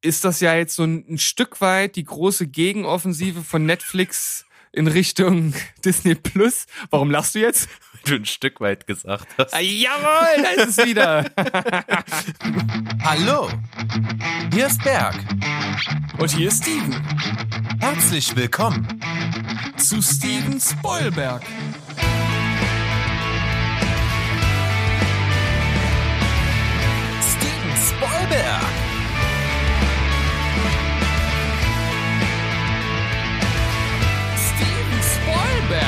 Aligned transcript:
ist 0.00 0.24
das 0.24 0.40
ja 0.40 0.54
jetzt 0.54 0.76
so 0.76 0.84
ein, 0.84 1.04
ein 1.08 1.18
Stück 1.18 1.60
weit 1.60 1.96
die 1.96 2.04
große 2.04 2.46
Gegenoffensive 2.46 3.42
von 3.42 3.66
Netflix 3.66 4.46
in 4.72 4.86
Richtung 4.86 5.54
Disney 5.84 6.14
Plus. 6.14 6.66
Warum 6.90 7.10
lachst 7.10 7.34
du 7.34 7.40
jetzt? 7.40 7.68
du 8.04 8.14
ein 8.14 8.24
Stück 8.24 8.60
weit 8.60 8.86
gesagt 8.86 9.26
hast. 9.36 9.52
Ah, 9.52 9.60
jawohl, 9.60 10.42
da 10.42 10.62
ist 10.62 10.78
es 10.78 10.86
wieder. 10.86 11.24
Hallo, 13.02 13.50
hier 14.52 14.66
ist 14.66 14.82
Berg. 14.82 15.16
Und 16.18 16.30
hier 16.30 16.48
ist 16.48 16.62
Steven. 16.62 16.94
Herzlich 17.80 18.34
willkommen 18.36 18.86
Zu 19.76 20.00
Steven 20.02 20.60
Spoilberg. 20.60 21.42
Steven 27.20 27.76
Spoilberg. 27.76 28.87
Spoilberg. 35.68 35.84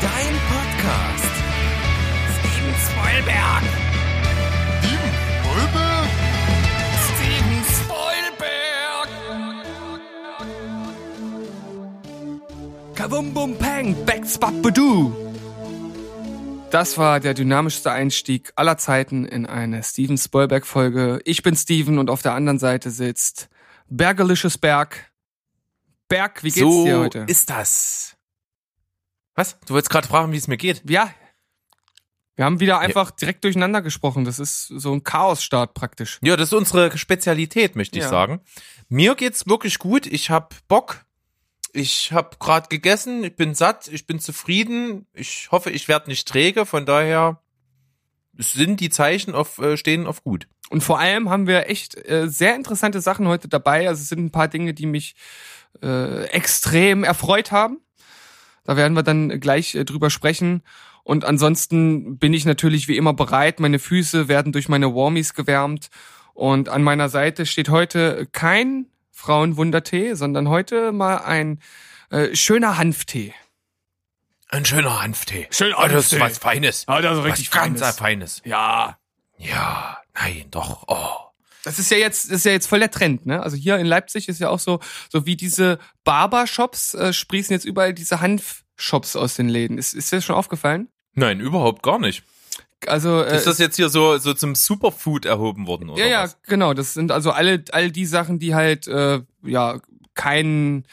Dein 0.00 0.34
Podcast. 0.48 1.34
Steven 2.38 2.74
Spoilberg. 2.86 3.62
Steven 7.10 7.64
Spoilberg. 7.74 9.08
Kabum 12.94 13.34
bum 13.34 13.56
pang, 13.56 13.96
backs 14.06 14.38
babadoo. 14.38 15.12
Das 16.70 16.96
war 16.96 17.18
der 17.18 17.34
dynamischste 17.34 17.90
Einstieg 17.90 18.52
aller 18.54 18.78
Zeiten 18.78 19.24
in 19.24 19.46
eine 19.46 19.82
Steven 19.82 20.16
Spoilberg 20.16 20.64
Folge. 20.64 21.20
Ich 21.24 21.42
bin 21.42 21.56
Steven 21.56 21.98
und 21.98 22.08
auf 22.08 22.22
der 22.22 22.34
anderen 22.34 22.60
Seite 22.60 22.90
sitzt 22.90 23.48
Bergelicious 23.88 24.58
Berg. 24.58 25.09
Berg, 26.10 26.42
wie 26.44 26.48
geht's 26.50 26.60
so 26.60 26.84
dir 26.84 26.98
heute? 26.98 27.24
ist 27.28 27.48
das. 27.48 28.16
Was? 29.34 29.58
Du 29.66 29.72
wolltest 29.74 29.90
gerade 29.90 30.06
fragen, 30.06 30.32
wie 30.32 30.36
es 30.36 30.46
mir 30.48 30.58
geht? 30.58 30.82
ja. 30.90 31.10
Wir 32.36 32.46
haben 32.46 32.60
wieder 32.60 32.78
einfach 32.78 33.10
direkt 33.10 33.44
durcheinander 33.44 33.82
gesprochen. 33.82 34.24
Das 34.24 34.38
ist 34.38 34.68
so 34.68 34.94
ein 34.94 35.04
Chaosstart 35.04 35.74
praktisch. 35.74 36.18
Ja, 36.22 36.38
das 36.38 36.48
ist 36.48 36.54
unsere 36.54 36.96
Spezialität, 36.96 37.76
möchte 37.76 37.98
ich 37.98 38.04
Ja. 38.04 38.08
sagen. 38.08 38.40
Mir 38.88 39.14
geht's 39.14 39.46
wirklich 39.46 39.78
gut. 39.78 40.06
Ich 40.06 40.30
hab 40.30 40.54
Bock. 40.66 41.04
Ich 41.74 42.12
hab 42.14 42.40
gerade 42.40 42.68
gegessen. 42.68 43.24
Ich 43.24 43.36
bin 43.36 43.54
satt. 43.54 43.88
Ich 43.88 44.06
bin 44.06 44.20
zufrieden. 44.20 45.06
Ich 45.12 45.48
hoffe, 45.50 45.70
ich 45.70 45.86
werde 45.86 46.08
nicht 46.08 46.26
träge. 46.26 46.64
Von 46.64 46.86
daher 46.86 47.42
sind 48.40 48.80
die 48.80 48.90
Zeichen 48.90 49.34
auf 49.34 49.58
äh, 49.58 49.76
stehen 49.76 50.06
auf 50.06 50.24
gut. 50.24 50.46
Und 50.70 50.82
vor 50.82 50.98
allem 50.98 51.30
haben 51.30 51.46
wir 51.46 51.68
echt 51.68 51.96
äh, 52.08 52.28
sehr 52.28 52.54
interessante 52.54 53.00
Sachen 53.00 53.26
heute 53.28 53.48
dabei. 53.48 53.88
Also 53.88 54.02
es 54.02 54.08
sind 54.08 54.24
ein 54.24 54.30
paar 54.30 54.48
Dinge, 54.48 54.72
die 54.72 54.86
mich 54.86 55.14
äh, 55.82 56.24
extrem 56.26 57.04
erfreut 57.04 57.52
haben. 57.52 57.78
Da 58.64 58.76
werden 58.76 58.94
wir 58.94 59.02
dann 59.02 59.40
gleich 59.40 59.74
äh, 59.74 59.84
drüber 59.84 60.10
sprechen. 60.10 60.62
Und 61.02 61.24
ansonsten 61.24 62.18
bin 62.18 62.32
ich 62.32 62.44
natürlich 62.44 62.86
wie 62.86 62.96
immer 62.96 63.14
bereit. 63.14 63.58
Meine 63.58 63.78
Füße 63.78 64.28
werden 64.28 64.52
durch 64.52 64.68
meine 64.68 64.94
Warmies 64.94 65.34
gewärmt. 65.34 65.88
Und 66.34 66.68
an 66.68 66.82
meiner 66.82 67.08
Seite 67.08 67.46
steht 67.46 67.68
heute 67.68 68.26
kein 68.30 68.86
Frauenwundertee, 69.10 70.14
sondern 70.14 70.48
heute 70.48 70.92
mal 70.92 71.18
ein 71.18 71.58
äh, 72.10 72.34
schöner 72.34 72.78
Hanftee. 72.78 73.34
Ein 74.52 74.64
schöner 74.64 75.02
Hanftee. 75.02 75.46
Schön 75.50 75.72
oh, 75.74 75.82
das 75.82 76.06
ist 76.06 76.12
Hanftee. 76.12 76.20
was 76.20 76.38
Feines. 76.38 76.86
Ja, 76.88 77.00
das 77.00 77.12
ist 77.12 77.18
was 77.18 77.26
richtig 77.26 77.50
ganz 77.50 77.80
Feines. 77.80 77.96
Feines. 77.98 78.42
Ja, 78.44 78.98
Ja, 79.38 79.98
nein, 80.14 80.46
doch. 80.50 80.84
Oh. 80.88 81.30
Das 81.62 81.78
ist 81.78 81.90
ja 81.90 81.98
jetzt, 81.98 82.26
das 82.26 82.38
ist 82.38 82.44
ja 82.46 82.52
jetzt 82.52 82.66
voll 82.66 82.78
der 82.80 82.90
Trend, 82.90 83.26
ne? 83.26 83.42
Also 83.42 83.56
hier 83.56 83.76
in 83.78 83.86
Leipzig 83.86 84.28
ist 84.28 84.40
ja 84.40 84.48
auch 84.48 84.58
so, 84.58 84.80
so 85.10 85.26
wie 85.26 85.36
diese 85.36 85.78
Barbershops 86.04 86.94
äh, 86.94 87.12
sprießen 87.12 87.52
jetzt 87.52 87.64
überall 87.64 87.92
diese 87.92 88.20
Hanfshops 88.20 89.14
aus 89.14 89.34
den 89.34 89.48
Läden. 89.48 89.76
Ist, 89.78 89.92
ist 89.92 90.10
dir 90.10 90.16
das 90.16 90.24
schon 90.24 90.36
aufgefallen? 90.36 90.88
Nein, 91.14 91.38
überhaupt 91.40 91.82
gar 91.82 91.98
nicht. 91.98 92.22
Also 92.86 93.22
äh, 93.22 93.36
Ist 93.36 93.46
das 93.46 93.58
jetzt 93.58 93.76
hier 93.76 93.90
so 93.90 94.16
so 94.16 94.32
zum 94.32 94.54
Superfood 94.54 95.26
erhoben 95.26 95.66
worden 95.66 95.90
oder 95.90 96.02
ja, 96.02 96.10
ja, 96.10 96.22
was? 96.24 96.38
genau. 96.44 96.72
Das 96.72 96.94
sind 96.94 97.12
also 97.12 97.30
alle, 97.30 97.62
all 97.72 97.90
die 97.90 98.06
Sachen, 98.06 98.38
die 98.38 98.54
halt 98.54 98.88
äh, 98.88 99.20
ja 99.42 99.80
keinen 100.14 100.86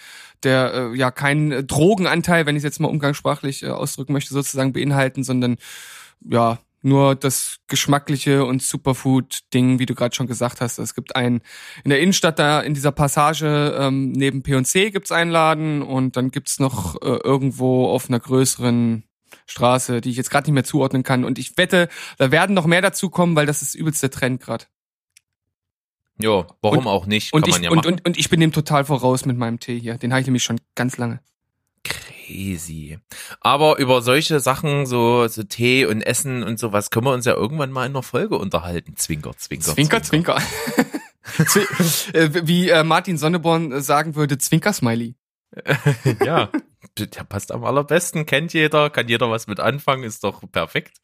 der 0.43 0.73
äh, 0.73 0.97
ja 0.97 1.11
keinen 1.11 1.67
Drogenanteil, 1.67 2.45
wenn 2.45 2.55
ich 2.55 2.61
es 2.61 2.65
jetzt 2.65 2.79
mal 2.79 2.87
umgangssprachlich 2.87 3.63
äh, 3.63 3.69
ausdrücken 3.69 4.13
möchte, 4.13 4.33
sozusagen 4.33 4.73
beinhalten, 4.73 5.23
sondern 5.23 5.57
ja 6.23 6.59
nur 6.81 7.15
das 7.15 7.57
geschmackliche 7.67 8.45
und 8.45 8.61
Superfood-Ding, 8.61 9.79
wie 9.79 9.85
du 9.85 9.95
gerade 9.95 10.15
schon 10.15 10.27
gesagt 10.27 10.61
hast. 10.61 10.77
Es 10.77 10.95
gibt 10.95 11.15
einen 11.15 11.41
in 11.83 11.89
der 11.89 11.99
Innenstadt 11.99 12.39
da 12.39 12.61
in 12.61 12.73
dieser 12.73 12.91
Passage 12.91 13.75
ähm, 13.77 14.11
neben 14.11 14.43
P&C 14.43 14.91
gibt's 14.91 15.11
einen 15.11 15.31
Laden 15.31 15.81
und 15.81 16.17
dann 16.17 16.31
gibt's 16.31 16.59
noch 16.59 16.95
äh, 17.01 17.19
irgendwo 17.23 17.87
auf 17.87 18.09
einer 18.09 18.19
größeren 18.19 19.03
Straße, 19.45 20.01
die 20.01 20.11
ich 20.11 20.17
jetzt 20.17 20.29
gerade 20.29 20.47
nicht 20.47 20.53
mehr 20.53 20.63
zuordnen 20.63 21.03
kann. 21.03 21.25
Und 21.25 21.39
ich 21.39 21.57
wette, 21.57 21.89
da 22.17 22.31
werden 22.31 22.53
noch 22.53 22.65
mehr 22.65 22.81
dazu 22.81 23.09
kommen, 23.09 23.35
weil 23.35 23.45
das 23.45 23.61
ist 23.61 23.75
übelst 23.75 24.03
der 24.03 24.11
Trend 24.11 24.41
gerade. 24.41 24.65
Ja, 26.19 26.47
warum 26.61 26.79
Und- 26.79 26.87
auch 26.87 27.05
nicht? 27.05 27.33
Und 27.33 27.41
Kann 27.41 27.49
ich, 27.49 27.55
man 27.55 27.63
ja 27.63 27.69
und, 27.69 27.75
machen. 27.77 27.87
und, 27.93 28.05
und 28.07 28.17
ich 28.17 28.29
bin 28.29 28.39
dem 28.39 28.51
total 28.51 28.85
voraus 28.85 29.25
mit 29.25 29.37
meinem 29.37 29.59
Tee 29.59 29.79
hier. 29.79 29.97
Den 29.97 30.11
habe 30.11 30.21
ich 30.21 30.27
nämlich 30.27 30.43
schon 30.43 30.59
ganz 30.75 30.97
lange. 30.97 31.19
Crazy. 31.83 32.97
Aber 33.39 33.77
über 33.77 34.01
solche 34.01 34.39
Sachen, 34.39 34.85
so, 34.85 35.27
so 35.27 35.43
Tee 35.43 35.85
und 35.85 36.01
Essen 36.01 36.43
und 36.43 36.59
sowas, 36.59 36.89
können 36.89 37.05
wir 37.05 37.13
uns 37.13 37.25
ja 37.25 37.33
irgendwann 37.33 37.71
mal 37.71 37.85
in 37.85 37.91
einer 37.93 38.03
Folge 38.03 38.37
unterhalten. 38.37 38.95
Zwinker, 38.95 39.37
zwinker. 39.37 39.73
Zwinker, 39.73 40.03
Zwinker. 40.03 40.37
Zwi- 41.37 42.13
äh, 42.15 42.47
Wie 42.47 42.69
äh, 42.69 42.83
Martin 42.83 43.17
Sonneborn 43.17 43.71
äh, 43.71 43.81
sagen 43.81 44.15
würde, 44.15 44.37
Zwinker-Smiley. 44.37 45.15
ja, 46.25 46.49
der 46.97 47.23
passt 47.23 47.51
am 47.51 47.63
allerbesten, 47.63 48.25
kennt 48.25 48.53
jeder, 48.53 48.89
kann 48.89 49.07
jeder 49.07 49.29
was 49.29 49.47
mit 49.47 49.59
anfangen, 49.59 50.03
ist 50.03 50.23
doch 50.23 50.41
perfekt. 50.51 50.97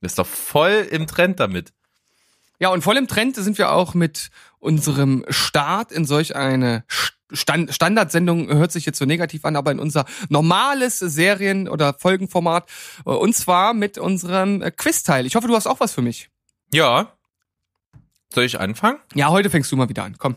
Ist 0.00 0.18
doch 0.18 0.26
voll 0.26 0.86
im 0.90 1.06
Trend 1.06 1.38
damit. 1.40 1.72
Ja, 2.60 2.68
und 2.68 2.82
voll 2.82 2.96
im 2.96 3.08
Trend 3.08 3.36
sind 3.36 3.58
wir 3.58 3.72
auch 3.72 3.94
mit 3.94 4.30
unserem 4.58 5.24
Start 5.28 5.92
in 5.92 6.04
solch 6.04 6.36
eine 6.36 6.84
Stand 7.32 7.74
Standardsendung, 7.74 8.48
hört 8.48 8.70
sich 8.70 8.86
jetzt 8.86 8.98
so 8.98 9.04
negativ 9.06 9.44
an, 9.44 9.56
aber 9.56 9.72
in 9.72 9.80
unser 9.80 10.04
normales 10.28 10.98
Serien- 11.00 11.68
oder 11.68 11.94
Folgenformat. 11.94 12.70
äh, 13.06 13.10
Und 13.10 13.34
zwar 13.34 13.74
mit 13.74 13.98
unserem 13.98 14.62
äh, 14.62 14.70
Quizteil. 14.70 15.26
Ich 15.26 15.34
hoffe, 15.34 15.48
du 15.48 15.56
hast 15.56 15.66
auch 15.66 15.80
was 15.80 15.92
für 15.92 16.02
mich. 16.02 16.30
Ja. 16.72 17.12
Soll 18.32 18.44
ich 18.44 18.58
anfangen? 18.60 18.98
Ja, 19.14 19.28
heute 19.30 19.50
fängst 19.50 19.70
du 19.72 19.76
mal 19.76 19.88
wieder 19.88 20.04
an. 20.04 20.16
Komm. 20.18 20.36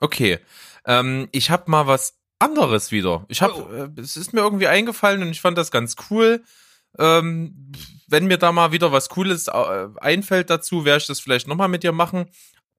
Okay. 0.00 0.38
Ähm, 0.86 1.28
ich 1.32 1.50
habe 1.50 1.70
mal 1.70 1.86
was 1.86 2.14
anderes 2.38 2.90
wieder. 2.92 3.24
Ich 3.28 3.42
habe, 3.42 3.54
Oh. 3.54 3.72
äh, 3.98 4.00
es 4.00 4.16
ist 4.16 4.32
mir 4.32 4.40
irgendwie 4.40 4.68
eingefallen 4.68 5.22
und 5.22 5.30
ich 5.30 5.40
fand 5.40 5.58
das 5.58 5.70
ganz 5.70 5.96
cool. 6.10 6.42
Ähm, 6.98 7.72
wenn 8.08 8.26
mir 8.26 8.38
da 8.38 8.52
mal 8.52 8.72
wieder 8.72 8.92
was 8.92 9.08
Cooles 9.08 9.48
äh, 9.48 9.88
einfällt 10.00 10.50
dazu, 10.50 10.84
werde 10.84 10.98
ich 10.98 11.06
das 11.06 11.20
vielleicht 11.20 11.48
nochmal 11.48 11.68
mit 11.68 11.82
dir 11.82 11.92
machen. 11.92 12.26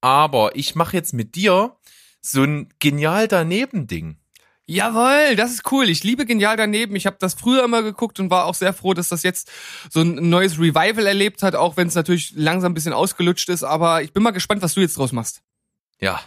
Aber 0.00 0.56
ich 0.56 0.74
mache 0.74 0.96
jetzt 0.96 1.12
mit 1.12 1.34
dir 1.34 1.76
so 2.20 2.42
ein 2.42 2.68
genial 2.78 3.28
daneben 3.28 3.86
Ding. 3.86 4.20
Jawohl, 4.66 5.34
das 5.34 5.50
ist 5.50 5.72
cool. 5.72 5.88
Ich 5.88 6.04
liebe 6.04 6.24
Genial 6.24 6.56
daneben. 6.56 6.94
Ich 6.94 7.04
habe 7.04 7.16
das 7.18 7.34
früher 7.34 7.64
immer 7.64 7.82
geguckt 7.82 8.20
und 8.20 8.30
war 8.30 8.44
auch 8.44 8.54
sehr 8.54 8.72
froh, 8.72 8.94
dass 8.94 9.08
das 9.08 9.24
jetzt 9.24 9.50
so 9.90 10.00
ein 10.00 10.30
neues 10.30 10.60
Revival 10.60 11.06
erlebt 11.06 11.42
hat, 11.42 11.56
auch 11.56 11.76
wenn 11.76 11.88
es 11.88 11.96
natürlich 11.96 12.32
langsam 12.36 12.70
ein 12.70 12.74
bisschen 12.74 12.92
ausgelutscht 12.92 13.48
ist. 13.48 13.64
Aber 13.64 14.02
ich 14.02 14.12
bin 14.12 14.22
mal 14.22 14.30
gespannt, 14.30 14.62
was 14.62 14.74
du 14.74 14.80
jetzt 14.80 14.96
draus 14.96 15.10
machst. 15.10 15.42
Ja. 16.00 16.20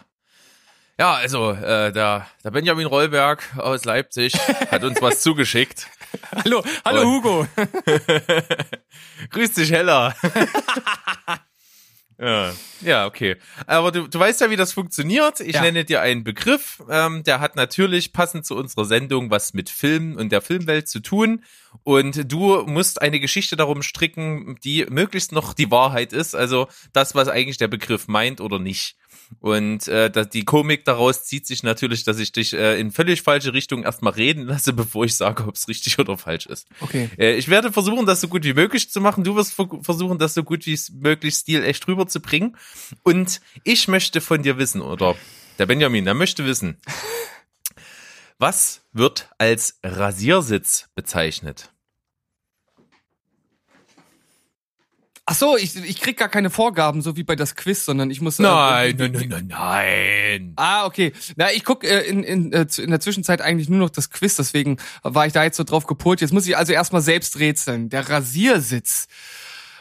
Ja, 1.00 1.14
also 1.14 1.52
äh, 1.52 1.94
der, 1.94 2.28
der 2.44 2.52
Benjamin 2.52 2.86
Rollberg 2.86 3.44
aus 3.58 3.86
Leipzig 3.86 4.34
hat 4.70 4.84
uns 4.84 5.02
was 5.02 5.22
zugeschickt. 5.22 5.88
Hallo, 6.44 6.64
hallo 6.86 7.02
Und- 7.02 7.08
Hugo. 7.08 7.48
Grüß 9.32 9.54
dich, 9.54 9.72
Hella. 9.72 10.16
ja, 12.20 12.54
ja, 12.82 13.06
okay. 13.06 13.38
Aber 13.66 13.92
du, 13.92 14.08
du 14.08 14.20
weißt 14.20 14.42
ja, 14.42 14.50
wie 14.50 14.56
das 14.56 14.74
funktioniert. 14.74 15.40
Ich 15.40 15.56
Ja. 15.56 15.62
nenne 15.62 15.84
dir 15.86 16.02
einen 16.02 16.24
Begriff. 16.24 16.82
Ähm, 16.90 17.24
der 17.24 17.40
hat 17.40 17.56
natürlich 17.56 18.14
passend 18.14 18.46
zu 18.46 18.56
unserer 18.56 18.86
Sendung 18.86 19.32
was 19.32 19.54
mit 19.54 19.70
Film 19.70 20.16
und 20.16 20.32
der 20.32 20.42
Filmwelt 20.42 20.88
zu 20.88 21.00
tun. 21.00 21.44
Und 21.84 22.32
du 22.32 22.64
musst 22.68 23.02
eine 23.02 23.20
Geschichte 23.20 23.56
darum 23.56 23.82
stricken, 23.82 24.58
die 24.64 24.86
möglichst 24.90 25.32
noch 25.32 25.54
die 25.54 25.72
Wahrheit 25.72 26.14
ist. 26.14 26.36
Also 26.36 26.68
das, 26.94 27.16
was 27.16 27.28
eigentlich 27.28 27.58
der 27.58 27.68
Begriff 27.68 28.08
meint 28.08 28.42
oder 28.42 28.60
nicht. 28.60 28.96
Und 29.40 29.88
äh, 29.88 30.12
die 30.32 30.46
Komik 30.46 30.86
daraus 30.86 31.24
zieht 31.26 31.46
sich 31.48 31.64
natürlich, 31.64 32.04
dass 32.04 32.20
ich 32.20 32.32
dich 32.32 32.54
äh, 32.54 32.80
in 32.80 32.92
völlig 32.92 33.22
falsche 33.22 33.54
Richtung 33.54 33.84
erstmal 33.84 34.14
reden 34.14 34.44
lasse, 34.46 34.74
bevor 34.74 35.06
ich 35.06 35.16
sage, 35.16 35.46
ob 35.48 35.56
es 35.56 35.68
richtig 35.68 36.00
oder 36.00 36.18
falsch 36.18 36.46
ist. 36.46 36.68
Okay. 36.80 37.10
Äh, 37.18 37.36
ich 37.36 37.50
werde 37.50 37.72
versuchen, 37.72 38.06
das 38.06 38.22
so 38.22 38.28
gut 38.28 38.44
wie 38.44 38.54
möglich 38.54 38.90
zu 38.90 39.02
machen. 39.02 39.24
Du 39.24 39.36
wirst 39.36 39.54
ver- 39.54 39.80
versuchen, 39.82 40.18
das 40.20 40.34
so 40.34 40.44
gut 40.44 40.66
wie 40.66 40.80
möglich 40.94 41.36
stilecht 41.36 41.88
rüberzubringen. 41.88 42.56
Und 43.04 43.42
ich 43.64 43.88
möchte 43.88 44.22
von 44.22 44.44
dir 44.44 44.58
wissen, 44.58 44.82
oder 44.82 45.16
der 45.60 45.66
Benjamin, 45.66 46.06
der 46.06 46.14
möchte 46.14 46.46
wissen, 46.46 46.78
was 48.38 48.82
wird 48.94 49.30
als 49.38 49.80
Rasiersitz 49.84 50.90
bezeichnet? 50.96 51.73
Ach 55.26 55.36
so, 55.36 55.56
ich, 55.56 55.76
ich 55.78 56.02
krieg 56.02 56.18
gar 56.18 56.28
keine 56.28 56.50
Vorgaben, 56.50 57.02
so 57.02 57.16
wie 57.16 57.24
bei 57.24 57.38
das 57.38 57.56
Quiz, 57.56 57.86
sondern 57.86 58.12
ich 58.12 58.20
muss. 58.20 58.40
äh, 58.40 58.44
Nein, 58.44 59.00
wie- 59.00 59.02
nein, 59.04 59.12
nein, 59.14 59.28
nein, 59.30 59.48
nein. 59.48 60.54
Ah, 60.58 60.86
okay. 60.86 61.14
Na, 61.38 61.50
ich 61.54 61.64
guck 61.64 61.86
äh, 61.86 62.02
in, 62.02 62.24
in, 62.24 62.52
äh, 62.52 62.66
in 62.78 62.90
der 62.90 63.00
Zwischenzeit 63.00 63.40
eigentlich 63.42 63.70
nur 63.70 63.80
noch 63.80 63.90
das 63.90 64.10
Quiz, 64.10 64.36
deswegen 64.36 64.78
war 65.02 65.26
ich 65.26 65.32
da 65.32 65.44
jetzt 65.44 65.56
so 65.56 65.64
drauf 65.64 65.86
gepolt. 65.88 66.20
Jetzt 66.20 66.34
muss 66.34 66.46
ich 66.46 66.58
also 66.58 66.74
erstmal 66.74 67.02
selbst 67.02 67.40
rätseln. 67.40 67.88
Der 67.90 68.10
Rasiersitz. 68.10 69.08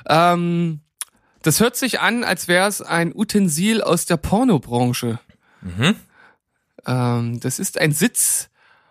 Ähm, 0.07 0.81
das 1.43 1.59
hört 1.59 1.75
sich 1.77 1.99
an, 1.99 2.23
als 2.23 2.47
wäre 2.47 2.69
es 2.69 2.81
ein 2.81 3.13
Utensil 3.13 3.83
aus 3.83 4.07
der 4.07 4.19
Pornobranche. 4.19 5.19
Mhm. 5.61 5.97
Ähm, 6.87 7.41
das 7.41 7.59
ist 7.59 7.79
ein 7.81 7.91
Sitz, 7.93 8.49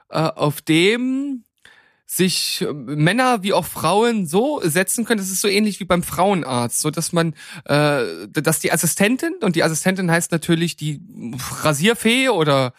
äh, 0.10 0.20
auf 0.20 0.62
dem 0.62 1.46
sich 2.14 2.62
äh, 2.62 2.74
Männer 2.74 3.42
wie 3.42 3.54
auch 3.54 3.66
Frauen 3.66 4.28
so 4.28 4.60
setzen 4.64 5.06
können. 5.06 5.20
Das 5.20 5.30
ist 5.30 5.40
so 5.40 5.48
ähnlich 5.48 5.80
wie 5.80 5.86
beim 5.86 6.04
Frauenarzt, 6.04 6.82
so 6.82 6.92
dass 6.92 7.14
man, 7.14 7.34
äh, 7.66 8.28
dass 8.28 8.60
die 8.60 8.74
Assistentin 8.74 9.36
und 9.42 9.56
die 9.56 9.64
Assistentin 9.64 10.12
heißt 10.12 10.32
natürlich 10.32 10.76
die 10.76 11.02
Rasierfee 11.64 12.28
oder 12.28 12.74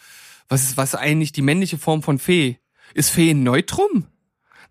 was 0.49 0.65
ist 0.65 0.77
was 0.77 0.95
eigentlich 0.95 1.33
die 1.33 1.41
männliche 1.41 1.79
Form 1.79 2.03
von 2.03 2.19
Fee? 2.19 2.59
Ist 2.93 3.09
Fee 3.09 3.31
ein 3.31 3.43
Neutrum? 3.43 4.07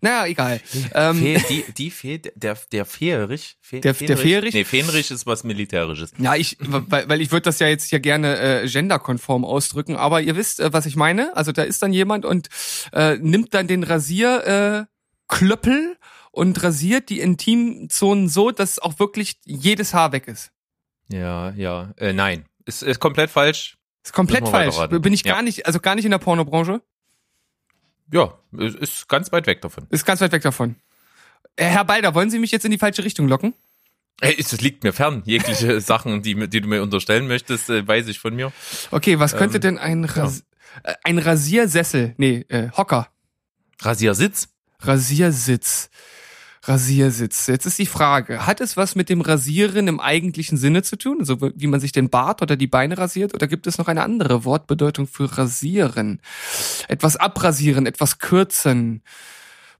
Naja, 0.02 0.26
egal. 0.26 0.60
Ähm, 0.94 1.16
Fee, 1.16 1.40
die, 1.48 1.64
die 1.72 1.90
Fee, 1.90 2.18
der, 2.18 2.58
der 2.72 2.84
Feerich? 2.84 3.56
Fe, 3.60 3.80
Der- 3.80 3.94
der 3.94 4.16
Feerich? 4.18 4.52
Nee, 4.52 4.64
Fähnrich 4.64 5.10
ist 5.10 5.26
was 5.26 5.44
Militärisches. 5.44 6.12
Ja, 6.18 6.34
ich, 6.34 6.56
weil, 6.60 7.08
weil 7.08 7.20
ich 7.20 7.30
würde 7.30 7.42
das 7.44 7.58
ja 7.60 7.68
jetzt 7.68 7.88
hier 7.88 8.00
gerne 8.00 8.62
äh, 8.62 8.68
genderkonform 8.68 9.44
ausdrücken, 9.44 9.96
aber 9.96 10.20
ihr 10.20 10.36
wisst, 10.36 10.58
äh, 10.60 10.72
was 10.72 10.86
ich 10.86 10.96
meine. 10.96 11.34
Also 11.36 11.52
da 11.52 11.62
ist 11.62 11.82
dann 11.82 11.92
jemand 11.92 12.24
und 12.26 12.48
äh, 12.92 13.16
nimmt 13.18 13.54
dann 13.54 13.68
den 13.68 13.84
Rasierklöppel 13.84 14.82
äh, 14.82 14.86
Klöppel 15.28 15.96
und 16.32 16.62
rasiert 16.62 17.08
die 17.08 17.20
Intimzonen 17.20 18.28
so, 18.28 18.50
dass 18.50 18.78
auch 18.80 18.98
wirklich 18.98 19.36
jedes 19.44 19.94
Haar 19.94 20.12
weg 20.12 20.26
ist. 20.28 20.50
Ja, 21.08 21.50
ja. 21.52 21.92
Äh, 21.96 22.12
nein. 22.12 22.44
Ist, 22.64 22.82
ist 22.82 23.00
komplett 23.00 23.30
falsch. 23.30 23.76
Ist 24.04 24.12
komplett 24.12 24.48
falsch. 24.48 24.76
Bin 25.00 25.12
ich 25.12 25.22
Ja. 25.24 25.34
gar 25.34 25.42
nicht, 25.42 25.66
also 25.66 25.78
gar 25.78 25.94
nicht 25.94 26.04
in 26.04 26.10
der 26.10 26.18
Pornobranche. 26.18 26.82
Ja, 28.10 28.38
ist, 28.52 29.08
ganz 29.08 29.32
weit 29.32 29.46
weg 29.46 29.62
davon. 29.62 29.86
Ist 29.90 30.04
ganz 30.04 30.20
weit 30.20 30.32
weg 30.32 30.42
davon. 30.42 30.76
Äh, 31.56 31.64
Herr 31.66 31.84
Balder, 31.84 32.14
wollen 32.14 32.30
Sie 32.30 32.38
mich 32.38 32.50
jetzt 32.50 32.64
in 32.64 32.70
die 32.70 32.78
falsche 32.78 33.04
Richtung 33.04 33.28
locken? 33.28 33.54
Ey, 34.20 34.36
es 34.38 34.58
liegt 34.60 34.84
mir 34.84 34.92
fern. 34.92 35.22
Jegliche 35.24 35.80
Sachen, 35.82 36.22
die, 36.22 36.48
die 36.48 36.60
du 36.60 36.68
mir 36.68 36.82
unterstellen 36.82 37.26
möchtest, 37.26 37.70
äh, 37.70 37.86
weiß 37.86 38.08
ich 38.08 38.18
von 38.18 38.34
mir. 38.34 38.52
Okay, 38.90 39.18
was 39.18 39.36
könnte 39.36 39.56
Ähm, 39.56 39.62
denn 39.62 39.78
ein, 39.78 40.04
Ras 40.04 40.44
äh, 40.82 40.94
ein 41.04 41.18
Rasiersessel, 41.18 42.14
nee, 42.18 42.44
äh, 42.48 42.70
Hocker, 42.76 43.08
Rasiersitz? 43.80 44.48
Rasiersitz. 44.80 45.90
Rasiersitz. 46.64 47.48
Jetzt 47.48 47.66
ist 47.66 47.78
die 47.78 47.86
Frage, 47.86 48.46
hat 48.46 48.60
es 48.60 48.76
was 48.76 48.94
mit 48.94 49.08
dem 49.08 49.20
Rasieren 49.20 49.88
im 49.88 49.98
eigentlichen 49.98 50.56
Sinne 50.56 50.82
zu 50.84 50.96
tun? 50.96 51.16
Also 51.18 51.38
wie 51.40 51.66
man 51.66 51.80
sich 51.80 51.90
den 51.90 52.08
Bart 52.08 52.40
oder 52.40 52.56
die 52.56 52.68
Beine 52.68 52.98
rasiert? 52.98 53.34
Oder 53.34 53.48
gibt 53.48 53.66
es 53.66 53.78
noch 53.78 53.88
eine 53.88 54.02
andere 54.02 54.44
Wortbedeutung 54.44 55.08
für 55.08 55.36
rasieren? 55.36 56.20
Etwas 56.86 57.16
abrasieren, 57.16 57.86
etwas 57.86 58.18
kürzen. 58.18 59.02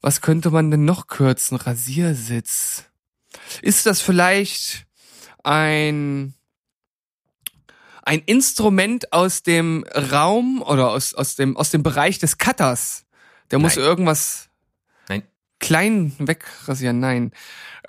Was 0.01 0.21
könnte 0.21 0.51
man 0.51 0.73
denn 0.73 0.85
noch 0.85 1.07
kürzen? 1.07 1.57
Rasiersitz. 1.57 2.85
Ist 3.63 3.87
das 3.87 4.01
vielleicht 4.01 4.87
ein 5.45 6.35
ein 8.05 8.21
Instrument 8.27 9.13
aus 9.13 9.45
dem 9.45 9.85
Raum 9.95 10.61
oder 10.63 10.91
aus, 10.91 11.15
aus 11.15 11.37
dem 11.37 11.57
aus 11.57 11.71
dem 11.71 11.85
Bereich 11.85 12.19
des 12.19 12.39
Cutters? 12.39 13.05
Der 13.53 13.61
muss 13.61 13.77
Nein. 13.77 13.85
irgendwas 13.85 14.47
Nein. 14.47 14.52
Klein 15.63 16.13
wegrasieren, 16.19 17.01
nein. 17.01 17.33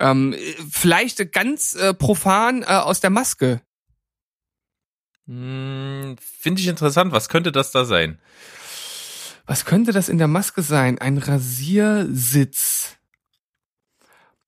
Ähm, 0.00 0.34
vielleicht 0.70 1.32
ganz 1.32 1.74
äh, 1.74 1.92
profan 1.92 2.62
äh, 2.62 2.66
aus 2.66 3.00
der 3.00 3.10
Maske. 3.10 3.60
Hm, 5.26 6.16
Finde 6.18 6.60
ich 6.60 6.68
interessant. 6.68 7.12
Was 7.12 7.28
könnte 7.28 7.52
das 7.52 7.70
da 7.70 7.84
sein? 7.84 8.18
Was 9.46 9.66
könnte 9.66 9.92
das 9.92 10.08
in 10.08 10.18
der 10.18 10.28
Maske 10.28 10.62
sein? 10.62 10.98
Ein 10.98 11.18
Rasiersitz. 11.18 12.96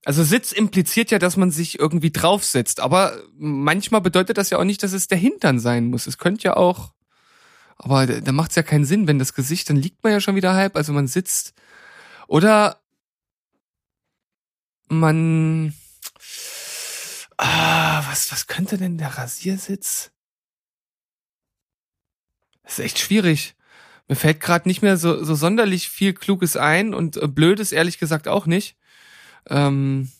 Also 0.05 0.23
Sitz 0.23 0.53
impliziert 0.53 1.11
ja, 1.11 1.19
dass 1.19 1.37
man 1.37 1.51
sich 1.51 1.81
irgendwie 1.81 2.13
draufsetzt, 2.13 2.79
aber 2.79 3.19
manchmal 3.37 4.01
bedeutet 4.01 4.39
das 4.39 4.51
ja 4.51 4.59
auch 4.59 4.65
nicht, 4.65 4.85
dass 4.85 4.93
es 4.93 5.09
der 5.09 5.19
Hintern 5.19 5.59
sein 5.59 5.87
muss. 5.87 6.07
Es 6.07 6.17
könnte 6.17 6.45
ja 6.45 6.57
auch, 6.57 6.93
aber 7.77 8.07
da, 8.07 8.21
da 8.21 8.31
macht 8.31 8.51
es 8.51 8.57
ja 8.57 8.63
keinen 8.63 8.85
Sinn, 8.85 9.09
wenn 9.09 9.19
das 9.19 9.35
Gesicht, 9.35 9.69
dann 9.69 9.77
liegt 9.77 10.05
man 10.05 10.13
ja 10.13 10.21
schon 10.21 10.37
wieder 10.37 10.55
halb, 10.55 10.77
also 10.77 10.93
man 10.93 11.09
sitzt. 11.09 11.55
Oder 12.29 12.81
man, 14.89 15.75
ah, 17.37 18.05
was, 18.09 18.33
was 18.33 18.47
könnte 18.47 18.79
denn 18.79 18.99
der 18.99 19.19
Rasiersitz? 19.19 20.13
Das 22.63 22.79
ist 22.79 22.85
echt 22.85 22.99
schwierig. 22.99 23.55
Mir 24.09 24.17
fällt 24.17 24.41
gerade 24.41 24.69
nicht 24.69 24.83
mehr 24.83 24.97
so, 24.97 25.23
so 25.25 25.35
sonderlich 25.35 25.89
viel 25.89 26.13
Kluges 26.13 26.57
ein 26.57 26.95
und 26.95 27.17
äh, 27.17 27.29
Blödes 27.29 27.73
ehrlich 27.73 27.99
gesagt 27.99 28.29
auch 28.29 28.47
nicht. 28.47 28.77
Ähm, 29.49 30.11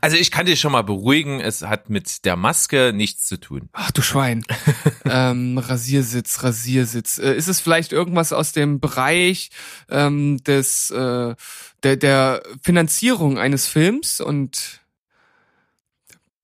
Also 0.00 0.16
ich 0.16 0.30
kann 0.30 0.46
dich 0.46 0.60
schon 0.60 0.72
mal 0.72 0.82
beruhigen, 0.82 1.40
es 1.40 1.62
hat 1.62 1.90
mit 1.90 2.24
der 2.24 2.36
Maske 2.36 2.92
nichts 2.94 3.26
zu 3.26 3.38
tun. 3.38 3.68
ach 3.72 3.90
du 3.90 4.02
Schwein. 4.02 4.44
ähm, 5.04 5.58
Rasiersitz, 5.58 6.42
Rasiersitz. 6.42 7.18
Äh, 7.18 7.34
ist 7.34 7.48
es 7.48 7.60
vielleicht 7.60 7.92
irgendwas 7.92 8.32
aus 8.32 8.52
dem 8.52 8.80
Bereich 8.80 9.50
ähm, 9.88 10.42
des 10.44 10.90
äh, 10.90 11.34
der, 11.82 11.96
der 11.96 12.42
Finanzierung 12.62 13.38
eines 13.38 13.66
Films 13.66 14.20
und 14.20 14.80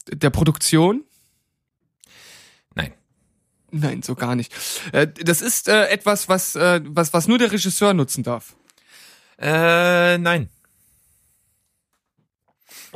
der 0.08 0.30
Produktion? 0.30 1.04
Nein. 2.74 2.92
Nein, 3.70 4.02
so 4.02 4.14
gar 4.14 4.36
nicht. 4.36 4.52
Äh, 4.92 5.08
das 5.08 5.42
ist 5.42 5.68
äh, 5.68 5.86
etwas, 5.88 6.28
was, 6.28 6.54
äh, 6.56 6.80
was, 6.84 7.12
was 7.12 7.28
nur 7.28 7.38
der 7.38 7.52
Regisseur 7.52 7.92
nutzen 7.94 8.22
darf. 8.22 8.56
Äh, 9.38 10.18
nein. 10.18 10.48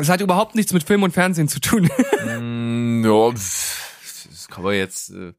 Das 0.00 0.08
hat 0.08 0.20
überhaupt 0.20 0.55
nichts 0.55 0.73
mit 0.73 0.82
Film 0.82 1.02
und 1.02 1.12
Fernsehen 1.12 1.49
zu 1.49 1.61
tun. 1.61 1.88
Mm, 2.23 3.02
ja, 3.02 3.31
das 3.31 4.49
kann 4.50 4.62
man 4.62 4.75
jetzt. 4.75 5.11
Äh, 5.11 5.32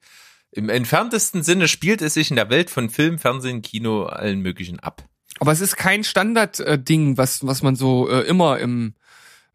Im 0.52 0.68
entferntesten 0.70 1.44
Sinne 1.44 1.68
spielt 1.68 2.02
es 2.02 2.16
sich 2.16 2.32
in 2.32 2.36
der 2.36 2.50
Welt 2.50 2.72
von 2.72 2.90
Film, 2.90 3.20
Fernsehen, 3.20 3.62
Kino, 3.62 4.06
allen 4.06 4.42
möglichen 4.42 4.80
ab. 4.80 5.04
Aber 5.40 5.52
es 5.52 5.62
ist 5.62 5.78
kein 5.78 6.04
Standard-Ding, 6.04 7.18
was, 7.18 7.46
was 7.46 7.62
man 7.62 7.76
so 7.76 8.10
äh, 8.10 8.22
immer 8.22 8.60
im 8.60 8.96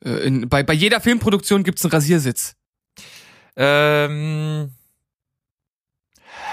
äh, 0.05 0.27
in, 0.27 0.49
bei, 0.49 0.63
bei 0.63 0.73
jeder 0.73 1.01
Filmproduktion 1.01 1.65
gibt's 1.65 1.85
einen 1.85 1.93
Rasiersitz. 1.93 2.57
Ähm, 3.57 4.71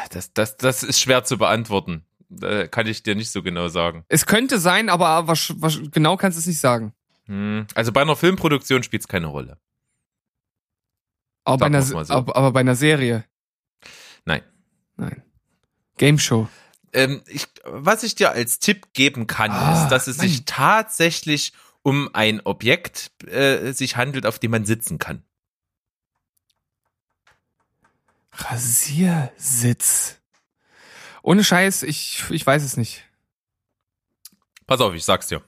das, 0.10 0.34
das, 0.34 0.58
das 0.58 0.84
ist 0.84 1.00
schwer 1.00 1.24
zu 1.24 1.38
beantworten. 1.38 2.06
Da 2.30 2.68
kann 2.68 2.88
ich 2.88 3.04
dir 3.04 3.16
nicht 3.16 3.32
so 3.32 3.44
genau 3.44 3.68
sagen. 3.68 4.06
Es 4.08 4.26
könnte 4.26 4.60
sein, 4.60 4.90
aber 4.90 5.28
was, 5.28 5.54
was, 5.58 5.80
genau 5.92 6.18
kannst 6.18 6.38
du 6.38 6.40
es 6.40 6.48
nicht 6.48 6.60
sagen. 6.60 6.94
Hm, 7.26 7.68
Also 7.76 7.92
bei 7.92 8.02
einer 8.02 8.16
Filmproduktion 8.16 8.84
spielt 8.84 9.02
es 9.04 9.08
keine 9.08 9.28
Rolle. 9.28 9.58
Aber 11.46 11.58
bei, 11.58 11.66
einer, 11.68 11.82
so. 11.82 11.98
aber, 11.98 12.52
bei 12.52 12.60
einer 12.62 12.76
Serie. 12.76 13.26
Nein. 14.26 14.42
Nein. 14.96 15.22
Game 15.98 16.18
Show. 16.20 16.48
Ähm, 16.94 17.22
ich, 17.28 17.48
was 17.66 18.04
ich 18.04 18.16
dir 18.16 18.32
als 18.32 18.60
Tipp 18.60 18.94
geben 18.94 19.28
kann, 19.28 19.52
Ah, 19.52 19.84
ist, 19.84 19.90
dass 19.90 20.08
es 20.08 20.18
Mann. 20.18 20.28
sich 20.28 20.46
tatsächlich 20.46 21.54
um 21.82 22.10
ein 22.14 22.40
Objekt 22.46 23.12
äh, 23.28 23.72
sich 23.74 23.98
handelt, 23.98 24.26
auf 24.26 24.40
dem 24.40 24.52
man 24.52 24.66
sitzen 24.66 25.00
kann. 25.00 25.24
Rasiersitz. 28.84 30.18
Ohne 31.22 31.44
Scheiß, 31.44 31.84
ich, 31.84 32.24
ich 32.30 32.46
weiß 32.46 32.64
es 32.64 32.78
nicht. 32.78 33.04
Pass 34.68 34.82
auf, 34.82 34.94
ich 34.94 35.04
sag's 35.06 35.28
dir. 35.28 35.44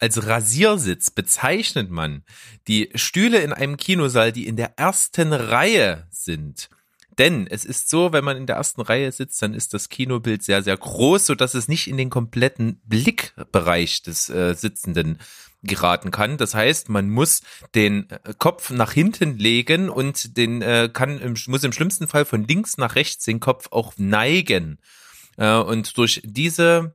Als 0.00 0.26
Rasiersitz 0.26 1.10
bezeichnet 1.10 1.90
man 1.90 2.24
die 2.66 2.90
Stühle 2.94 3.38
in 3.40 3.52
einem 3.52 3.76
Kinosaal, 3.76 4.32
die 4.32 4.46
in 4.46 4.56
der 4.56 4.78
ersten 4.78 5.32
Reihe 5.32 6.06
sind. 6.10 6.70
Denn 7.18 7.46
es 7.46 7.66
ist 7.66 7.90
so, 7.90 8.12
wenn 8.14 8.24
man 8.24 8.38
in 8.38 8.46
der 8.46 8.56
ersten 8.56 8.80
Reihe 8.80 9.12
sitzt, 9.12 9.42
dann 9.42 9.52
ist 9.52 9.74
das 9.74 9.90
Kinobild 9.90 10.42
sehr, 10.42 10.62
sehr 10.62 10.76
groß, 10.76 11.26
sodass 11.26 11.52
es 11.52 11.68
nicht 11.68 11.86
in 11.86 11.98
den 11.98 12.08
kompletten 12.08 12.80
Blickbereich 12.86 14.02
des 14.02 14.30
äh, 14.30 14.54
Sitzenden 14.54 15.18
geraten 15.62 16.10
kann. 16.10 16.38
Das 16.38 16.54
heißt, 16.54 16.88
man 16.88 17.10
muss 17.10 17.42
den 17.74 18.08
äh, 18.08 18.20
Kopf 18.38 18.70
nach 18.70 18.92
hinten 18.92 19.36
legen 19.36 19.90
und 19.90 20.38
den 20.38 20.62
äh, 20.62 20.88
kann 20.90 21.18
im, 21.18 21.34
muss 21.46 21.62
im 21.62 21.72
schlimmsten 21.72 22.08
Fall 22.08 22.24
von 22.24 22.46
links 22.46 22.78
nach 22.78 22.94
rechts 22.94 23.26
den 23.26 23.40
Kopf 23.40 23.68
auch 23.70 23.92
neigen. 23.98 24.78
Äh, 25.36 25.56
und 25.56 25.98
durch 25.98 26.22
diese 26.24 26.94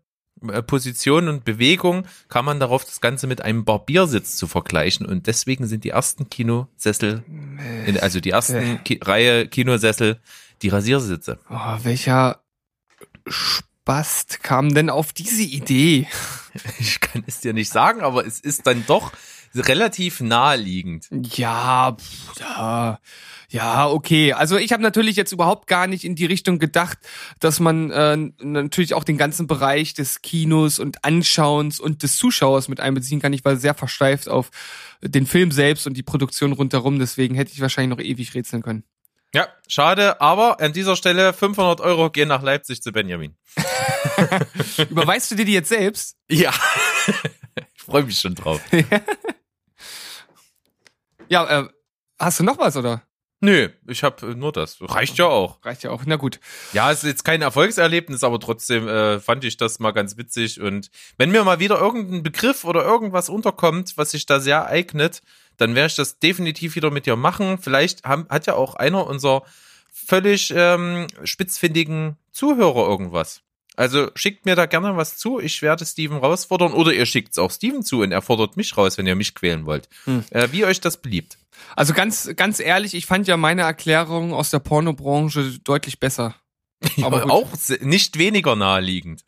Position 0.68 1.28
und 1.28 1.46
Bewegung 1.46 2.06
kann 2.28 2.46
man 2.46 2.60
darauf 2.60 2.84
das 2.84 3.02
Ganze 3.02 3.28
mit 3.28 3.42
einem 3.42 3.66
Barbiersitz 3.66 4.36
zu 4.36 4.48
vergleichen. 4.48 5.06
Und 5.06 5.28
deswegen 5.28 5.68
sind 5.68 5.84
die 5.84 5.90
ersten 5.90 6.30
Kinosessel, 6.30 7.24
in, 7.86 8.00
also 8.00 8.20
die 8.20 8.32
ersten 8.32 8.84
Ki 8.84 9.00
Reihe 9.02 9.48
Kinosessel, 9.48 10.20
die 10.62 10.70
Rasiersitze. 10.70 11.40
Oh, 11.50 11.78
welcher 11.84 12.42
Spast 13.28 14.44
kam 14.44 14.74
denn 14.74 14.90
auf 14.90 15.14
diese 15.14 15.44
Idee? 15.44 16.08
Ich 16.80 17.02
kann 17.02 17.22
es 17.28 17.42
dir 17.42 17.52
nicht 17.52 17.70
sagen, 17.70 18.00
aber 18.00 18.26
es 18.26 18.40
ist 18.40 18.66
dann 18.66 18.86
doch 18.88 19.12
relativ 19.54 20.22
naheliegend. 20.22 21.10
Ja, 21.12 21.98
pff, 22.00 22.40
ja, 22.40 23.00
ja, 23.50 23.88
okay. 23.88 24.34
Also 24.34 24.58
ich 24.58 24.72
habe 24.74 24.84
natürlich 24.84 25.16
jetzt 25.16 25.32
überhaupt 25.32 25.68
gar 25.68 25.88
nicht 25.88 26.04
in 26.04 26.16
die 26.16 26.26
Richtung 26.26 26.60
gedacht, 26.60 26.98
dass 27.40 27.60
man 27.60 27.92
äh, 27.92 28.18
natürlich 28.42 28.94
auch 28.94 29.04
den 29.04 29.18
ganzen 29.18 29.48
Bereich 29.48 29.94
des 29.94 30.22
Kinos 30.22 30.80
und 30.80 31.04
Anschauens 31.04 31.80
und 31.80 32.04
des 32.04 32.18
Zuschauers 32.18 32.68
mit 32.68 32.80
einbeziehen 32.80 33.20
kann. 33.20 33.34
Ich 33.34 33.46
war 33.46 33.56
sehr 33.56 33.74
versteift 33.74 34.30
auf 34.30 34.50
den 35.02 35.26
Film 35.26 35.52
selbst 35.52 35.88
und 35.88 35.96
die 35.96 36.04
Produktion 36.04 36.54
rundherum. 36.54 37.00
Deswegen 37.00 37.36
hätte 37.36 37.54
ich 37.54 37.62
wahrscheinlich 37.62 37.98
noch 37.98 38.04
ewig 38.04 38.34
rätseln 38.34 38.64
können. 38.64 38.84
Ja, 39.34 39.50
schade, 39.68 40.22
aber 40.22 40.62
an 40.62 40.72
dieser 40.72 40.96
Stelle 40.96 41.34
500 41.34 41.82
Euro 41.82 42.10
gehen 42.10 42.30
nach 42.30 42.42
Leipzig 42.42 42.82
zu 42.82 42.94
Benjamin. 42.94 43.36
Überweist 44.90 45.30
du 45.30 45.36
dir 45.36 45.44
die 45.44 45.52
jetzt 45.52 45.68
selbst? 45.68 46.16
Ja, 46.30 46.54
ich 47.76 47.82
freue 47.82 48.04
mich 48.04 48.20
schon 48.20 48.36
drauf. 48.36 48.62
Ja, 51.28 51.62
äh, 51.62 51.68
hast 52.20 52.40
du 52.40 52.44
noch 52.44 52.58
was 52.58 52.78
oder? 52.78 53.02
Nö, 53.42 53.70
ich 53.88 54.04
habe 54.04 54.36
nur 54.36 54.52
das. 54.52 54.78
Reicht 54.82 55.18
ja 55.18 55.26
auch. 55.26 55.64
Reicht 55.64 55.84
ja 55.84 55.92
auch. 55.92 56.04
Na 56.06 56.16
gut. 56.16 56.40
Ja, 56.74 56.92
es 56.92 57.00
ist 57.04 57.10
jetzt 57.10 57.26
kein 57.26 57.42
Erfolgserlebnis, 57.42 58.24
aber 58.24 58.40
trotzdem 58.40 58.88
äh, 58.88 59.20
fand 59.20 59.44
ich 59.44 59.58
das 59.58 59.80
mal 59.80 59.92
ganz 59.92 60.18
witzig. 60.18 60.62
Und 60.62 60.90
wenn 61.18 61.32
mir 61.32 61.44
mal 61.44 61.60
wieder 61.60 61.80
irgendein 61.80 62.24
Begriff 62.24 62.64
oder 62.64 62.84
irgendwas 62.84 63.30
unterkommt, 63.30 63.98
was 63.98 64.12
sich 64.12 64.26
da 64.26 64.40
sehr 64.40 64.66
eignet, 64.68 65.22
dann 65.58 65.76
werde 65.76 65.88
ich 65.88 65.96
das 65.96 66.20
definitiv 66.20 66.76
wieder 66.76 66.92
mit 66.92 67.06
dir 67.06 67.16
machen. 67.16 67.58
Vielleicht 67.58 68.04
haben, 68.04 68.26
hat 68.30 68.48
ja 68.48 68.56
auch 68.56 68.76
einer 68.76 69.06
unserer 69.06 69.44
völlig 69.92 70.54
ähm, 70.56 71.08
spitzfindigen 71.24 72.18
Zuhörer 72.32 72.88
irgendwas. 72.88 73.45
Also 73.78 74.10
schickt 74.16 74.46
mir 74.46 74.56
da 74.56 74.66
gerne 74.66 74.96
was 74.96 75.18
zu. 75.18 75.40
Ich 75.40 75.62
werde 75.62 75.86
Steven 75.86 76.18
rausfordern 76.18 76.74
oder 76.74 76.94
ihr 76.94 77.06
schickt 77.06 77.32
es 77.32 77.38
auch 77.38 77.52
Steven 77.52 77.84
zu 77.84 78.02
und 78.02 78.12
er 78.12 78.22
fordert 78.22 78.58
mich 78.58 78.78
raus, 78.78 78.98
wenn 78.98 79.08
ihr 79.08 79.16
mich 79.16 79.36
quälen 79.36 79.66
wollt. 79.66 79.90
Hm. 80.06 80.24
Äh, 80.32 80.50
wie 80.52 80.66
euch 80.66 80.82
das 80.82 80.98
beliebt. 80.98 81.38
Also 81.76 81.94
ganz, 81.94 82.30
ganz 82.36 82.60
ehrlich, 82.60 82.94
ich 82.94 83.06
fand 83.06 83.28
ja 83.28 83.38
meine 83.38 83.62
Erklärung 83.62 84.34
aus 84.34 84.50
der 84.50 84.60
Pornobranche 84.60 85.60
deutlich 85.64 86.00
besser. 86.00 86.36
Aber 87.02 87.22
gut. 87.22 87.32
auch 87.32 87.50
nicht 87.82 88.18
weniger 88.18 88.56
naheliegend. 88.56 89.26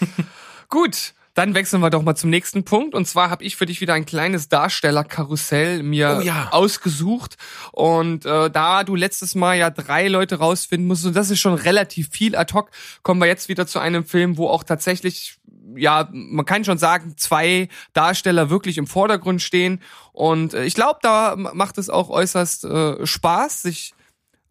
Gut, 0.68 1.14
dann 1.38 1.54
wechseln 1.54 1.80
wir 1.80 1.90
doch 1.90 2.02
mal 2.02 2.16
zum 2.16 2.30
nächsten 2.30 2.64
Punkt. 2.64 2.96
Und 2.96 3.06
zwar 3.06 3.30
habe 3.30 3.44
ich 3.44 3.54
für 3.54 3.64
dich 3.64 3.80
wieder 3.80 3.94
ein 3.94 4.04
kleines 4.04 4.48
Darstellerkarussell 4.48 5.84
mir 5.84 6.16
Oh 6.18 6.20
ja. 6.20 6.48
ausgesucht. 6.50 7.36
Und 7.70 8.26
äh, 8.26 8.50
da 8.50 8.82
du 8.82 8.96
letztes 8.96 9.36
Mal 9.36 9.56
ja 9.56 9.70
drei 9.70 10.08
Leute 10.08 10.40
rausfinden 10.40 10.88
musst, 10.88 11.06
und 11.06 11.14
das 11.14 11.30
ist 11.30 11.38
schon 11.38 11.54
relativ 11.54 12.08
viel 12.10 12.34
ad 12.34 12.52
hoc, 12.54 12.70
kommen 13.04 13.20
wir 13.20 13.28
jetzt 13.28 13.48
wieder 13.48 13.68
zu 13.68 13.78
einem 13.78 14.04
Film, 14.04 14.36
wo 14.36 14.48
auch 14.48 14.64
tatsächlich, 14.64 15.38
ja, 15.76 16.08
man 16.10 16.44
kann 16.44 16.64
schon 16.64 16.78
sagen, 16.78 17.14
zwei 17.16 17.68
Darsteller 17.92 18.50
wirklich 18.50 18.76
im 18.76 18.88
Vordergrund 18.88 19.40
stehen. 19.40 19.80
Und 20.12 20.54
äh, 20.54 20.64
ich 20.64 20.74
glaube, 20.74 20.98
da 21.02 21.36
macht 21.36 21.78
es 21.78 21.88
auch 21.88 22.10
äußerst 22.10 22.64
äh, 22.64 23.06
Spaß, 23.06 23.62
sich 23.62 23.94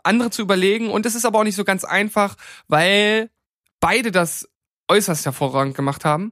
andere 0.03 0.29
zu 0.29 0.41
überlegen. 0.41 0.89
Und 0.89 1.06
es 1.06 1.15
ist 1.15 1.25
aber 1.25 1.39
auch 1.39 1.44
nicht 1.44 1.58
so 1.58 1.65
ganz 1.65 1.84
einfach, 1.84 2.38
weil 2.70 3.29
beide 3.82 4.12
das 4.12 4.48
äußerst 4.88 5.25
hervorragend 5.25 5.75
gemacht 5.75 6.06
haben. 6.06 6.32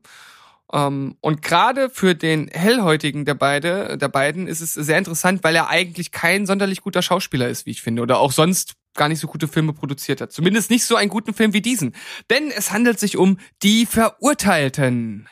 Ähm, 0.74 1.17
und 1.22 1.41
gerade 1.41 1.89
für 1.89 2.15
den 2.15 2.48
Hellhäutigen 2.48 3.25
der 3.25 3.36
beide, 3.36 3.98
der 3.98 4.07
beiden 4.07 4.48
ist 4.48 4.62
es 4.62 4.74
sehr 4.74 4.98
interessant, 4.98 5.43
weil 5.43 5.55
er 5.55 5.69
eigentlich 5.69 6.12
kein 6.12 6.45
sonderlich 6.45 6.81
guter 6.81 7.01
Schauspieler 7.01 7.48
ist, 7.50 7.65
wie 7.65 7.72
ich 7.72 7.81
finde, 7.81 8.01
oder 8.01 8.19
auch 8.19 8.31
sonst 8.31 8.74
gar 8.95 9.10
nicht 9.10 9.19
so 9.19 9.27
gute 9.27 9.48
Filme 9.48 9.74
produziert 9.74 10.22
hat. 10.22 10.31
Zumindest 10.31 10.69
nicht 10.69 10.86
so 10.86 10.95
einen 10.95 11.10
guten 11.10 11.34
Film 11.34 11.53
wie 11.53 11.62
diesen. 11.62 11.93
Denn 12.29 12.50
es 12.50 12.72
handelt 12.72 13.00
sich 13.00 13.17
um 13.17 13.38
Die 13.62 13.86
Verurteilten. 13.86 15.27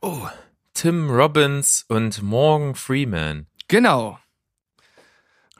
Oh, 0.00 0.28
Tim 0.72 1.10
Robbins 1.10 1.84
und 1.88 2.22
Morgan 2.22 2.74
Freeman. 2.74 3.46
Genau. 3.68 4.18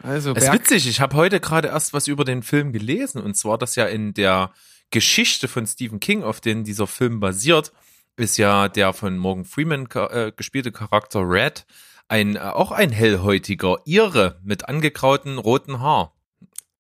Also 0.03 0.33
Es 0.33 0.45
ist 0.45 0.51
Berg, 0.51 0.61
witzig, 0.61 0.89
ich 0.89 1.01
habe 1.01 1.17
heute 1.17 1.41
gerade 1.41 1.69
erst 1.69 1.93
was 1.93 2.07
über 2.07 2.25
den 2.25 2.43
Film 2.43 2.73
gelesen 2.73 3.23
und 3.23 3.35
zwar, 3.35 3.59
dass 3.59 3.77
ja 3.77 3.87
in 3.87 4.15
der 4.15 4.53
Geschichte 4.91 5.49
von 5.49 5.67
Stephen 5.67 6.01
King, 6.01 6.23
auf 6.23 6.41
den 6.41 6.65
dieser 6.65 6.87
Film 6.87 7.19
basiert, 7.19 7.73
ist 8.17 8.37
ja 8.39 8.69
der 8.69 8.93
von 8.93 9.19
Morgan 9.19 9.45
Freeman 9.45 9.89
äh, 9.95 10.33
gespielte 10.35 10.73
Charakter 10.73 11.21
Red 11.21 11.67
ein 12.09 12.37
äh, 12.37 12.41
auch 12.41 12.71
ein 12.71 12.91
hellhäutiger 12.91 13.79
Ire 13.85 14.41
mit 14.43 14.69
angegrauten 14.69 15.39
roten 15.39 15.81
Haar. 15.81 16.15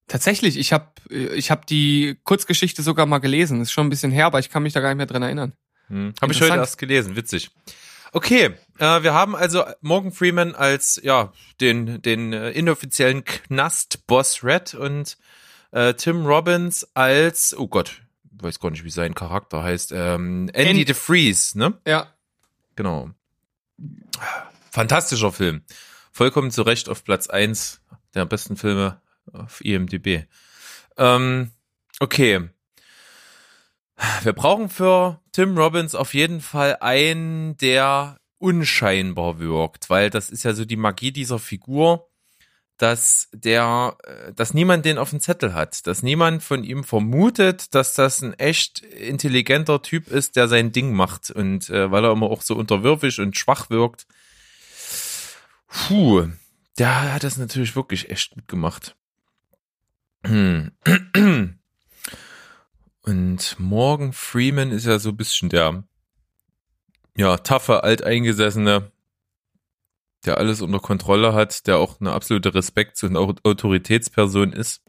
tatsächlich, 0.08 0.56
ich 0.56 0.72
habe 0.72 0.92
ich 1.10 1.50
hab 1.50 1.66
die 1.66 2.18
Kurzgeschichte 2.24 2.82
sogar 2.82 3.06
mal 3.06 3.18
gelesen. 3.18 3.60
Ist 3.60 3.72
schon 3.72 3.86
ein 3.86 3.90
bisschen 3.90 4.12
her, 4.12 4.26
aber 4.26 4.38
ich 4.38 4.50
kann 4.50 4.62
mich 4.62 4.72
da 4.72 4.80
gar 4.80 4.88
nicht 4.88 4.98
mehr 4.98 5.06
dran 5.06 5.22
erinnern. 5.22 5.52
Hm. 5.88 6.14
Habe 6.20 6.32
ich 6.32 6.40
heute 6.40 6.54
erst 6.54 6.78
gelesen, 6.78 7.16
witzig. 7.16 7.50
Okay, 8.12 8.54
äh, 8.78 9.02
wir 9.02 9.14
haben 9.14 9.36
also 9.36 9.64
Morgan 9.80 10.12
Freeman 10.12 10.54
als 10.54 11.00
ja 11.02 11.32
den 11.60 12.00
den 12.02 12.32
äh, 12.32 12.50
inoffiziellen 12.50 13.24
Knastboss 13.24 14.42
Red 14.42 14.74
und 14.74 15.18
äh, 15.72 15.94
Tim 15.94 16.24
Robbins 16.24 16.88
als 16.94 17.56
oh 17.56 17.66
Gott, 17.66 18.02
weiß 18.40 18.60
gar 18.60 18.70
nicht, 18.70 18.84
wie 18.84 18.90
sein 18.90 19.14
Charakter 19.14 19.62
heißt, 19.62 19.92
ähm, 19.92 20.48
Andy 20.52 20.70
Andy- 20.70 20.84
DeFreeze, 20.84 21.58
ne? 21.58 21.78
Ja, 21.86 22.12
Genau. 22.76 23.10
Fantastischer 24.70 25.32
Film. 25.32 25.62
Vollkommen 26.12 26.50
zu 26.50 26.62
Recht 26.62 26.88
auf 26.88 27.04
Platz 27.04 27.26
eins 27.28 27.80
der 28.14 28.26
besten 28.26 28.56
Filme 28.56 29.00
auf 29.32 29.62
IMDb. 29.64 30.24
Ähm, 30.96 31.52
okay. 32.00 32.48
Wir 34.22 34.32
brauchen 34.34 34.68
für 34.68 35.20
Tim 35.32 35.56
Robbins 35.56 35.94
auf 35.94 36.12
jeden 36.12 36.40
Fall 36.42 36.76
einen, 36.80 37.56
der 37.58 38.18
unscheinbar 38.38 39.38
wirkt, 39.38 39.88
weil 39.88 40.10
das 40.10 40.28
ist 40.28 40.42
ja 40.44 40.52
so 40.52 40.66
die 40.66 40.76
Magie 40.76 41.12
dieser 41.12 41.38
Figur, 41.38 42.10
dass 42.78 43.28
der, 43.32 43.96
äh, 44.04 44.32
dass 44.32 44.54
niemand 44.54 44.84
den 44.84 44.98
auf 44.98 45.10
dem 45.10 45.20
Zettel 45.20 45.54
hat, 45.54 45.86
dass 45.86 46.02
niemand 46.02 46.42
von 46.42 46.64
ihm 46.64 46.84
vermutet, 46.84 47.74
dass 47.74 47.94
das 47.94 48.22
ein 48.22 48.34
echt 48.34 48.80
intelligenter 48.80 49.82
Typ 49.82 50.08
ist, 50.08 50.36
der 50.36 50.48
sein 50.48 50.72
Ding 50.72 50.92
macht 50.92 51.30
und 51.30 51.70
äh, 51.70 51.90
weil 51.90 52.04
er 52.04 52.12
immer 52.12 52.30
auch 52.30 52.42
so 52.42 52.54
unterwürfig 52.54 53.18
und 53.20 53.36
schwach 53.36 53.70
wirkt. 53.70 54.06
Puh, 55.68 56.28
der 56.78 57.14
hat 57.14 57.24
das 57.24 57.36
natürlich 57.36 57.76
wirklich 57.76 58.10
echt 58.10 58.32
gut 58.32 58.48
gemacht. 58.48 58.96
Und 63.02 63.56
Morgan 63.60 64.12
Freeman 64.12 64.72
ist 64.72 64.84
ja 64.86 64.98
so 64.98 65.10
ein 65.10 65.16
bisschen 65.16 65.48
der, 65.48 65.84
ja, 67.16 67.36
taffe, 67.36 67.84
alteingesessene, 67.84 68.90
der 70.26 70.38
alles 70.38 70.60
unter 70.60 70.80
Kontrolle 70.80 71.32
hat, 71.34 71.66
der 71.66 71.78
auch 71.78 72.00
eine 72.00 72.12
absolute 72.12 72.54
Respekts- 72.54 73.02
und 73.04 73.16
Au- 73.16 73.34
Autoritätsperson 73.44 74.52
ist. 74.52 74.82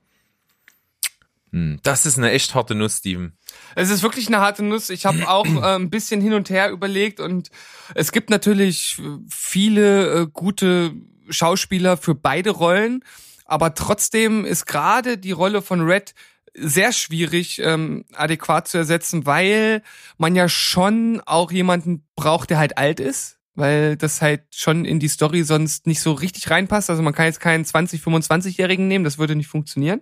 Hm, 1.51 1.79
Das 1.83 2.05
ist 2.05 2.17
eine 2.17 2.31
echt 2.31 2.55
harte 2.55 2.75
Nuss, 2.75 2.97
Steven. 2.97 3.37
Es 3.75 3.89
ist 3.89 4.03
wirklich 4.03 4.27
eine 4.27 4.39
harte 4.39 4.63
Nuss. 4.63 4.89
Ich 4.89 5.05
habe 5.05 5.27
auch 5.29 5.45
äh, 5.45 5.75
ein 5.75 5.89
bisschen 5.89 6.19
hin 6.21 6.33
und 6.33 6.49
her 6.49 6.71
überlegt 6.71 7.19
und 7.19 7.49
es 7.95 8.11
gibt 8.11 8.29
natürlich 8.29 9.01
viele 9.29 10.21
äh, 10.23 10.27
gute 10.31 10.93
Schauspieler 11.29 11.97
für 11.97 12.15
beide 12.15 12.49
Rollen, 12.51 13.03
aber 13.45 13.73
trotzdem 13.73 14.43
ist 14.45 14.65
gerade 14.65 15.17
die 15.17 15.31
Rolle 15.31 15.61
von 15.61 15.81
Red 15.81 16.13
sehr 16.53 16.91
schwierig 16.91 17.59
ähm, 17.59 18.03
adäquat 18.13 18.67
zu 18.67 18.77
ersetzen, 18.77 19.25
weil 19.25 19.83
man 20.17 20.35
ja 20.35 20.49
schon 20.49 21.21
auch 21.25 21.51
jemanden 21.51 22.03
braucht, 22.15 22.49
der 22.49 22.57
halt 22.57 22.77
alt 22.77 22.99
ist, 22.99 23.36
weil 23.57 23.97
das 23.97 24.21
halt 24.21 24.43
schon 24.51 24.85
in 24.85 24.99
die 24.99 25.07
Story 25.09 25.43
sonst 25.43 25.87
nicht 25.87 25.99
so 25.99 26.13
richtig 26.13 26.49
reinpasst. 26.49 26.89
Also 26.89 27.01
man 27.01 27.13
kann 27.13 27.25
jetzt 27.25 27.41
keinen 27.41 27.65
20, 27.65 28.01
25-Jährigen 28.01 28.87
nehmen, 28.87 29.03
das 29.03 29.17
würde 29.17 29.35
nicht 29.35 29.47
funktionieren. 29.47 30.01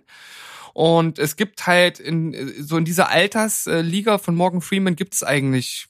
Und 0.74 1.18
es 1.18 1.36
gibt 1.36 1.66
halt 1.66 1.98
in 1.98 2.52
so 2.62 2.76
in 2.76 2.84
dieser 2.84 3.08
Altersliga 3.08 4.18
von 4.18 4.34
Morgan 4.36 4.60
Freeman 4.60 4.94
gibt 4.94 5.14
es 5.14 5.24
eigentlich 5.24 5.88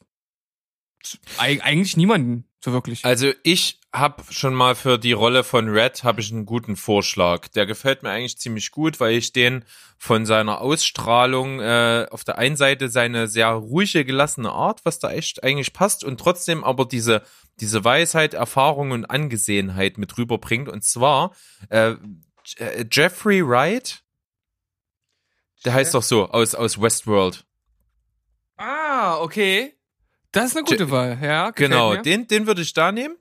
eig- 1.39 1.61
eigentlich 1.61 1.97
niemanden 1.97 2.46
so 2.61 2.73
wirklich. 2.73 3.05
Also 3.05 3.33
ich 3.43 3.81
habe 3.93 4.23
schon 4.31 4.55
mal 4.55 4.75
für 4.75 4.99
die 4.99 5.13
Rolle 5.13 5.45
von 5.45 5.69
Red 5.69 6.05
habe 6.05 6.21
ich 6.21 6.33
einen 6.33 6.47
guten 6.47 6.77
Vorschlag. 6.77 7.49
Der 7.49 7.67
gefällt 7.67 8.03
mir 8.03 8.11
eigentlich 8.11 8.39
ziemlich 8.39 8.71
gut, 8.71 9.01
weil 9.01 9.15
ich 9.15 9.33
den 9.33 9.65
von 9.99 10.27
seiner 10.27 10.61
Ausstrahlung 10.61 11.61
äh, 11.61 12.07
auf 12.11 12.25
der 12.25 12.39
einen 12.39 12.57
Seite 12.57 12.89
seine 12.89 13.29
sehr 13.29 13.49
ruhige, 13.49 14.05
gelassene 14.05 14.51
Art, 14.51 14.85
was 14.85 14.99
da 14.99 15.11
echt 15.11 15.45
eigentlich 15.45 15.73
passt 15.73 16.05
und 16.05 16.19
trotzdem 16.19 16.65
aber 16.65 16.85
diese 16.85 17.23
diese 17.61 17.85
Weisheit, 17.85 18.35
Erfahrung 18.35 18.91
und 18.91 19.07
Angesehenheit 19.07 19.97
mit 19.97 20.19
rüberbringt. 20.19 20.69
Und 20.69 20.85
zwar 20.85 21.35
äh, 21.71 21.95
Jeffrey 22.91 23.47
Wright, 23.47 24.03
der 25.65 25.73
heißt 25.73 25.95
doch 25.95 26.03
so 26.03 26.29
aus 26.29 26.55
aus 26.55 26.81
Westworld. 26.81 27.47
Ah, 28.57 29.19
okay. 29.19 29.76
Das 30.37 30.51
ist 30.51 30.57
eine 30.57 30.67
gute 30.67 30.91
Wahl, 30.91 31.19
ja. 31.23 31.51
Genau, 31.51 31.95
mir. 31.95 32.03
den, 32.03 32.29
den 32.29 32.47
würde 32.47 32.61
ich 32.61 32.75
da 32.75 32.93
nehmen, 32.93 33.17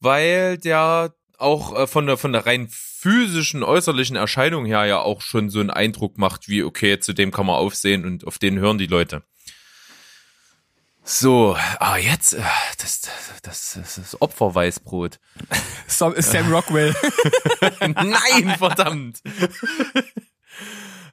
weil 0.00 0.58
der 0.58 1.14
auch 1.38 1.74
äh, 1.78 1.86
von 1.86 2.06
der 2.06 2.18
von 2.18 2.32
der 2.34 2.44
rein 2.44 2.68
physischen 2.68 3.62
äußerlichen 3.62 4.14
Erscheinung 4.14 4.66
her 4.66 4.84
ja 4.84 4.98
auch 4.98 5.22
schon 5.22 5.48
so 5.48 5.60
einen 5.60 5.70
Eindruck 5.70 6.18
macht, 6.18 6.46
wie 6.46 6.62
okay, 6.62 7.00
zu 7.00 7.14
dem 7.14 7.32
kann 7.32 7.46
man 7.46 7.56
aufsehen 7.56 8.04
und 8.04 8.26
auf 8.26 8.38
den 8.38 8.58
hören 8.58 8.76
die 8.76 8.86
Leute. 8.86 9.22
So, 11.02 11.56
ah, 11.80 11.96
jetzt, 11.96 12.34
äh, 12.34 12.42
das, 12.78 13.00
das, 13.00 13.40
das, 13.42 13.72
das 13.74 13.98
ist 13.98 14.20
Opferweißbrot. 14.20 15.18
Sam, 15.86 16.14
Sam 16.18 16.52
Rockwell. 16.52 16.94
Nein, 17.80 18.56
verdammt. 18.58 19.22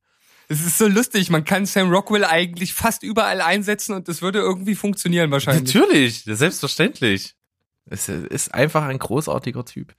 Es 0.48 0.66
ist 0.66 0.78
so 0.78 0.88
lustig, 0.88 1.30
man 1.30 1.44
kann 1.44 1.66
Sam 1.66 1.90
Rockwell 1.90 2.24
eigentlich 2.24 2.74
fast 2.74 3.04
überall 3.04 3.42
einsetzen 3.42 3.96
und 3.96 4.08
das 4.08 4.22
würde 4.22 4.40
irgendwie 4.40 4.76
funktionieren 4.76 5.32
wahrscheinlich. 5.32 5.74
Natürlich, 5.74 6.24
selbstverständlich. 6.26 7.36
Es 7.88 8.10
ist 8.10 8.54
einfach 8.54 8.84
ein 8.84 9.00
großartiger 9.00 9.66
Typ. 9.66 9.96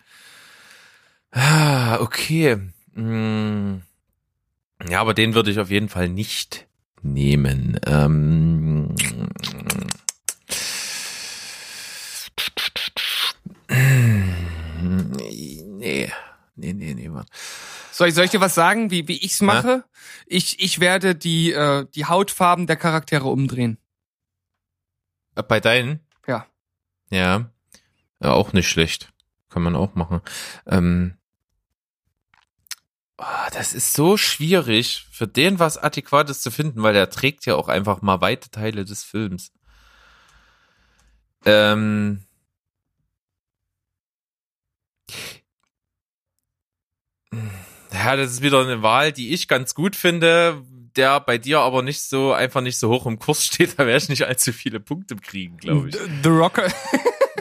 Ah, 1.31 1.99
okay. 2.01 2.59
Hm. 2.95 3.83
Ja, 4.89 5.01
aber 5.01 5.15
den 5.15 5.35
würde 5.35 5.51
ich 5.51 5.59
auf 5.59 5.71
jeden 5.71 5.89
Fall 5.89 6.09
nicht 6.09 6.67
nehmen. 7.03 7.79
Ähm, 7.87 8.95
nee, 15.77 16.13
nee, 16.57 16.73
nee, 16.73 16.95
nee, 16.95 17.11
warte. 17.11 17.31
Soll 17.97 18.09
ich, 18.09 18.15
soll 18.15 18.27
ich 18.27 18.31
dir 18.31 18.43
was 18.43 18.55
sagen, 18.55 18.91
wie, 18.91 19.09
wie 19.09 19.17
ich's 19.17 19.41
mache? 19.41 19.83
Ich, 20.27 20.61
ich 20.61 20.81
werde 20.81 21.15
die, 21.15 21.53
äh, 21.53 21.87
die 21.95 22.05
Hautfarben 22.05 22.67
der 22.67 22.77
Charaktere 22.77 23.25
umdrehen. 23.25 23.79
Äh, 25.35 25.43
Bei 25.43 25.61
deinen? 25.61 26.01
Ja. 26.27 26.47
Ja. 27.09 27.51
ja. 28.21 28.33
Auch 28.33 28.53
nicht 28.53 28.69
schlecht. 28.69 29.15
Kann 29.49 29.63
man 29.63 29.75
auch 29.75 29.95
machen. 29.95 30.21
Ähm, 30.67 31.17
ah, 33.17 33.49
das 33.55 33.73
ist 33.73 33.95
so 33.95 34.19
schwierig, 34.19 35.07
für 35.11 35.27
den 35.27 35.59
was 35.59 35.79
Adäquates 35.79 36.43
zu 36.43 36.51
finden, 36.51 36.83
weil 36.83 36.93
der 36.93 37.09
trägt 37.09 37.47
ja 37.47 37.55
auch 37.55 37.69
einfach 37.69 38.03
mal 38.03 38.21
weite 38.21 38.51
Teile 38.51 38.85
des 38.85 39.05
Films. 39.05 39.53
Ähm, 41.47 42.27
ja, 47.93 48.17
das 48.17 48.33
ist 48.33 48.43
wieder 48.43 48.61
eine 48.63 48.83
Wahl, 48.83 49.13
die 49.13 49.33
ich 49.33 49.49
ganz 49.49 49.75
gut 49.75 49.97
finde, 49.97 50.63
der 50.97 51.21
bei 51.21 51.39
dir 51.39 51.61
aber 51.61 51.83
nicht 51.83 52.01
so 52.03 52.33
einfach 52.33 52.61
nicht 52.63 52.79
so 52.79 52.89
hoch 52.89 53.07
im 53.07 53.19
Kurs 53.19 53.45
steht. 53.47 53.79
Da 53.79 53.87
werde 53.87 53.99
ich 53.99 54.09
nicht 54.09 54.27
allzu 54.27 54.53
viele 54.53 54.81
Punkte 54.81 55.17
kriegen, 55.17 55.57
glaube 55.59 55.89
ich. 55.91 55.95
The, 55.97 56.01
The 56.25 56.29
Rocker. 56.31 56.67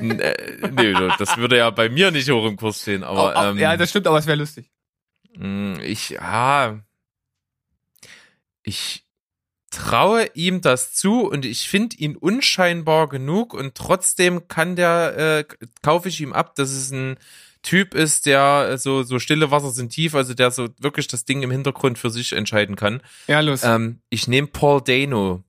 Äh, 0.01 0.69
nee, 0.71 0.93
das 1.17 1.37
würde 1.37 1.57
ja 1.57 1.69
bei 1.69 1.87
mir 1.89 2.11
nicht 2.11 2.29
hoch 2.29 2.45
im 2.45 2.57
Kurs 2.57 2.81
stehen, 2.81 3.03
aber 3.03 3.33
Oh, 3.33 3.39
oh, 3.39 3.43
ähm, 3.51 3.57
ja, 3.57 3.77
das 3.77 3.89
stimmt, 3.91 4.07
aber 4.07 4.17
es 4.17 4.27
wäre 4.27 4.37
lustig. 4.37 4.69
mh, 5.37 5.81
ich, 5.83 6.19
ah, 6.21 6.81
ich 8.63 9.05
traue 9.71 10.27
ihm 10.33 10.61
das 10.61 10.93
zu 10.93 11.21
und 11.27 11.45
ich 11.45 11.67
finde 11.69 11.97
ihn 11.97 12.15
unscheinbar 12.15 13.07
genug 13.09 13.53
und 13.53 13.75
trotzdem 13.75 14.47
kann 14.47 14.75
der, 14.75 15.17
äh, 15.17 15.45
kaufe 15.81 16.09
ich 16.09 16.21
ihm 16.21 16.33
ab, 16.33 16.55
dass 16.55 16.71
es 16.71 16.91
ein 16.91 17.17
Typ 17.65 17.95
ist, 17.95 18.27
der 18.27 18.69
äh, 18.73 18.77
so, 18.77 19.01
so 19.03 19.17
stille 19.17 19.49
Wasser 19.49 19.71
sind 19.71 19.89
tief, 19.89 20.13
also 20.13 20.33
der 20.35 20.51
so 20.51 20.69
wirklich 20.79 21.07
das 21.07 21.25
Ding 21.25 21.41
im 21.41 21.49
Hintergrund 21.49 21.97
für 21.97 22.11
sich 22.11 22.31
entscheiden 22.33 22.75
kann. 22.75 23.01
Ja, 23.27 23.39
los. 23.39 23.63
Ähm, 23.63 24.01
ich 24.09 24.27
nehme 24.27 24.47
Paul 24.47 24.81
Dano. 24.81 25.43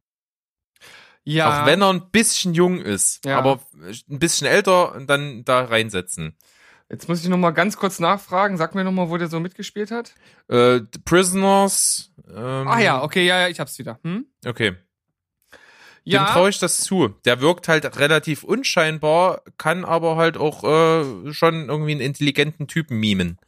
ja. 1.25 1.63
Auch 1.63 1.67
wenn 1.67 1.83
er 1.83 1.91
ein 1.93 2.11
bisschen 2.11 2.55
jung 2.55 2.81
ist, 2.81 3.25
Ja. 3.27 3.39
aber 3.39 3.61
ein 3.83 4.19
bisschen 4.19 4.47
älter 4.47 4.95
und 4.95 5.09
dann 5.09 5.45
da 5.45 5.65
reinsetzen. 5.65 6.37
Jetzt 6.89 7.09
muss 7.09 7.23
ich 7.23 7.29
noch 7.29 7.37
mal 7.37 7.51
ganz 7.51 7.77
kurz 7.77 7.99
nachfragen. 7.99 8.57
Sag 8.57 8.75
mir 8.77 8.85
noch 8.85 8.93
mal, 8.93 9.11
wo 9.11 9.17
der 9.17 9.27
so 9.29 9.41
mitgespielt 9.41 9.91
hat. 9.91 10.15
Äh, 10.49 10.79
The 10.93 11.01
Prisoners. 11.05 12.13
Ähm, 12.29 12.69
Ah 12.69 12.79
ja, 12.81 13.03
okay, 13.03 13.27
ja, 13.27 13.41
ja, 13.41 13.49
ich 13.49 13.59
hab's 13.61 13.79
wieder. 13.79 13.99
Hm? 14.05 14.25
Okay. 14.47 14.77
Dem 16.07 16.13
Ja, 16.13 16.27
traue 16.27 16.51
ich 16.51 16.59
das 16.59 16.79
zu. 16.79 17.09
Der 17.25 17.41
wirkt 17.41 17.69
halt 17.69 17.99
relativ 17.99 18.45
unscheinbar, 18.45 19.43
kann 19.59 19.85
aber 19.85 20.17
halt 20.17 20.37
auch 20.37 20.63
äh, 20.65 21.33
schon 21.33 21.69
irgendwie 21.69 21.93
einen 21.93 22.01
intelligenten 22.01 22.69
Typen 22.69 22.99
mimen. 22.99 23.39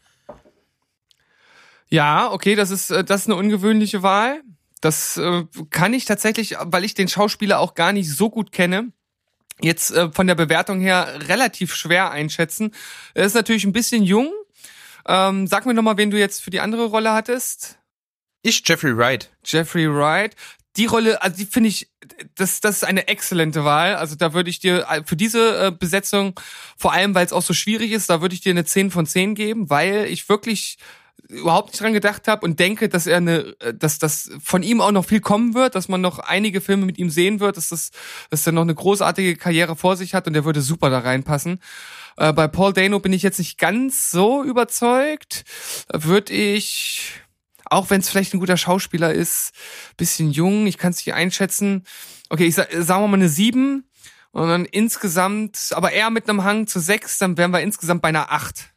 ja, 1.89 2.31
okay, 2.31 2.55
das 2.55 2.71
ist 2.71 2.91
äh, 2.91 3.05
das 3.05 3.23
ist 3.23 3.27
eine 3.29 3.37
ungewöhnliche 3.37 4.03
Wahl. 4.03 4.43
Das 4.81 5.17
äh, 5.17 5.45
kann 5.71 5.95
ich 5.95 6.05
tatsächlich, 6.05 6.57
weil 6.61 6.85
ich 6.85 6.95
den 6.95 7.09
Schauspieler 7.09 7.59
auch 7.59 7.75
gar 7.75 7.93
nicht 7.93 8.11
so 8.15 8.31
gut 8.31 8.53
kenne, 8.53 8.93
jetzt 9.61 9.91
äh, 9.93 10.11
von 10.13 10.27
der 10.27 10.35
Bewertung 10.37 10.81
her 10.81 11.21
relativ 11.29 11.75
schwer 11.75 12.11
einschätzen. 12.11 12.73
Er 13.15 13.25
ist 13.25 13.35
natürlich 13.35 13.65
ein 13.65 13.73
bisschen 13.73 14.03
jung. 14.05 14.33
Ähm, 15.07 15.47
sag 15.47 15.65
mir 15.67 15.75
noch 15.75 15.83
mal, 15.83 15.97
wen 15.97 16.11
du 16.11 16.19
jetzt 16.19 16.43
für 16.43 16.51
die 16.51 16.61
andere 16.61 16.87
Rolle 16.87 17.13
hattest. 17.13 17.79
Ich, 18.43 18.63
Jeffrey 18.67 18.97
Wright. 18.97 19.31
Jeffrey 19.45 19.89
Wright. 19.93 20.37
Die 20.77 20.87
Rolle, 20.87 21.21
also 21.23 21.37
die 21.37 21.47
finde 21.47 21.71
ich, 21.71 21.91
das, 22.37 22.61
das 22.61 22.77
ist 22.77 22.85
eine 22.85 23.09
exzellente 23.09 23.65
Wahl. 23.65 23.97
Also 23.97 24.17
da 24.17 24.35
würde 24.35 24.51
ich 24.51 24.61
dir 24.61 24.87
äh, 24.89 25.03
für 25.05 25.17
diese 25.17 25.67
äh, 25.67 25.71
Besetzung, 25.71 26.39
vor 26.77 26.93
allem 26.93 27.15
weil 27.15 27.27
es 27.27 27.33
auch 27.33 27.43
so 27.43 27.55
schwierig 27.55 27.93
ist, 27.93 28.11
da 28.11 28.21
würde 28.21 28.35
ich 28.35 28.41
dir 28.41 28.51
eine 28.51 28.65
10 28.65 28.91
von 28.91 29.07
10 29.07 29.35
geben, 29.35 29.71
weil 29.71 30.07
ich 30.07 30.29
wirklich 30.29 30.79
überhaupt 31.29 31.69
nicht 31.69 31.81
dran 31.83 31.93
gedacht 31.93 32.27
habe 32.27 32.45
und 32.45 32.59
denke, 32.59 32.89
dass 32.89 33.07
er 33.07 33.19
eine, 33.19 33.55
äh, 33.61 33.75
dass 33.75 33.99
das 33.99 34.31
von 34.43 34.63
ihm 34.63 34.81
auch 34.81 34.93
noch 34.93 35.05
viel 35.05 35.21
kommen 35.21 35.55
wird, 35.55 35.75
dass 35.75 35.89
man 35.89 36.01
noch 36.01 36.19
einige 36.19 36.61
Filme 36.61 36.87
mit 36.87 36.99
ihm 36.99 37.11
sehen 37.11 37.41
wird, 37.41 37.57
dass 37.57 37.69
das, 37.69 37.91
dass 38.31 38.47
er 38.47 38.53
noch 38.53 38.63
eine 38.63 38.75
großartige 38.75 39.37
Karriere 39.37 39.77
vor 39.77 39.97
sich 39.97 40.15
hat 40.15 40.27
und 40.27 40.33
der 40.33 40.45
würde 40.45 40.63
super 40.63 40.91
da 40.91 41.01
reinpassen. 41.01 41.61
Äh, 42.17 42.33
bei 42.33 42.49
Paul 42.49 42.73
Dano 42.73 42.99
bin 43.01 43.13
ich 43.13 43.23
jetzt 43.23 43.39
nicht 43.39 43.59
ganz 43.59 44.11
so 44.11 44.43
überzeugt. 44.43 45.45
Würde 45.93 46.33
ich, 46.33 47.13
auch 47.71 47.91
wenn 47.91 48.01
es 48.01 48.09
vielleicht 48.09 48.35
ein 48.35 48.41
guter 48.41 48.57
Schauspieler 48.57 49.13
ist, 49.13 49.53
bisschen 49.97 50.31
jung, 50.31 50.67
ich 50.67 50.79
kann 50.79 50.91
es 50.93 50.99
nicht 51.05 51.15
einschätzen. 51.15 51.85
Okay, 52.29 52.47
ich 52.47 52.55
sag, 52.55 52.71
sagen 52.73 53.03
wir 53.05 53.09
mal 53.09 53.15
eine 53.17 53.29
7 53.29 53.85
und 54.33 54.49
dann 54.49 54.65
insgesamt, 54.65 55.71
aber 55.73 55.93
eher 55.93 56.11
mit 56.11 56.29
einem 56.29 56.45
Hang 56.45 56.67
zu 56.67 56.81
6, 56.81 57.19
dann 57.19 57.37
wären 57.39 57.51
wir 57.53 57.61
insgesamt 57.61 58.03
bei 58.03 58.09
einer 58.09 58.31
8. 58.33 58.71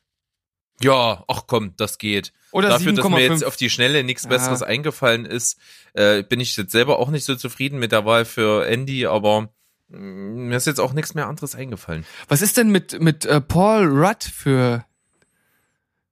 Ja, 0.81 1.23
ach 1.27 1.43
komm, 1.47 1.75
das 1.77 1.97
geht. 1.97 2.33
Oder 2.51 2.69
Dafür, 2.69 2.93
dass 2.93 3.07
mir 3.07 3.17
7,5. 3.17 3.19
jetzt 3.31 3.43
auf 3.45 3.55
die 3.55 3.69
Schnelle 3.69 4.03
nichts 4.03 4.23
Ja. 4.23 4.29
Besseres 4.29 4.63
eingefallen 4.63 5.25
ist, 5.25 5.57
äh, 5.93 6.23
bin 6.23 6.39
ich 6.39 6.57
jetzt 6.57 6.71
selber 6.71 6.99
auch 6.99 7.09
nicht 7.09 7.23
so 7.23 7.35
zufrieden 7.35 7.77
mit 7.79 7.91
der 7.91 8.03
Wahl 8.05 8.25
für 8.25 8.67
Andy, 8.67 9.05
aber 9.05 9.49
mh, 9.89 9.99
mir 9.99 10.57
ist 10.57 10.67
jetzt 10.67 10.79
auch 10.79 10.93
nichts 10.93 11.13
mehr 11.13 11.27
anderes 11.27 11.53
eingefallen. 11.55 12.05
Was 12.27 12.41
ist 12.41 12.57
denn 12.57 12.69
mit, 12.71 12.99
mit 12.99 13.25
äh, 13.25 13.39
Paul 13.41 13.85
Rudd 13.87 14.23
für, 14.23 14.85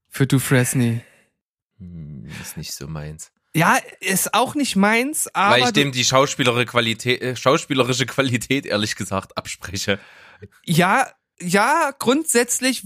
für 0.08 0.28
Dufresne? 0.28 1.02
Hm, 1.80 2.28
ist 2.42 2.58
nicht 2.58 2.74
so 2.74 2.88
meins. 2.88 3.32
Ja, 3.56 3.78
ist 4.00 4.36
auch 4.36 4.54
nicht 4.54 4.76
meins, 4.76 5.28
aber 5.34 5.56
Weil 5.56 5.64
ich 5.64 5.72
dem 5.72 5.92
die 5.92 6.04
schauspielerische 6.04 6.66
Qualität, 6.66 7.22
äh, 7.22 7.36
schauspielerische 7.36 8.06
Qualität 8.06 8.66
ehrlich 8.66 8.96
gesagt 8.96 9.38
abspreche. 9.38 10.00
Ja, 10.66 11.08
ja, 11.42 11.92
grundsätzlich 11.98 12.84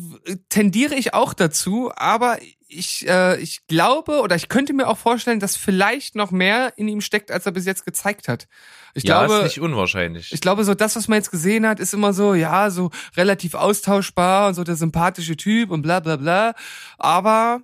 tendiere 0.49 0.95
ich 0.95 1.13
auch 1.13 1.33
dazu, 1.33 1.91
aber 1.95 2.37
ich, 2.67 3.07
äh, 3.07 3.39
ich 3.39 3.65
glaube 3.67 4.21
oder 4.21 4.35
ich 4.35 4.47
könnte 4.47 4.73
mir 4.73 4.87
auch 4.87 4.97
vorstellen, 4.97 5.39
dass 5.39 5.55
vielleicht 5.55 6.15
noch 6.15 6.31
mehr 6.31 6.73
in 6.77 6.87
ihm 6.87 7.01
steckt, 7.01 7.31
als 7.31 7.45
er 7.45 7.51
bis 7.51 7.65
jetzt 7.65 7.85
gezeigt 7.85 8.27
hat. 8.27 8.47
Ich 8.93 9.03
ja, 9.03 9.25
glaube, 9.25 9.39
ist 9.39 9.55
nicht 9.55 9.59
unwahrscheinlich. 9.59 10.31
ich 10.31 10.41
glaube, 10.41 10.63
so 10.63 10.73
das, 10.73 10.95
was 10.95 11.07
man 11.07 11.17
jetzt 11.17 11.31
gesehen 11.31 11.67
hat, 11.67 11.79
ist 11.79 11.93
immer 11.93 12.13
so, 12.13 12.33
ja, 12.35 12.69
so 12.69 12.91
relativ 13.17 13.55
austauschbar 13.55 14.47
und 14.47 14.53
so 14.53 14.63
der 14.63 14.75
sympathische 14.75 15.35
Typ 15.35 15.71
und 15.71 15.81
bla 15.81 15.99
bla 15.99 16.15
bla. 16.15 16.53
Aber 16.97 17.61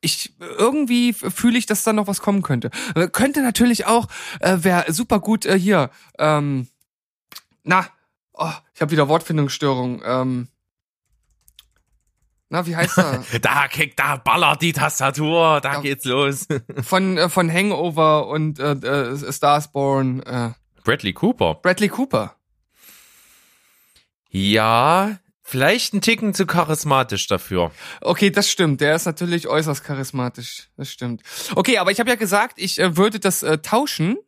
ich 0.00 0.32
irgendwie 0.40 1.12
fühle 1.12 1.58
ich, 1.58 1.66
dass 1.66 1.82
da 1.82 1.92
noch 1.92 2.06
was 2.06 2.20
kommen 2.20 2.42
könnte. 2.42 2.70
Äh, 2.94 3.08
Könnte 3.08 3.42
natürlich 3.42 3.86
auch, 3.86 4.06
äh, 4.40 4.58
wäre 4.60 4.92
super 4.92 5.18
gut 5.20 5.44
äh, 5.46 5.58
hier. 5.58 5.90
Ähm, 6.18 6.68
na, 7.64 7.86
oh, 8.32 8.50
ich 8.74 8.80
habe 8.80 8.92
wieder 8.92 9.08
Wortfindungsstörung. 9.08 10.02
Ähm, 10.04 10.48
na, 12.48 12.66
wie 12.66 12.76
heißt 12.76 12.96
er? 12.98 13.24
da 13.42 13.68
kickt, 13.68 13.98
da 13.98 14.16
ballert 14.16 14.62
die 14.62 14.72
Tastatur, 14.72 15.60
da 15.60 15.74
Ja. 15.74 15.80
geht's 15.80 16.04
los. 16.04 16.46
von 16.82 17.18
äh, 17.18 17.28
von 17.28 17.52
Hangover 17.52 18.28
und 18.28 18.58
äh, 18.58 18.72
äh, 18.72 19.32
Starsborn. 19.32 20.22
Äh, 20.22 20.50
Bradley 20.84 21.12
Cooper. 21.12 21.56
Bradley 21.56 21.88
Cooper. 21.88 22.34
Ja, 24.30 25.18
vielleicht 25.48 25.94
ein 25.94 26.00
Ticken 26.00 26.34
zu 26.34 26.46
charismatisch 26.46 27.26
dafür. 27.26 27.72
Okay, 28.00 28.30
das 28.30 28.50
stimmt. 28.50 28.80
Der 28.80 28.94
ist 28.94 29.06
natürlich 29.06 29.48
äußerst 29.48 29.82
charismatisch. 29.82 30.68
Das 30.76 30.90
stimmt. 30.90 31.22
Okay, 31.54 31.78
aber 31.78 31.90
ich 31.90 32.00
habe 32.00 32.10
ja 32.10 32.16
gesagt, 32.16 32.54
ich 32.58 32.78
äh, 32.78 32.96
würde 32.96 33.18
das 33.18 33.42
äh, 33.42 33.58
tauschen 33.58 34.18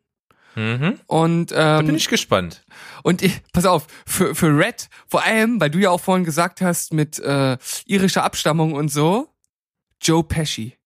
Mhm. 0.57 0.99
und 1.07 1.53
Da 1.53 1.79
ähm, 1.79 1.87
bin 1.87 1.95
ich 1.95 2.09
gespannt. 2.09 2.65
und 3.05 3.23
ich, 3.23 3.41
pass 3.53 3.67
auf 3.67 3.87
für 4.05 4.35
für 4.35 4.49
Red 4.49 4.89
vor 5.07 5.23
allem, 5.23 5.61
weil 5.61 5.71
du 5.71 5.79
ja 5.79 5.91
auch 5.91 6.01
vorhin 6.01 6.25
gesagt 6.25 6.61
hast 6.61 6.93
mit 6.93 7.21
äh, 7.21 7.57
irischer 7.87 8.25
Abstammung 8.25 8.73
und 8.73 8.89
so. 8.89 9.29
Joe 10.03 10.25
Pesci. 10.25 10.77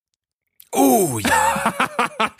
Oh 0.71 1.19
ja. 1.19 1.73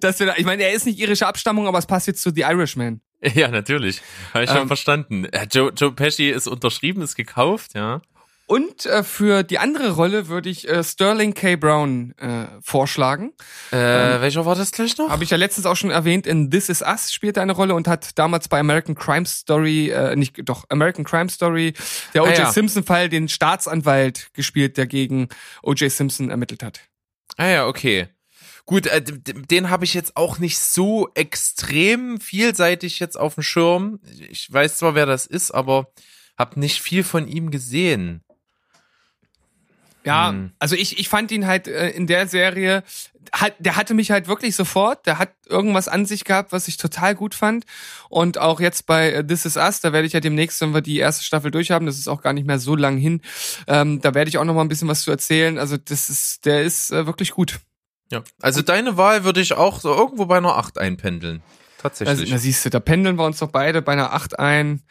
Das 0.00 0.20
ich 0.20 0.44
meine, 0.44 0.62
er 0.62 0.72
ist 0.72 0.86
nicht 0.86 0.98
irischer 0.98 1.28
Abstammung, 1.28 1.66
aber 1.66 1.78
es 1.78 1.86
passt 1.86 2.06
jetzt 2.06 2.22
zu 2.22 2.30
The 2.34 2.42
Irishman. 2.42 3.00
Ja, 3.34 3.48
natürlich. 3.48 4.02
Habe 4.34 4.44
ich 4.44 4.50
schon 4.50 4.62
Ähm, 4.62 4.66
verstanden. 4.66 5.26
Joe, 5.52 5.72
Joe 5.76 5.92
Pesci 5.92 6.28
ist 6.30 6.48
unterschrieben, 6.48 7.02
ist 7.02 7.14
gekauft, 7.14 7.74
ja. 7.74 8.02
Und 8.46 8.84
äh, 8.86 9.02
für 9.04 9.44
die 9.44 9.58
andere 9.58 9.92
Rolle 9.92 10.26
würde 10.28 10.50
ich 10.50 10.68
äh, 10.68 10.82
Sterling 10.84 11.32
K. 11.32 11.56
Brown 11.56 12.12
äh, 12.18 12.46
vorschlagen. 12.60 13.32
Äh, 13.70 13.76
welcher 13.76 14.44
war 14.44 14.56
das 14.56 14.72
gleich 14.72 14.98
noch? 14.98 15.08
Habe 15.08 15.24
ich 15.24 15.30
ja 15.30 15.36
letztens 15.38 15.64
auch 15.64 15.76
schon 15.76 15.90
erwähnt, 15.90 16.26
in 16.26 16.50
This 16.50 16.68
Is 16.68 16.82
Us 16.82 17.12
spielt 17.12 17.36
er 17.38 17.44
eine 17.44 17.52
Rolle 17.52 17.74
und 17.74 17.88
hat 17.88 18.18
damals 18.18 18.48
bei 18.48 18.58
American 18.58 18.94
Crime 18.96 19.24
Story, 19.24 19.90
äh, 19.90 20.16
nicht 20.16 20.36
doch, 20.46 20.64
American 20.68 21.04
Crime 21.04 21.30
Story, 21.30 21.72
der 22.12 22.22
Ah, 22.22 22.26
O.J. 22.26 22.38
ja. 22.38 22.52
Simpson-Fall, 22.52 23.08
den 23.08 23.28
Staatsanwalt 23.28 24.30
gespielt, 24.34 24.76
der 24.76 24.86
gegen 24.86 25.28
O.J. 25.62 25.90
Simpson 25.90 26.28
ermittelt 26.28 26.62
hat. 26.62 26.80
Ah 27.38 27.46
ja, 27.48 27.66
okay. 27.68 28.08
Gut, 28.64 28.86
äh, 28.86 29.02
den 29.02 29.70
habe 29.70 29.84
ich 29.84 29.94
jetzt 29.94 30.16
auch 30.16 30.38
nicht 30.38 30.58
so 30.58 31.10
extrem 31.14 32.20
vielseitig 32.20 33.00
jetzt 33.00 33.18
auf 33.18 33.34
dem 33.34 33.42
Schirm. 33.42 34.00
Ich 34.30 34.52
weiß 34.52 34.78
zwar, 34.78 34.94
wer 34.94 35.06
das 35.06 35.26
ist, 35.26 35.50
aber 35.50 35.88
habe 36.38 36.60
nicht 36.60 36.80
viel 36.80 37.02
von 37.02 37.26
ihm 37.26 37.50
gesehen. 37.50 38.22
Ja, 40.04 40.30
Hm. 40.30 40.52
also 40.58 40.74
ich, 40.74 40.98
ich 40.98 41.08
fand 41.08 41.30
ihn 41.30 41.46
halt 41.46 41.68
äh, 41.68 41.90
in 41.90 42.06
der 42.06 42.26
Serie, 42.26 42.82
hat, 43.32 43.54
der 43.60 43.76
hatte 43.76 43.94
mich 43.94 44.10
halt 44.10 44.26
wirklich 44.26 44.56
sofort, 44.56 45.06
der 45.06 45.18
hat 45.18 45.32
irgendwas 45.48 45.86
an 45.88 46.06
sich 46.06 46.24
gehabt, 46.24 46.52
was 46.52 46.66
ich 46.66 46.76
total 46.76 47.14
gut 47.14 47.34
fand. 47.34 47.64
Und 48.08 48.38
auch 48.38 48.60
jetzt 48.60 48.86
bei 48.86 49.12
äh, 49.12 49.26
This 49.26 49.46
Is 49.46 49.56
Us, 49.56 49.80
da 49.80 49.92
werde 49.92 50.06
ich 50.06 50.12
ja 50.12 50.20
demnächst, 50.20 50.60
wenn 50.60 50.74
wir 50.74 50.80
die 50.80 50.98
erste 50.98 51.22
Staffel 51.24 51.50
durchhaben, 51.50 51.86
das 51.86 51.98
ist 51.98 52.08
auch 52.08 52.20
gar 52.20 52.32
nicht 52.32 52.46
mehr 52.46 52.58
so 52.58 52.74
lang 52.74 52.96
hin, 52.96 53.22
ähm, 53.68 54.00
da 54.00 54.14
werde 54.14 54.28
ich 54.28 54.38
auch 54.38 54.44
noch 54.44 54.54
mal 54.54 54.62
ein 54.62 54.68
bisschen 54.68 54.88
was 54.88 55.02
zu 55.02 55.10
erzählen. 55.10 55.58
Also 55.58 55.76
das 55.76 56.10
ist, 56.10 56.44
der 56.46 56.62
ist 56.62 56.90
äh, 56.90 57.06
wirklich 57.06 57.30
gut. 57.30 57.60
Ja. 58.12 58.22
Also 58.42 58.60
deine 58.60 58.98
Wahl 58.98 59.24
würde 59.24 59.40
ich 59.40 59.54
auch 59.54 59.80
so 59.80 59.92
irgendwo 59.94 60.26
bei 60.26 60.36
einer 60.36 60.56
8 60.56 60.76
einpendeln. 60.78 61.42
Also, 61.82 61.82
Tatsächlich. 62.04 62.30
da 62.30 62.38
siehst 62.38 62.64
du, 62.64 62.70
da 62.70 62.78
pendeln 62.78 63.16
wir 63.16 63.24
uns 63.24 63.38
doch 63.38 63.50
beide 63.50 63.80
bei 63.80 63.92
einer 63.92 64.12
8 64.12 64.38
ein. 64.38 64.82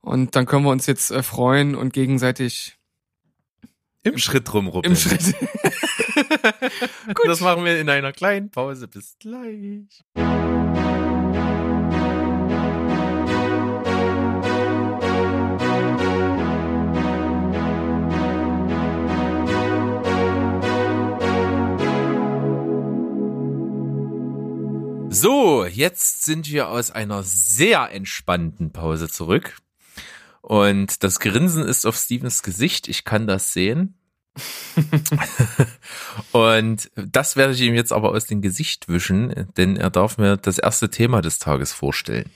Und 0.00 0.34
dann 0.34 0.46
können 0.46 0.64
wir 0.64 0.70
uns 0.70 0.86
jetzt 0.86 1.10
äh, 1.10 1.22
freuen 1.22 1.74
und 1.74 1.92
gegenseitig 1.92 2.78
Im 4.02 4.16
Schritt 4.18 4.52
rumruppeln. 4.52 4.94
im 4.94 4.98
Schritt. 4.98 5.22
Gut. 7.06 7.26
Das 7.26 7.40
machen 7.40 7.64
wir 7.64 7.78
in 7.78 7.88
einer 7.88 8.12
kleinen 8.12 8.50
Pause. 8.50 8.88
Bis 8.88 9.16
gleich. 9.20 10.02
So, 25.14 25.66
jetzt 25.66 26.24
sind 26.24 26.50
wir 26.50 26.68
aus 26.68 26.90
einer 26.90 27.22
sehr 27.22 27.90
entspannten 27.92 28.72
Pause 28.72 29.10
zurück. 29.10 29.58
Und 30.40 31.04
das 31.04 31.20
Grinsen 31.20 31.64
ist 31.64 31.84
auf 31.84 31.96
Stevens 31.96 32.42
Gesicht. 32.42 32.88
Ich 32.88 33.04
kann 33.04 33.26
das 33.26 33.52
sehen. 33.52 33.98
Und 36.32 36.90
das 36.96 37.36
werde 37.36 37.52
ich 37.52 37.60
ihm 37.60 37.74
jetzt 37.74 37.92
aber 37.92 38.12
aus 38.12 38.24
dem 38.24 38.40
Gesicht 38.40 38.88
wischen, 38.88 39.52
denn 39.58 39.76
er 39.76 39.90
darf 39.90 40.16
mir 40.16 40.38
das 40.38 40.56
erste 40.56 40.88
Thema 40.88 41.20
des 41.20 41.38
Tages 41.38 41.74
vorstellen. 41.74 42.30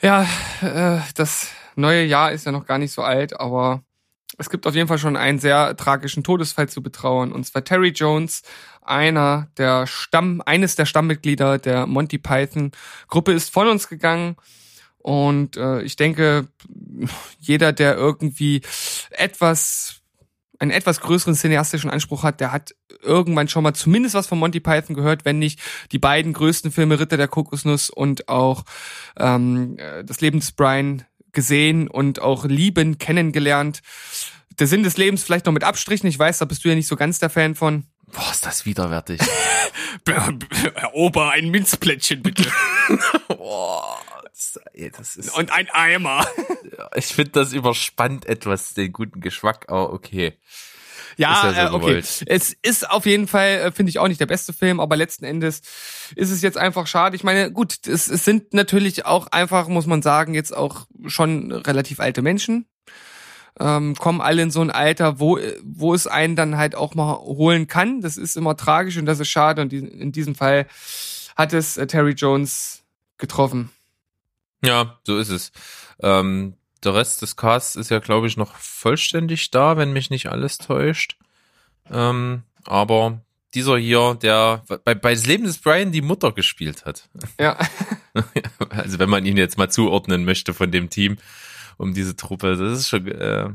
Ja, 0.00 0.22
äh, 0.60 1.00
das 1.16 1.48
neue 1.74 2.04
Jahr 2.04 2.30
ist 2.30 2.46
ja 2.46 2.52
noch 2.52 2.64
gar 2.64 2.78
nicht 2.78 2.92
so 2.92 3.02
alt, 3.02 3.40
aber 3.40 3.82
es 4.38 4.50
gibt 4.50 4.68
auf 4.68 4.74
jeden 4.76 4.86
Fall 4.86 4.98
schon 4.98 5.16
einen 5.16 5.40
sehr 5.40 5.76
tragischen 5.76 6.22
Todesfall 6.22 6.68
zu 6.68 6.80
betrauern. 6.80 7.32
Und 7.32 7.44
zwar 7.44 7.64
Terry 7.64 7.88
Jones, 7.88 8.42
einer 8.88 9.48
der 9.56 9.86
Stamm, 9.86 10.42
eines 10.44 10.76
der 10.76 10.86
Stammmitglieder 10.86 11.58
der 11.58 11.86
Monty 11.86 12.18
Python 12.18 12.72
Gruppe 13.08 13.32
ist 13.32 13.50
von 13.50 13.68
uns 13.68 13.88
gegangen. 13.88 14.36
Und 14.98 15.56
äh, 15.56 15.82
ich 15.82 15.96
denke, 15.96 16.48
jeder, 17.38 17.72
der 17.72 17.96
irgendwie 17.96 18.62
etwas 19.10 19.98
einen 20.58 20.70
etwas 20.72 21.00
größeren 21.00 21.34
cineastischen 21.34 21.90
Anspruch 21.90 22.24
hat, 22.24 22.40
der 22.40 22.52
hat 22.52 22.74
irgendwann 23.02 23.48
schon 23.48 23.62
mal 23.62 23.74
zumindest 23.74 24.14
was 24.14 24.26
von 24.26 24.38
Monty 24.38 24.60
Python 24.60 24.96
gehört, 24.96 25.24
wenn 25.24 25.38
nicht 25.38 25.60
die 25.92 25.98
beiden 25.98 26.32
größten 26.32 26.72
Filme 26.72 26.98
Ritter 26.98 27.16
der 27.16 27.28
Kokosnuss 27.28 27.90
und 27.90 28.28
auch 28.28 28.64
ähm, 29.16 29.76
äh, 29.78 30.04
das 30.04 30.20
Leben 30.20 30.40
des 30.40 30.52
Brian 30.52 31.04
gesehen 31.32 31.88
und 31.88 32.20
auch 32.20 32.44
lieben, 32.44 32.98
kennengelernt. 32.98 33.82
Der 34.58 34.66
Sinn 34.66 34.82
des 34.82 34.96
Lebens 34.96 35.22
vielleicht 35.22 35.46
noch 35.46 35.52
mit 35.52 35.62
Abstrichen. 35.62 36.08
Ich 36.08 36.18
weiß, 36.18 36.38
da 36.38 36.44
bist 36.44 36.64
du 36.64 36.68
ja 36.68 36.74
nicht 36.74 36.88
so 36.88 36.96
ganz 36.96 37.20
der 37.20 37.30
Fan 37.30 37.54
von. 37.54 37.84
Boah, 38.12 38.30
ist 38.30 38.46
das 38.46 38.64
widerwärtig. 38.66 39.20
Erober 40.74 41.30
ein 41.30 41.50
Minzplättchen 41.50 42.22
bitte. 42.22 42.50
Boah, 43.28 43.98
das, 44.24 44.58
ey, 44.72 44.90
das 44.90 45.16
ist, 45.16 45.36
Und 45.36 45.52
ein 45.52 45.68
Eimer. 45.70 46.26
ich 46.94 47.06
finde, 47.06 47.32
das 47.32 47.52
überspannt 47.52 48.26
etwas 48.26 48.74
den 48.74 48.92
guten 48.92 49.20
Geschmack, 49.20 49.66
aber 49.68 49.92
okay. 49.92 50.38
Ja, 51.18 51.32
ja 51.32 51.40
so 51.42 51.48
äh, 51.48 51.64
okay. 51.64 51.78
gewollt. 51.78 52.24
Es 52.26 52.56
ist 52.62 52.88
auf 52.88 53.04
jeden 53.04 53.26
Fall, 53.26 53.58
äh, 53.58 53.72
finde 53.72 53.90
ich 53.90 53.98
auch 53.98 54.08
nicht 54.08 54.20
der 54.20 54.26
beste 54.26 54.52
Film, 54.52 54.80
aber 54.80 54.96
letzten 54.96 55.24
Endes 55.24 55.62
ist 56.14 56.30
es 56.30 56.42
jetzt 56.42 56.56
einfach 56.56 56.86
schade. 56.86 57.16
Ich 57.16 57.24
meine, 57.24 57.52
gut, 57.52 57.86
es, 57.86 58.08
es 58.08 58.24
sind 58.24 58.54
natürlich 58.54 59.04
auch 59.04 59.26
einfach, 59.26 59.68
muss 59.68 59.86
man 59.86 60.00
sagen, 60.00 60.34
jetzt 60.34 60.56
auch 60.56 60.86
schon 61.06 61.50
relativ 61.52 62.00
alte 62.00 62.22
Menschen. 62.22 62.66
Ähm, 63.60 63.96
kommen 63.96 64.20
alle 64.20 64.42
in 64.42 64.50
so 64.50 64.60
ein 64.60 64.70
Alter, 64.70 65.18
wo, 65.18 65.38
wo 65.64 65.94
es 65.94 66.06
einen 66.06 66.36
dann 66.36 66.56
halt 66.56 66.74
auch 66.74 66.94
mal 66.94 67.14
holen 67.14 67.66
kann. 67.66 68.00
Das 68.00 68.16
ist 68.16 68.36
immer 68.36 68.56
tragisch 68.56 68.96
und 68.96 69.06
das 69.06 69.20
ist 69.20 69.28
schade. 69.28 69.62
Und 69.62 69.72
die, 69.72 69.78
in 69.78 70.12
diesem 70.12 70.34
Fall 70.34 70.66
hat 71.36 71.52
es 71.52 71.76
äh, 71.76 71.86
Terry 71.86 72.12
Jones 72.12 72.82
getroffen. 73.18 73.70
Ja, 74.62 74.98
so 75.04 75.18
ist 75.18 75.30
es. 75.30 75.52
Ähm, 76.00 76.54
der 76.84 76.94
Rest 76.94 77.22
des 77.22 77.36
Casts 77.36 77.76
ist 77.76 77.90
ja, 77.90 77.98
glaube 77.98 78.26
ich, 78.26 78.36
noch 78.36 78.56
vollständig 78.56 79.50
da, 79.50 79.76
wenn 79.76 79.92
mich 79.92 80.10
nicht 80.10 80.26
alles 80.28 80.58
täuscht. 80.58 81.16
Ähm, 81.90 82.42
aber 82.64 83.20
dieser 83.54 83.78
hier, 83.78 84.16
der 84.20 84.62
bei, 84.84 84.94
bei 84.94 85.14
das 85.14 85.26
Leben 85.26 85.44
des 85.44 85.58
Brian 85.58 85.90
die 85.90 86.02
Mutter 86.02 86.32
gespielt 86.32 86.84
hat. 86.84 87.08
Ja. 87.38 87.58
Also 88.70 88.98
wenn 88.98 89.08
man 89.08 89.24
ihn 89.24 89.36
jetzt 89.36 89.58
mal 89.58 89.70
zuordnen 89.70 90.24
möchte 90.24 90.52
von 90.52 90.72
dem 90.72 90.90
Team 90.90 91.18
um 91.78 91.94
diese 91.94 92.16
Truppe, 92.16 92.56
das 92.56 92.80
ist 92.80 92.88
schon 92.88 93.08
äh, 93.08 93.48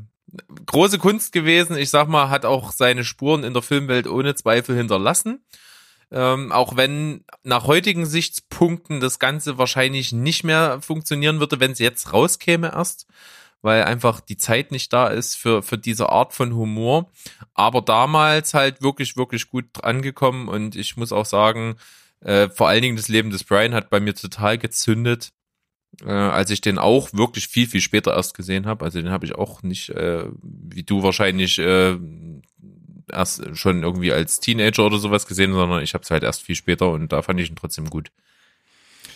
große 0.66 0.98
Kunst 0.98 1.32
gewesen. 1.32 1.78
Ich 1.78 1.90
sag 1.92 2.08
mal, 2.08 2.30
hat 2.30 2.46
auch 2.46 2.72
seine 2.72 3.04
Spuren 3.04 3.44
in 3.44 3.54
der 3.54 3.62
Filmwelt 3.62 4.08
ohne 4.08 4.34
Zweifel 4.34 4.76
hinterlassen. 4.76 5.46
Ähm, 6.12 6.52
auch 6.52 6.76
wenn 6.76 7.24
nach 7.44 7.66
heutigen 7.66 8.06
Sichtspunkten 8.06 9.00
das 9.00 9.20
Ganze 9.20 9.58
wahrscheinlich 9.58 10.12
nicht 10.12 10.44
mehr 10.44 10.80
funktionieren 10.82 11.40
würde, 11.40 11.60
wenn 11.60 11.72
es 11.72 11.80
jetzt 11.80 12.14
rauskäme 12.14 12.72
erst, 12.74 13.08
weil 13.62 13.84
einfach 13.84 14.20
die 14.20 14.38
Zeit 14.38 14.72
nicht 14.72 14.94
da 14.94 15.08
ist 15.08 15.36
für, 15.36 15.64
für 15.64 15.78
diese 15.78 16.10
Art 16.10 16.34
von 16.34 16.54
Humor. 16.56 17.10
Aber 17.54 17.82
damals 17.82 18.54
halt 18.54 18.82
wirklich, 18.82 19.18
wirklich 19.18 19.50
gut 19.50 19.84
angekommen 19.84 20.50
und 20.50 20.76
ich 20.76 20.98
muss 20.98 21.12
auch 21.12 21.26
sagen, 21.26 21.78
äh, 22.22 22.50
vor 22.50 22.68
allen 22.68 22.82
Dingen 22.84 22.98
das 22.98 23.08
Leben 23.08 23.32
des 23.32 23.44
Brian 23.44 23.74
hat 23.74 23.90
bei 23.90 24.00
mir 24.00 24.14
total 24.14 24.58
gezündet, 24.58 25.32
äh, 26.06 26.12
als 26.12 26.49
ich 26.49 26.62
den 26.62 26.77
auch 26.77 27.13
wirklich 27.13 27.47
viel, 27.47 27.67
viel 27.67 27.82
später 27.82 28.13
erst 28.15 28.36
gesehen 28.36 28.65
habe. 28.65 28.86
Also 28.86 29.01
den 29.01 29.12
habe 29.12 29.25
ich 29.25 29.36
auch 29.36 29.63
nicht, 29.63 29.89
äh, 29.89 30.25
wie 30.41 30.84
du 30.84 31.03
wahrscheinlich, 31.03 31.60
äh, 31.60 31.97
erst 33.12 33.43
schon 33.56 33.84
irgendwie 33.84 34.12
als 34.13 34.39
Teenager 34.39 34.86
oder 34.86 34.97
sowas 34.97 35.27
gesehen, 35.27 35.53
sondern 35.53 35.84
ich 35.84 35.93
habe 35.93 36.03
es 36.03 36.12
halt 36.12 36.23
erst 36.23 36.41
viel 36.41 36.56
später 36.56 36.89
und 36.89 37.12
da 37.12 37.21
fand 37.21 37.39
ich 37.39 37.49
ihn 37.49 37.56
trotzdem 37.56 37.89
gut. 37.89 38.12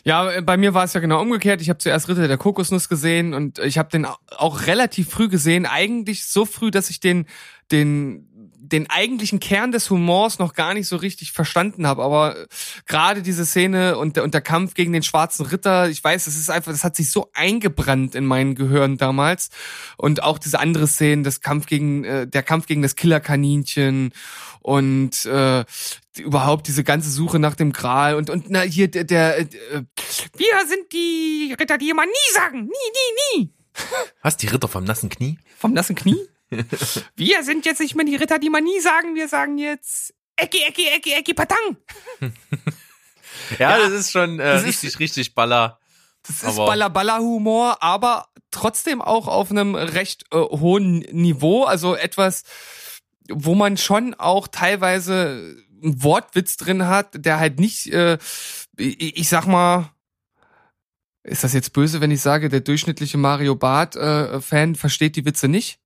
Ja, 0.03 0.31
äh, 0.31 0.41
bei 0.41 0.57
mir 0.57 0.73
war 0.73 0.83
es 0.83 0.93
ja 0.93 0.99
genau 0.99 1.21
umgekehrt. 1.21 1.61
Ich 1.61 1.69
habe 1.69 1.79
zuerst 1.79 2.07
Ritter 2.07 2.27
der 2.27 2.37
Kokosnuss 2.37 2.89
gesehen 2.89 3.33
und 3.33 3.59
ich 3.59 3.77
habe 3.77 3.89
den 3.89 4.05
au- 4.05 4.15
auch 4.37 4.67
relativ 4.67 5.09
früh 5.09 5.27
gesehen. 5.27 5.65
Eigentlich 5.65 6.25
so 6.25 6.45
früh, 6.45 6.71
dass 6.71 6.89
ich 6.89 6.99
den 6.99 7.25
den 7.71 8.29
den 8.67 8.89
eigentlichen 8.89 9.39
Kern 9.39 9.71
des 9.71 9.89
Humors 9.89 10.39
noch 10.39 10.53
gar 10.53 10.73
nicht 10.73 10.87
so 10.87 10.95
richtig 10.97 11.31
verstanden 11.31 11.87
habe. 11.87 12.03
Aber 12.03 12.37
äh, 12.37 12.47
gerade 12.85 13.21
diese 13.21 13.45
Szene 13.45 13.97
und 13.97 14.15
der, 14.15 14.23
und 14.23 14.33
der 14.33 14.41
Kampf 14.41 14.73
gegen 14.73 14.93
den 14.93 15.03
schwarzen 15.03 15.45
Ritter, 15.45 15.89
ich 15.89 16.03
weiß, 16.03 16.25
das 16.25 16.35
ist 16.35 16.49
einfach, 16.49 16.71
das 16.71 16.83
hat 16.83 16.95
sich 16.95 17.09
so 17.11 17.29
eingebrannt 17.33 18.15
in 18.15 18.25
mein 18.25 18.55
Gehirn 18.55 18.97
damals. 18.97 19.49
Und 19.97 20.23
auch 20.23 20.37
diese 20.39 20.59
andere 20.59 20.87
Szene, 20.87 21.23
das 21.23 21.41
Kampf 21.41 21.65
gegen 21.65 22.03
äh, 22.03 22.27
der 22.27 22.43
Kampf 22.43 22.65
gegen 22.67 22.81
das 22.81 22.95
Killerkaninchen 22.95 24.11
und 24.61 25.25
äh, 25.25 25.65
die- 26.17 26.21
überhaupt 26.23 26.67
diese 26.67 26.83
ganze 26.83 27.09
Suche 27.09 27.39
nach 27.39 27.55
dem 27.55 27.71
Gral 27.71 28.15
und 28.15 28.29
und 28.29 28.45
na 28.49 28.61
hier 28.61 28.89
der, 28.89 29.03
der 29.03 29.39
äh, 29.39 29.45
wir 30.35 30.67
sind 30.67 30.91
die 30.91 31.55
Ritter, 31.59 31.77
die 31.77 31.89
immer 31.89 32.05
nie 32.05 32.33
sagen, 32.33 32.61
nie, 32.63 33.37
nie, 33.37 33.41
nie 33.43 33.51
Was, 34.23 34.37
die 34.37 34.47
Ritter 34.47 34.67
vom 34.67 34.83
nassen 34.83 35.09
Knie? 35.09 35.37
vom 35.57 35.73
nassen 35.73 35.95
Knie. 35.95 36.17
Wir 37.15 37.43
sind 37.43 37.65
jetzt 37.65 37.79
nicht 37.79 37.95
mehr 37.95 38.05
die 38.05 38.15
Ritter, 38.15 38.39
die 38.39 38.47
immer 38.47 38.61
nie 38.61 38.79
sagen, 38.79 39.15
wir 39.15 39.27
sagen 39.27 39.57
jetzt 39.57 40.13
Ecki, 40.35 40.59
Ecki, 40.67 40.87
Ecki, 40.95 41.13
Ecki, 41.13 41.33
Patang. 41.33 41.77
Ja, 43.59 43.77
Ja, 43.77 43.89
das 43.89 43.91
ist 43.93 44.11
schon 44.11 44.39
äh, 44.39 44.43
das 44.53 44.61
ist- 44.63 44.67
richtig, 44.83 44.99
richtig 44.99 45.35
baller. 45.35 45.79
Das 46.25 46.37
ist 46.37 46.45
Aber- 46.45 46.65
Baller-Baller-Humor, 46.65 47.81
aber 47.83 48.27
trotzdem 48.51 49.01
auch 49.01 49.27
auf 49.27 49.51
einem 49.51 49.75
recht 49.75 50.25
äh, 50.31 50.37
hohen 50.37 50.99
Niveau. 51.11 51.63
Also 51.63 51.95
etwas, 51.95 52.43
wo 53.29 53.55
man 53.55 53.77
schon 53.77 54.13
auch 54.15 54.47
teilweise 54.47 55.55
einen 55.83 56.03
Wortwitz 56.03 56.57
drin 56.57 56.87
hat, 56.87 57.09
der 57.13 57.39
halt 57.39 57.59
nicht, 57.59 57.87
äh, 57.93 58.17
ich, 58.77 59.17
ich 59.17 59.29
sag 59.29 59.45
mal, 59.45 59.91
ist 61.23 61.43
das 61.43 61.53
jetzt 61.53 61.73
böse, 61.73 62.01
wenn 62.01 62.11
ich 62.11 62.21
sage, 62.21 62.49
der 62.49 62.61
durchschnittliche 62.61 63.17
Mario 63.17 63.55
Barth 63.55 63.95
äh, 63.95 64.41
Fan 64.41 64.75
versteht 64.75 65.15
die 65.15 65.25
Witze 65.25 65.47
nicht? 65.47 65.79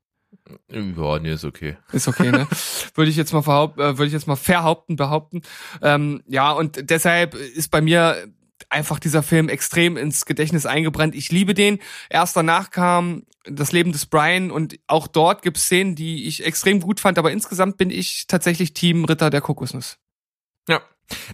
Ja, 0.70 1.20
nee, 1.20 1.34
ist 1.34 1.46
okay. 1.46 1.78
Ist 1.92 2.08
okay, 2.08 2.32
ne? 2.32 2.48
würde 2.96 3.10
ich 3.10 3.18
jetzt 3.18 3.34
mal 3.34 3.42
verhaupt, 3.42 3.80
äh, 3.80 3.98
würde 3.98 4.08
ich 4.08 4.14
jetzt 4.14 4.28
mal 4.28 4.36
verhaupten, 4.36 4.96
behaupten. 4.96 5.42
Ähm, 5.82 6.24
ja, 6.28 6.52
und 6.52 6.90
deshalb 6.90 7.36
ist 7.36 7.72
bei 7.72 7.82
mir 7.82 8.28
einfach 8.70 9.00
dieser 9.00 9.24
Film 9.24 9.50
extrem 9.50 9.98
ins 9.98 10.26
Gedächtnis 10.26 10.66
eingebrannt. 10.66 11.16
Ich 11.16 11.32
liebe 11.32 11.54
den. 11.54 11.80
Erst 12.10 12.36
danach 12.36 12.72
kam 12.72 13.24
das 13.46 13.72
Leben 13.72 13.92
des 13.92 14.06
Brian 14.06 14.52
und 14.52 14.80
auch 14.88 15.08
dort 15.08 15.42
gibt 15.42 15.58
es 15.58 15.64
Szenen, 15.64 15.96
die 15.96 16.28
ich 16.28 16.46
extrem 16.46 16.80
gut 16.80 17.00
fand, 17.00 17.18
aber 17.18 17.32
insgesamt 17.32 17.78
bin 17.78 17.90
ich 17.90 18.28
tatsächlich 18.28 18.74
Team 18.74 19.06
Ritter 19.06 19.30
der 19.30 19.42
Kokosnuss. 19.42 19.98
Ja, 20.70 20.82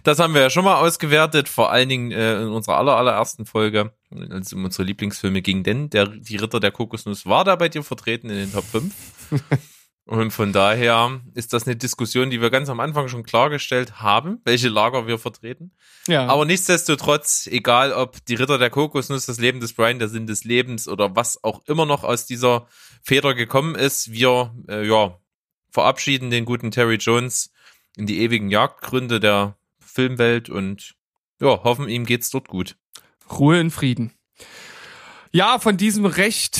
das 0.04 0.18
haben 0.18 0.34
wir 0.34 0.40
ja 0.40 0.50
schon 0.50 0.64
mal 0.64 0.80
ausgewertet, 0.80 1.48
vor 1.48 1.70
allen 1.70 1.88
Dingen 1.88 2.10
äh, 2.12 2.42
in 2.42 2.48
unserer 2.48 2.78
aller, 2.78 2.96
allerersten 2.96 3.44
Folge, 3.44 3.92
als 4.10 4.48
es 4.48 4.52
um 4.52 4.64
unsere 4.64 4.84
Lieblingsfilme 4.84 5.42
ging, 5.42 5.62
denn 5.62 5.90
der, 5.90 6.06
die 6.06 6.36
Ritter 6.36 6.60
der 6.60 6.70
Kokosnuss 6.70 7.26
war 7.26 7.44
da 7.44 7.56
bei 7.56 7.68
dir 7.68 7.82
vertreten 7.82 8.30
in 8.30 8.36
den 8.36 8.52
Top 8.52 8.64
5. 8.64 8.94
Und 10.08 10.30
von 10.30 10.54
daher 10.54 11.20
ist 11.34 11.52
das 11.52 11.66
eine 11.66 11.76
Diskussion, 11.76 12.30
die 12.30 12.40
wir 12.40 12.48
ganz 12.48 12.70
am 12.70 12.80
Anfang 12.80 13.08
schon 13.08 13.24
klargestellt 13.24 14.00
haben, 14.00 14.40
welche 14.44 14.70
Lager 14.70 15.06
wir 15.06 15.18
vertreten. 15.18 15.72
Ja. 16.06 16.26
Aber 16.28 16.46
nichtsdestotrotz, 16.46 17.46
egal 17.46 17.92
ob 17.92 18.24
die 18.24 18.36
Ritter 18.36 18.56
der 18.56 18.70
Kokosnuss, 18.70 19.26
das 19.26 19.38
Leben 19.38 19.60
des 19.60 19.74
Brian, 19.74 19.98
der 19.98 20.08
Sinn 20.08 20.26
des 20.26 20.44
Lebens 20.44 20.88
oder 20.88 21.14
was 21.14 21.44
auch 21.44 21.62
immer 21.66 21.84
noch 21.84 22.04
aus 22.04 22.24
dieser 22.24 22.68
Feder 23.02 23.34
gekommen 23.34 23.74
ist, 23.74 24.10
wir 24.10 24.54
äh, 24.66 24.88
ja 24.88 25.18
verabschieden 25.68 26.30
den 26.30 26.46
guten 26.46 26.70
Terry 26.70 26.96
Jones 26.96 27.52
in 27.98 28.06
die 28.06 28.20
ewigen 28.20 28.48
Jagdgründe 28.48 29.20
der 29.20 29.58
Filmwelt 29.78 30.48
und 30.48 30.94
ja, 31.38 31.62
hoffen, 31.64 31.86
ihm 31.86 32.06
geht's 32.06 32.30
dort 32.30 32.48
gut. 32.48 32.76
Ruhe 33.30 33.60
in 33.60 33.70
Frieden. 33.70 34.12
Ja, 35.32 35.58
von 35.58 35.76
diesem 35.76 36.06
recht 36.06 36.58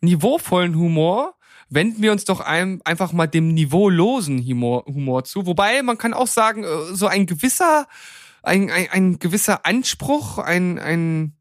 niveauvollen 0.00 0.76
Humor 0.76 1.34
wenden 1.68 2.02
wir 2.02 2.12
uns 2.12 2.24
doch 2.24 2.40
ein, 2.40 2.80
einfach 2.84 3.12
mal 3.12 3.26
dem 3.26 3.48
niveaulosen 3.48 4.38
Humor, 4.38 4.84
Humor 4.86 5.24
zu. 5.24 5.46
Wobei 5.46 5.82
man 5.82 5.98
kann 5.98 6.14
auch 6.14 6.26
sagen, 6.26 6.64
äh, 6.64 6.94
so 6.94 7.06
ein 7.06 7.26
gewisser, 7.26 7.86
ein, 8.42 8.70
ein, 8.70 8.88
ein 8.90 9.18
gewisser 9.18 9.66
Anspruch, 9.66 10.38
ein, 10.38 10.78
ein 10.78 11.36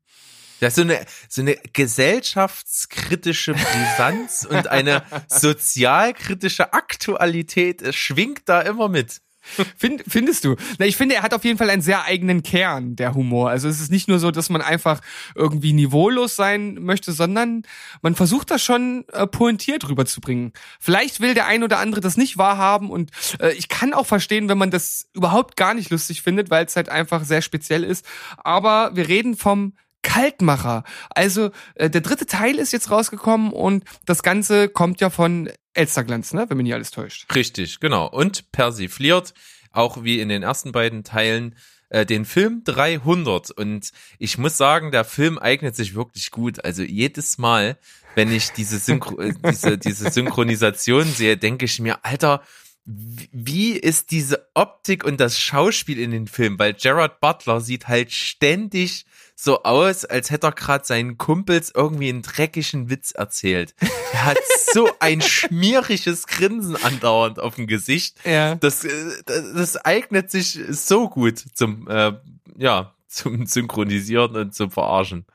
Ja, 0.60 0.72
so 0.72 0.82
eine, 0.82 1.06
so 1.30 1.42
eine 1.42 1.58
gesellschaftskritische 1.74 3.54
Brisanz 3.54 4.48
und 4.50 4.68
eine 4.68 5.04
sozialkritische 5.28 6.74
Aktualität, 6.74 7.82
es 7.82 7.96
schwingt 7.96 8.50
da 8.50 8.62
immer 8.62 8.90
mit. 8.90 9.22
Find, 9.78 10.04
findest 10.08 10.44
du? 10.46 10.56
Na, 10.80 10.86
ich 10.86 10.98
finde, 10.98 11.16
er 11.16 11.24
hat 11.24 11.34
auf 11.34 11.44
jeden 11.44 11.58
Fall 11.58 11.70
einen 11.70 11.82
sehr 11.82 12.04
eigenen 12.04 12.44
Kern, 12.44 12.96
der 12.96 13.14
Humor. 13.14 13.50
Also 13.50 13.68
es 13.68 13.80
ist 13.80 13.92
nicht 13.92 14.08
nur 14.08 14.20
so, 14.20 14.32
dass 14.32 14.50
man 14.50 14.62
einfach 14.62 15.02
irgendwie 15.36 15.74
niveaulos 15.74 16.36
sein 16.36 16.76
möchte, 16.76 17.12
sondern 17.12 17.64
man 18.02 18.16
versucht 18.16 18.52
das 18.52 18.64
schon 18.64 19.06
äh, 19.12 19.28
pointiert 19.28 19.88
rüberzubringen. 19.88 20.54
Vielleicht 20.80 21.20
will 21.20 21.34
der 21.34 21.48
ein 21.48 21.64
oder 21.64 21.80
andere 21.80 22.02
das 22.02 22.18
nicht 22.18 22.38
wahrhaben 22.38 22.90
und 22.90 23.12
äh, 23.40 23.54
ich 23.54 23.70
kann 23.70 23.94
auch 23.94 24.06
verstehen, 24.06 24.50
wenn 24.50 24.58
man 24.58 24.72
das 24.72 25.08
überhaupt 25.14 25.56
gar 25.56 25.74
nicht 25.74 25.90
lustig 25.90 26.22
findet, 26.22 26.50
weil 26.50 26.66
es 26.66 26.76
halt 26.76 26.90
einfach 26.90 27.24
sehr 27.24 27.42
speziell 27.42 27.84
ist. 27.84 28.06
Aber 28.38 28.92
wir 28.96 29.08
reden 29.08 29.36
vom 29.36 29.74
Kaltmacher. 30.06 30.84
Also 31.10 31.50
äh, 31.74 31.90
der 31.90 32.02
dritte 32.02 32.28
Teil 32.28 32.60
ist 32.60 32.72
jetzt 32.72 32.92
rausgekommen 32.92 33.52
und 33.52 33.84
das 34.06 34.22
Ganze 34.22 34.70
kommt 34.70 35.02
ja 35.02 35.10
von 35.10 35.50
Elsterglanz, 35.74 36.34
ne? 36.34 36.46
wenn 36.48 36.58
mich 36.58 36.66
nicht 36.66 36.76
alles 36.76 36.92
täuscht. 36.92 37.34
Richtig, 37.34 37.80
genau. 37.80 38.08
Und 38.08 38.52
persifliert, 38.52 39.34
auch 39.72 40.04
wie 40.04 40.22
in 40.22 40.30
den 40.30 40.44
ersten 40.44 40.72
beiden 40.72 41.04
Teilen, 41.04 41.56
äh, 41.90 42.06
den 42.06 42.24
Film 42.24 42.62
300. 42.64 43.50
Und 43.50 43.92
ich 44.20 44.38
muss 44.38 44.58
sagen, 44.58 44.92
der 44.92 45.06
Film 45.06 45.40
eignet 45.40 45.76
sich 45.76 45.96
wirklich 45.96 46.30
gut. 46.30 46.64
Also 46.64 46.84
jedes 46.84 47.40
Mal, 47.40 47.78
wenn 48.14 48.32
ich 48.32 48.52
diese, 48.52 48.78
Synchro 48.78 49.20
äh, 49.20 49.34
diese, 49.44 49.78
diese 49.80 50.12
Synchronisation 50.12 51.06
sehe, 51.06 51.36
denke 51.36 51.66
ich 51.66 51.80
mir, 51.80 52.06
Alter, 52.06 52.44
wie 52.86 53.72
ist 53.72 54.12
diese 54.12 54.48
Optik 54.54 55.04
und 55.04 55.20
das 55.20 55.40
Schauspiel 55.40 56.00
in 56.00 56.12
den 56.12 56.28
Film? 56.28 56.60
Weil 56.60 56.76
Gerard 56.76 57.20
Butler 57.20 57.60
sieht 57.60 57.88
halt 57.88 58.12
ständig 58.12 59.06
so 59.36 59.64
aus, 59.64 60.06
als 60.06 60.30
hätte 60.30 60.48
er 60.48 60.52
gerade 60.52 60.86
seinen 60.86 61.18
Kumpels 61.18 61.72
irgendwie 61.74 62.10
einen 62.10 62.22
dreckigen 62.22 62.90
Witz 62.90 63.12
erzählt. 63.12 63.74
Er 64.14 64.26
hat 64.26 64.38
so 64.72 64.88
ein 65.00 65.22
schmieriges 65.22 66.28
Grinsen 66.28 66.76
andauernd 66.76 67.40
auf 67.40 67.56
dem 67.56 67.66
Gesicht. 67.66 68.18
Ja. 68.24 68.56
Das, 68.56 68.84
äh, 68.86 68.90
das, 69.26 69.54
das 69.54 69.78
eignet 69.78 70.30
sich 70.30 70.60
so 70.70 71.10
gut 71.10 71.44
zum, 71.54 71.88
äh, 71.90 72.14
ja, 72.56 72.94
zum 73.08 73.48
Synchronisieren 73.48 74.36
und 74.36 74.54
zum 74.54 74.70
Verarschen. 74.70 75.26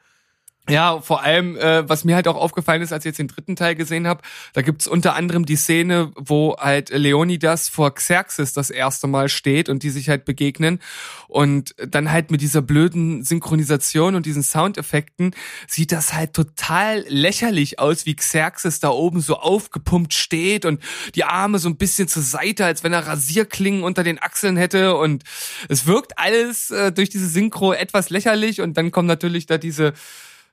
Ja, 0.70 1.00
vor 1.00 1.22
allem, 1.22 1.56
äh, 1.56 1.88
was 1.88 2.04
mir 2.04 2.14
halt 2.14 2.28
auch 2.28 2.37
aufgefallen 2.37 2.83
ist, 2.83 2.92
als 2.92 3.04
ich 3.04 3.11
jetzt 3.11 3.18
den 3.18 3.28
dritten 3.28 3.56
Teil 3.56 3.74
gesehen 3.74 4.06
habe, 4.06 4.22
da 4.52 4.62
gibt's 4.62 4.87
unter 4.87 5.14
anderem 5.14 5.44
die 5.44 5.56
Szene, 5.56 6.12
wo 6.16 6.56
halt 6.59 6.90
Leonidas 6.90 7.68
vor 7.68 7.94
Xerxes 7.94 8.52
das 8.52 8.70
erste 8.70 9.06
Mal 9.06 9.28
steht 9.28 9.68
und 9.68 9.83
die 9.83 9.90
sich 9.90 10.09
halt 10.09 10.24
begegnen 10.24 10.80
und 11.28 11.74
dann 11.76 12.11
halt 12.11 12.30
mit 12.30 12.40
dieser 12.40 12.62
blöden 12.62 13.24
Synchronisation 13.24 14.14
und 14.14 14.26
diesen 14.26 14.42
Soundeffekten 14.42 15.35
sieht 15.66 15.92
das 15.92 16.14
halt 16.14 16.35
total 16.35 17.04
lächerlich 17.09 17.78
aus, 17.78 18.06
wie 18.06 18.14
Xerxes 18.14 18.80
da 18.80 18.90
oben 18.90 19.20
so 19.20 19.37
aufgepumpt 19.37 20.14
steht 20.14 20.64
und 20.64 20.83
die 21.14 21.24
Arme 21.24 21.59
so 21.59 21.68
ein 21.68 21.76
bisschen 21.76 22.09
zur 22.09 22.22
Seite, 22.22 22.64
als 22.64 22.85
wenn 22.85 22.92
er 22.92 23.06
Rasierklingen 23.06 23.83
unter 23.83 24.04
den 24.04 24.20
Achseln 24.20 24.56
hätte 24.56 24.96
und 24.96 25.24
es 25.68 25.87
wirkt 25.87 26.18
alles 26.18 26.70
äh, 26.70 26.92
durch 26.92 27.11
diese 27.11 27.28
Synchro 27.28 27.72
etwas 27.72 28.11
lächerlich 28.11 28.61
und 28.61 28.76
dann 28.76 28.90
kommen 28.90 29.09
natürlich 29.09 29.46
da 29.46 29.59
diese 29.59 29.94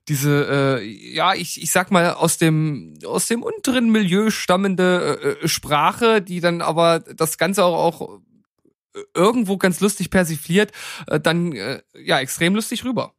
diese, 0.08 0.80
äh, 0.80 0.84
ja, 0.86 1.34
ich, 1.34 1.62
ich 1.62 1.72
sag 1.72 1.92
mal, 1.92 2.14
aus 2.14 2.38
dem, 2.38 2.98
aus 3.06 3.28
dem 3.28 3.44
unteren 3.44 3.92
Milieu 3.92 4.30
stammende 4.30 5.38
äh, 5.42 5.48
Sprache, 5.48 6.22
die 6.22 6.40
dann 6.40 6.62
aber 6.62 7.00
das 7.00 7.38
Ganze 7.38 7.64
auch, 7.66 8.02
auch 8.02 8.20
irgendwo 9.14 9.58
ganz 9.58 9.80
lustig 9.80 10.10
persifliert, 10.10 10.72
äh, 11.08 11.20
dann 11.20 11.54
äh, 11.54 11.82
ja 11.94 12.20
extrem 12.20 12.56
lustig 12.56 12.86
rüber. 12.86 13.14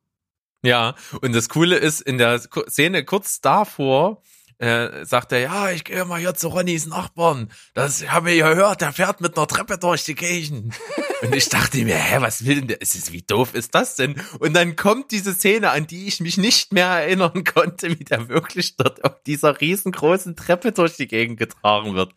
Ja, 0.62 0.96
und 1.20 1.34
das 1.34 1.48
Coole 1.48 1.76
ist, 1.76 2.00
in 2.00 2.18
der 2.18 2.40
Szene 2.40 3.04
kurz 3.04 3.40
davor, 3.40 4.22
äh, 4.58 5.04
sagt 5.04 5.32
er, 5.32 5.40
ja, 5.40 5.70
ich 5.70 5.84
gehe 5.84 6.04
mal 6.04 6.18
hier 6.18 6.34
zu 6.34 6.48
Ronnys 6.48 6.86
Nachbarn. 6.86 7.48
Das 7.74 8.08
habe 8.10 8.32
ich 8.32 8.40
gehört, 8.40 8.80
der 8.80 8.92
fährt 8.92 9.20
mit 9.20 9.36
einer 9.36 9.46
Treppe 9.46 9.78
durch 9.78 10.04
die 10.04 10.14
Gegend. 10.16 10.74
Und 11.22 11.34
ich 11.34 11.48
dachte 11.48 11.78
mir, 11.78 11.96
hä, 11.96 12.16
was 12.20 12.44
will 12.44 12.56
denn 12.56 12.68
der? 12.68 12.80
Ist 12.80 12.94
es, 12.94 13.12
wie 13.12 13.22
doof 13.22 13.54
ist 13.54 13.74
das 13.74 13.96
denn? 13.96 14.20
Und 14.38 14.54
dann 14.54 14.76
kommt 14.76 15.10
diese 15.10 15.34
Szene, 15.34 15.70
an 15.70 15.86
die 15.86 16.06
ich 16.06 16.20
mich 16.20 16.38
nicht 16.38 16.72
mehr 16.72 16.86
erinnern 16.88 17.44
konnte, 17.44 17.90
wie 17.98 18.04
der 18.04 18.28
wirklich 18.28 18.76
dort 18.76 19.04
auf 19.04 19.22
dieser 19.26 19.60
riesengroßen 19.60 20.36
Treppe 20.36 20.72
durch 20.72 20.96
die 20.96 21.08
Gegend 21.08 21.38
getragen 21.38 21.94
wird. 21.94 22.12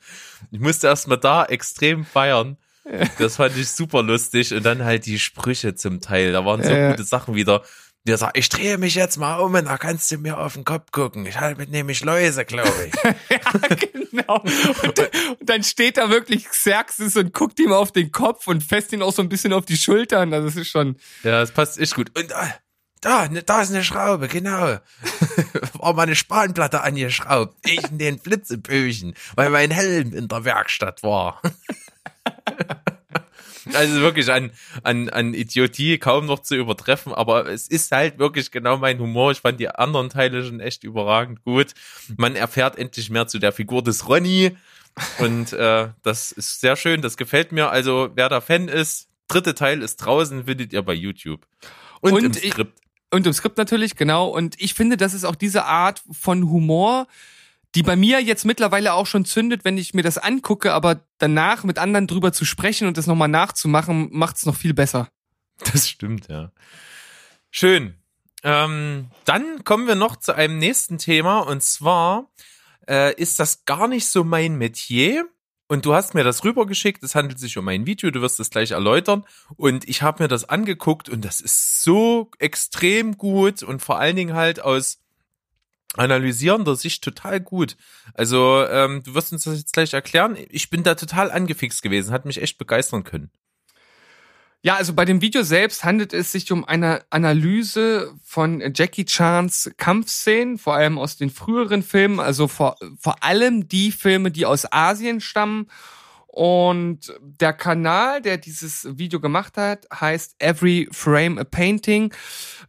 Ich 0.52 0.60
musste 0.60 0.88
erst 0.88 1.08
mal 1.08 1.18
da 1.18 1.46
extrem 1.46 2.06
feiern. 2.06 2.58
Das 3.20 3.36
fand 3.36 3.56
ich 3.58 3.70
super 3.70 4.02
lustig. 4.02 4.54
Und 4.54 4.64
dann 4.64 4.84
halt 4.84 5.06
die 5.06 5.20
Sprüche 5.20 5.76
zum 5.76 6.02
Teil. 6.02 6.32
Da 6.32 6.44
waren 6.46 6.64
so 6.64 6.72
Ja. 6.72 6.92
gute 6.92 7.04
Sachen 7.04 7.36
wieder. 7.36 7.62
Der 8.08 8.18
sagt, 8.18 8.36
ich 8.36 8.50
drehe 8.50 8.80
mich 8.80 8.96
jetzt 8.96 9.18
mal 9.18 9.36
um 9.38 9.54
und 9.54 9.66
da 9.66 9.78
kannst 9.78 10.10
du 10.10 10.18
mir 10.18 10.40
auf 10.40 10.54
den 10.54 10.66
Kopf 10.66 10.90
gucken. 10.92 11.26
Ich 11.28 11.40
halte 11.40 11.60
mit 11.60 11.70
nämlich 11.70 12.04
Läuse, 12.04 12.46
glaube 12.46 12.74
ich. 12.88 12.94
ja, 13.30 13.76
genau. 14.10 14.40
Und, 14.42 14.98
dann- 14.98 15.08
und 15.40 15.50
dann 15.50 15.64
steht 15.64 15.98
da 15.98 16.10
wirklich 16.10 16.46
Xerxes 16.50 17.16
und 17.16 17.32
guckt 17.32 17.60
ihm 17.60 17.72
auf 17.72 17.92
den 17.92 18.12
Kopf 18.12 18.48
und 18.48 18.64
fässt 18.64 18.92
ihn 18.92 19.04
auch 19.04 19.14
so 19.14 19.22
ein 19.22 19.30
bisschen 19.30 19.54
auf 19.54 19.66
die 19.66 19.78
Schultern. 19.78 20.34
Also 20.34 20.48
das 20.48 20.56
ist 20.56 20.70
schon. 20.70 20.96
Ja, 21.24 21.42
das 21.42 21.52
passt 21.52 21.78
echt 21.78 21.94
gut. 21.94 22.10
Und 22.18 22.32
äh, 22.32 22.36
da, 23.02 23.28
ne, 23.28 23.44
da 23.44 23.62
ist 23.62 23.70
eine 23.72 23.84
Schraube, 23.84 24.28
genau. 24.28 24.78
War 25.74 25.94
mal 25.94 26.02
eine 26.04 26.16
Spanplatte 26.16 26.82
angeschraubt. 26.82 27.56
Ich 27.66 27.84
in 27.92 28.00
den 28.00 28.20
Flitzeböchen, 28.20 29.14
weil 29.36 29.52
mein 29.52 29.70
Helm 29.70 30.14
in 30.14 30.28
der 30.28 30.44
Werkstatt 30.44 31.04
war. 31.04 31.40
Also 33.74 34.02
wirklich 34.02 34.32
an, 34.32 34.52
an, 34.84 35.10
an 35.10 35.34
Idiotie 35.34 35.98
kaum 35.98 36.26
noch 36.26 36.40
zu 36.40 36.56
übertreffen, 36.56 37.14
aber 37.14 37.48
es 37.48 37.68
ist 37.68 37.92
halt 37.92 38.20
wirklich 38.20 38.52
genau 38.52 38.78
mein 38.78 39.00
Humor. 39.00 39.32
Ich 39.32 39.40
fand 39.40 39.60
die 39.60 39.70
anderen 39.70 40.10
Teile 40.10 40.44
schon 40.46 40.60
echt 40.60 40.84
überragend 40.84 41.44
gut. 41.44 41.74
Man 42.18 42.36
erfährt 42.36 42.78
endlich 42.78 43.10
mehr 43.10 43.28
zu 43.28 43.40
der 43.40 43.52
Figur 43.52 43.84
des 43.84 44.08
Ronny 44.08 44.56
und 45.20 45.54
äh, 45.54 45.90
das 46.04 46.32
ist 46.32 46.60
sehr 46.62 46.76
schön, 46.76 47.02
das 47.02 47.18
gefällt 47.18 47.52
mir. 47.52 47.70
Also 47.70 48.10
wer 48.16 48.30
da 48.30 48.42
Fan 48.42 48.68
ist, 48.68 49.08
dritte 49.28 49.56
Teil 49.56 49.82
ist 49.82 49.98
draußen, 49.98 50.46
findet 50.46 50.74
ihr 50.74 50.82
bei 50.82 50.94
YouTube. 50.94 51.46
Und, 52.02 52.14
Und 52.14 52.24
im 52.24 52.32
ich- 52.44 52.52
Skript. 52.54 52.78
Und 53.14 53.28
im 53.28 53.34
Skript 53.34 53.58
natürlich, 53.58 53.98
genau. 53.98 54.28
Und 54.30 54.56
ich 54.62 54.74
finde, 54.74 54.96
das 54.96 55.14
ist 55.14 55.26
auch 55.26 55.36
diese 55.36 55.66
Art 55.66 56.02
von 56.12 56.50
Humor, 56.50 57.08
die 57.76 57.84
bei 57.84 57.96
mir 57.96 58.22
jetzt 58.22 58.46
mittlerweile 58.46 58.94
auch 58.94 59.08
schon 59.08 59.26
zündet, 59.26 59.64
wenn 59.64 59.78
ich 59.78 59.94
mir 59.94 60.04
das 60.04 60.18
angucke, 60.18 60.74
aber 60.74 61.06
danach 61.18 61.64
mit 61.64 61.78
anderen 61.78 62.08
drüber 62.08 62.34
zu 62.34 62.46
sprechen 62.46 62.88
und 62.88 62.98
das 62.98 63.08
nochmal 63.08 63.30
nachzumachen, 63.30 64.10
macht's 64.12 64.46
noch 64.46 64.56
viel 64.56 64.74
besser. 64.74 65.10
Das 65.72 65.88
stimmt, 65.88 66.28
ja. 66.28 66.52
Schön. 67.52 67.96
Ähm, 68.44 69.12
dann 69.26 69.64
kommen 69.64 69.88
wir 69.88 69.96
noch 69.96 70.16
zu 70.16 70.36
einem 70.36 70.58
nächsten 70.58 70.98
Thema 70.98 71.40
und 71.40 71.62
zwar 71.62 72.32
äh, 72.88 73.14
ist 73.16 73.40
das 73.40 73.66
gar 73.66 73.88
nicht 73.88 74.08
so 74.08 74.24
mein 74.24 74.56
Metier. 74.56 75.28
Und 75.68 75.86
du 75.86 75.94
hast 75.94 76.16
mir 76.16 76.26
das 76.26 76.44
rübergeschickt, 76.44 77.02
es 77.02 77.16
handelt 77.16 77.40
sich 77.40 77.58
um 77.58 77.66
ein 77.70 77.86
Video, 77.86 78.12
du 78.12 78.22
wirst 78.22 78.42
es 78.42 78.50
gleich 78.50 78.72
erläutern. 78.72 79.26
Und 79.56 79.88
ich 79.88 80.02
habe 80.02 80.24
mir 80.24 80.28
das 80.28 80.44
angeguckt 80.50 81.08
und 81.08 81.24
das 81.24 81.40
ist 81.40 81.84
so 81.84 82.30
extrem 82.40 83.18
gut 83.18 83.64
und 83.64 83.82
vor 83.82 83.98
allen 83.98 84.18
Dingen 84.18 84.34
halt 84.34 84.60
aus 84.60 85.00
analysierender 85.98 86.76
Sicht 86.76 87.04
total 87.04 87.40
gut. 87.40 87.76
Also 88.14 88.66
ähm, 88.66 89.04
du 89.04 89.14
wirst 89.14 89.34
uns 89.34 89.44
das 89.44 89.58
jetzt 89.58 89.74
gleich 89.74 89.94
erklären. 89.94 90.38
Ich 90.50 90.70
bin 90.70 90.84
da 90.84 90.96
total 90.96 91.32
angefixt 91.32 91.82
gewesen, 91.82 92.14
hat 92.14 92.26
mich 92.26 92.42
echt 92.42 92.58
begeistern 92.58 93.04
können. 93.04 93.32
Ja, 94.64 94.76
also 94.76 94.94
bei 94.94 95.06
dem 95.06 95.22
Video 95.22 95.42
selbst 95.42 95.84
handelt 95.84 96.14
es 96.14 96.32
sich 96.32 96.52
um 96.52 96.64
eine 96.66 97.04
Analyse 97.10 98.14
von 98.24 98.62
Jackie 98.76 99.06
Chans 99.06 99.72
Kampfszenen, 99.78 100.60
vor 100.60 100.76
allem 100.76 101.00
aus 101.00 101.18
den 101.18 101.32
früheren 101.32 101.82
Filmen, 101.82 102.20
also 102.20 102.48
vor, 102.48 102.76
vor 103.00 103.24
allem 103.24 103.68
die 103.68 103.92
Filme, 103.92 104.30
die 104.30 104.46
aus 104.46 104.72
Asien 104.72 105.20
stammen. 105.20 105.68
Und 106.34 107.14
der 107.20 107.52
Kanal, 107.52 108.22
der 108.22 108.38
dieses 108.38 108.88
Video 108.98 109.20
gemacht 109.20 109.58
hat, 109.58 109.86
heißt 109.94 110.36
Every 110.40 110.88
Frame 110.90 111.38
a 111.38 111.44
Painting. 111.44 112.14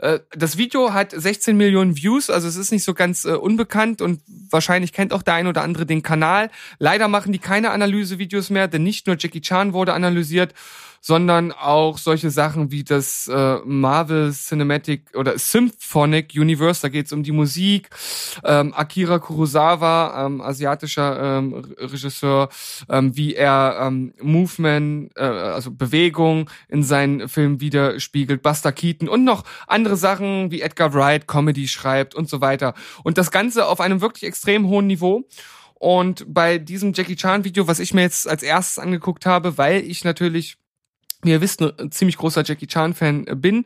Äh, 0.01 0.18
das 0.33 0.59
Video 0.59 0.92
hat 0.92 1.12
16 1.12 1.57
Millionen 1.57 1.96
Views, 1.96 2.29
also 2.29 2.48
es 2.48 2.57
ist 2.57 2.72
nicht 2.72 2.83
so 2.83 2.92
ganz 2.92 3.25
äh, 3.25 3.35
unbekannt 3.35 4.03
und 4.03 4.20
wahrscheinlich 4.51 4.92
kennt 4.92 5.12
auch 5.12 5.22
der 5.22 5.35
ein 5.35 5.46
oder 5.46 5.62
andere 5.62 5.87
den 5.87 6.03
Kanal. 6.03 6.51
Leider 6.81 7.07
machen 7.07 7.33
die 7.33 7.38
keine 7.38 7.70
Analysevideos 7.70 8.51
mehr, 8.51 8.66
denn 8.66 8.83
nicht 8.83 9.07
nur 9.07 9.14
Jackie 9.16 9.40
Chan 9.40 9.72
wurde 9.75 9.94
analysiert, 9.94 10.55
sondern 11.03 11.51
auch 11.51 11.99
solche 11.99 12.31
Sachen 12.31 12.71
wie 12.71 12.85
das 12.85 13.27
äh, 13.27 13.59
Marvel 13.65 14.33
Cinematic 14.33 15.17
oder 15.17 15.37
Symphonic 15.37 16.33
Universe, 16.37 16.81
da 16.81 16.88
geht 16.88 17.07
es 17.07 17.12
um 17.12 17.25
die 17.25 17.33
Musik. 17.33 17.91
Ähm, 18.45 18.73
Akira 18.73 19.19
Kurosawa, 19.19 20.27
ähm, 20.27 20.41
asiatischer 20.41 21.38
ähm, 21.38 21.55
Regisseur, 21.77 22.49
ähm, 22.88 23.17
wie 23.17 23.35
er 23.35 23.79
ähm, 23.83 24.15
Movement, 24.23 25.11
äh, 25.17 25.23
also 25.23 25.73
Bewegung 25.73 26.49
in 26.69 26.85
seinen 26.85 27.29
Filmen 27.29 27.61
widerspiegelt, 27.61 28.41
Buster 28.41 28.71
Keaton 28.71 29.09
und 29.09 29.25
noch 29.25 29.43
andere 29.67 29.97
Sachen 29.97 30.53
wie 30.53 30.62
Edgar 30.62 30.95
Wright 30.95 31.27
Comedy 31.27 31.67
schreibt 31.67 32.15
und 32.15 32.29
so 32.29 32.41
weiter. 32.41 32.75
Und 33.03 33.19
das 33.19 33.33
Ganze 33.33 33.67
auf 33.67 33.81
einem 33.81 34.01
wirklich 34.01 34.23
extrem 34.23 34.69
hohen 34.69 34.87
Niveau. 34.87 35.25
Und 35.75 36.33
bei 36.33 36.59
diesem 36.59 36.93
Jackie 36.93 37.17
Chan 37.17 37.45
Video, 37.45 37.67
was 37.67 37.81
ich 37.81 37.93
mir 37.93 38.03
jetzt 38.03 38.29
als 38.29 38.45
erstes 38.45 38.79
angeguckt 38.79 39.27
habe, 39.27 39.59
weil 39.59 39.83
ich 39.83 40.05
natürlich 40.05 40.59
wie 41.22 41.30
ihr 41.30 41.40
wisst, 41.40 41.62
ein 41.62 41.92
ziemlich 41.92 42.16
großer 42.16 42.42
Jackie 42.44 42.66
Chan-Fan 42.66 43.26
bin, 43.37 43.64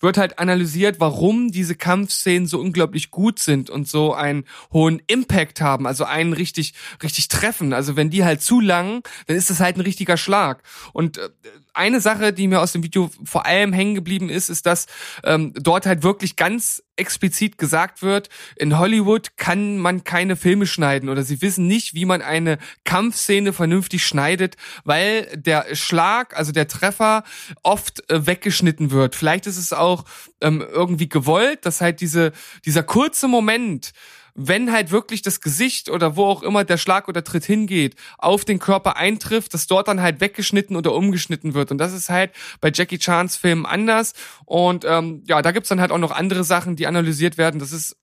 wird 0.00 0.18
halt 0.18 0.38
analysiert, 0.38 1.00
warum 1.00 1.50
diese 1.50 1.74
Kampfszenen 1.74 2.46
so 2.46 2.60
unglaublich 2.60 3.10
gut 3.10 3.38
sind 3.38 3.70
und 3.70 3.88
so 3.88 4.12
einen 4.12 4.44
hohen 4.72 5.00
Impact 5.06 5.60
haben, 5.60 5.86
also 5.86 6.04
einen 6.04 6.34
richtig, 6.34 6.74
richtig 7.02 7.28
treffen. 7.28 7.72
Also 7.72 7.96
wenn 7.96 8.10
die 8.10 8.24
halt 8.24 8.42
zu 8.42 8.60
lang, 8.60 9.02
dann 9.26 9.36
ist 9.36 9.48
das 9.48 9.60
halt 9.60 9.76
ein 9.76 9.82
richtiger 9.82 10.18
Schlag. 10.18 10.62
Und 10.92 11.16
äh, 11.16 11.30
eine 11.72 12.00
Sache, 12.00 12.32
die 12.32 12.46
mir 12.46 12.60
aus 12.60 12.72
dem 12.72 12.82
Video 12.82 13.10
vor 13.24 13.46
allem 13.46 13.72
hängen 13.72 13.94
geblieben 13.94 14.28
ist, 14.28 14.50
ist, 14.50 14.66
dass 14.66 14.86
ähm, 15.24 15.54
dort 15.54 15.86
halt 15.86 16.02
wirklich 16.02 16.36
ganz 16.36 16.82
explizit 16.98 17.58
gesagt 17.58 18.02
wird, 18.02 18.28
in 18.56 18.78
Hollywood 18.78 19.36
kann 19.36 19.78
man 19.78 20.04
keine 20.04 20.36
Filme 20.36 20.66
schneiden 20.66 21.08
oder 21.08 21.22
sie 21.22 21.40
wissen 21.42 21.66
nicht, 21.66 21.94
wie 21.94 22.04
man 22.04 22.22
eine 22.22 22.58
Kampfszene 22.84 23.52
vernünftig 23.52 24.04
schneidet, 24.04 24.56
weil 24.84 25.24
der 25.36 25.74
Schlag, 25.74 26.36
also 26.36 26.52
der 26.52 26.68
Treffer 26.68 27.24
oft 27.62 28.08
äh, 28.10 28.26
weggeschnitten 28.26 28.90
wird. 28.90 29.14
Vielleicht 29.14 29.46
ist 29.46 29.58
es 29.58 29.72
auch 29.72 30.04
ähm, 30.40 30.60
irgendwie 30.60 31.08
gewollt, 31.08 31.64
dass 31.64 31.80
halt 31.80 32.00
diese, 32.00 32.32
dieser 32.64 32.82
kurze 32.82 33.28
Moment, 33.28 33.92
wenn 34.38 34.72
halt 34.72 34.92
wirklich 34.92 35.20
das 35.20 35.40
Gesicht 35.40 35.90
oder 35.90 36.14
wo 36.14 36.24
auch 36.24 36.42
immer 36.44 36.64
der 36.64 36.78
Schlag 36.78 37.08
oder 37.08 37.24
Tritt 37.24 37.44
hingeht, 37.44 37.96
auf 38.18 38.44
den 38.44 38.60
Körper 38.60 38.96
eintrifft, 38.96 39.52
dass 39.52 39.66
dort 39.66 39.88
dann 39.88 40.00
halt 40.00 40.20
weggeschnitten 40.20 40.76
oder 40.76 40.94
umgeschnitten 40.94 41.54
wird. 41.54 41.72
Und 41.72 41.78
das 41.78 41.92
ist 41.92 42.08
halt 42.08 42.30
bei 42.60 42.70
Jackie 42.72 42.98
Chans 42.98 43.36
Filmen 43.36 43.66
anders. 43.66 44.12
Und 44.44 44.84
ähm, 44.86 45.24
ja, 45.26 45.42
da 45.42 45.50
gibt's 45.50 45.68
dann 45.68 45.80
halt 45.80 45.90
auch 45.90 45.98
noch 45.98 46.12
andere 46.12 46.44
Sachen, 46.44 46.76
die 46.76 46.86
analysiert 46.86 47.36
werden. 47.36 47.58
Das 47.58 47.72
ist 47.72 47.96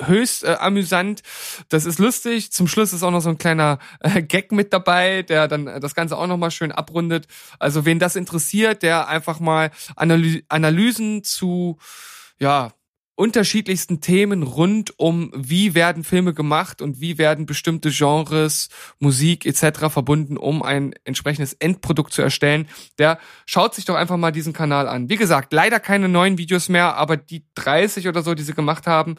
höchst 0.00 0.44
äh, 0.44 0.56
amüsant. 0.60 1.22
Das 1.68 1.84
ist 1.84 1.98
lustig. 1.98 2.52
Zum 2.52 2.68
Schluss 2.68 2.92
ist 2.92 3.02
auch 3.02 3.10
noch 3.10 3.20
so 3.20 3.30
ein 3.30 3.38
kleiner 3.38 3.80
äh, 3.98 4.22
Gag 4.22 4.52
mit 4.52 4.72
dabei, 4.72 5.22
der 5.22 5.48
dann 5.48 5.66
äh, 5.66 5.80
das 5.80 5.96
Ganze 5.96 6.16
auch 6.16 6.28
noch 6.28 6.36
mal 6.36 6.52
schön 6.52 6.70
abrundet. 6.70 7.26
Also 7.58 7.84
wen 7.84 7.98
das 7.98 8.14
interessiert, 8.14 8.84
der 8.84 9.08
einfach 9.08 9.40
mal 9.40 9.72
Analy 9.96 10.44
Analysen 10.48 11.24
zu 11.24 11.78
ja 12.38 12.72
unterschiedlichsten 13.20 14.00
Themen 14.00 14.42
rund 14.42 14.98
um, 14.98 15.30
wie 15.36 15.74
werden 15.74 16.04
Filme 16.04 16.32
gemacht 16.32 16.80
und 16.80 17.02
wie 17.02 17.18
werden 17.18 17.44
bestimmte 17.44 17.90
Genres, 17.90 18.70
Musik 18.98 19.44
etc. 19.44 19.90
verbunden, 19.90 20.38
um 20.38 20.62
ein 20.62 20.94
entsprechendes 21.04 21.52
Endprodukt 21.52 22.14
zu 22.14 22.22
erstellen, 22.22 22.66
der 22.98 23.18
schaut 23.44 23.74
sich 23.74 23.84
doch 23.84 23.94
einfach 23.94 24.16
mal 24.16 24.32
diesen 24.32 24.54
Kanal 24.54 24.88
an. 24.88 25.10
Wie 25.10 25.16
gesagt, 25.16 25.52
leider 25.52 25.80
keine 25.80 26.08
neuen 26.08 26.38
Videos 26.38 26.70
mehr, 26.70 26.96
aber 26.96 27.18
die 27.18 27.44
30 27.56 28.08
oder 28.08 28.22
so, 28.22 28.32
die 28.32 28.42
sie 28.42 28.54
gemacht 28.54 28.86
haben, 28.86 29.16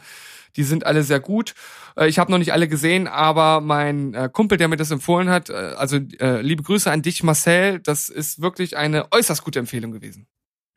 die 0.56 0.64
sind 0.64 0.84
alle 0.84 1.04
sehr 1.04 1.20
gut. 1.20 1.54
Äh, 1.96 2.08
ich 2.08 2.18
habe 2.18 2.32
noch 2.32 2.38
nicht 2.38 2.52
alle 2.52 2.66
gesehen, 2.66 3.06
aber 3.06 3.60
mein 3.60 4.14
äh, 4.14 4.28
Kumpel, 4.32 4.58
der 4.58 4.66
mir 4.66 4.76
das 4.76 4.90
empfohlen 4.90 5.30
hat, 5.30 5.48
äh, 5.48 5.52
also 5.52 5.96
liebe 5.96 6.64
Grüße 6.64 6.90
an 6.90 7.02
dich, 7.02 7.22
Marcel, 7.22 7.78
das 7.78 8.08
ist 8.08 8.42
wirklich 8.42 8.76
eine 8.76 9.12
äußerst 9.12 9.44
gute 9.44 9.60
Empfehlung 9.60 9.92
gewesen. 9.92 10.26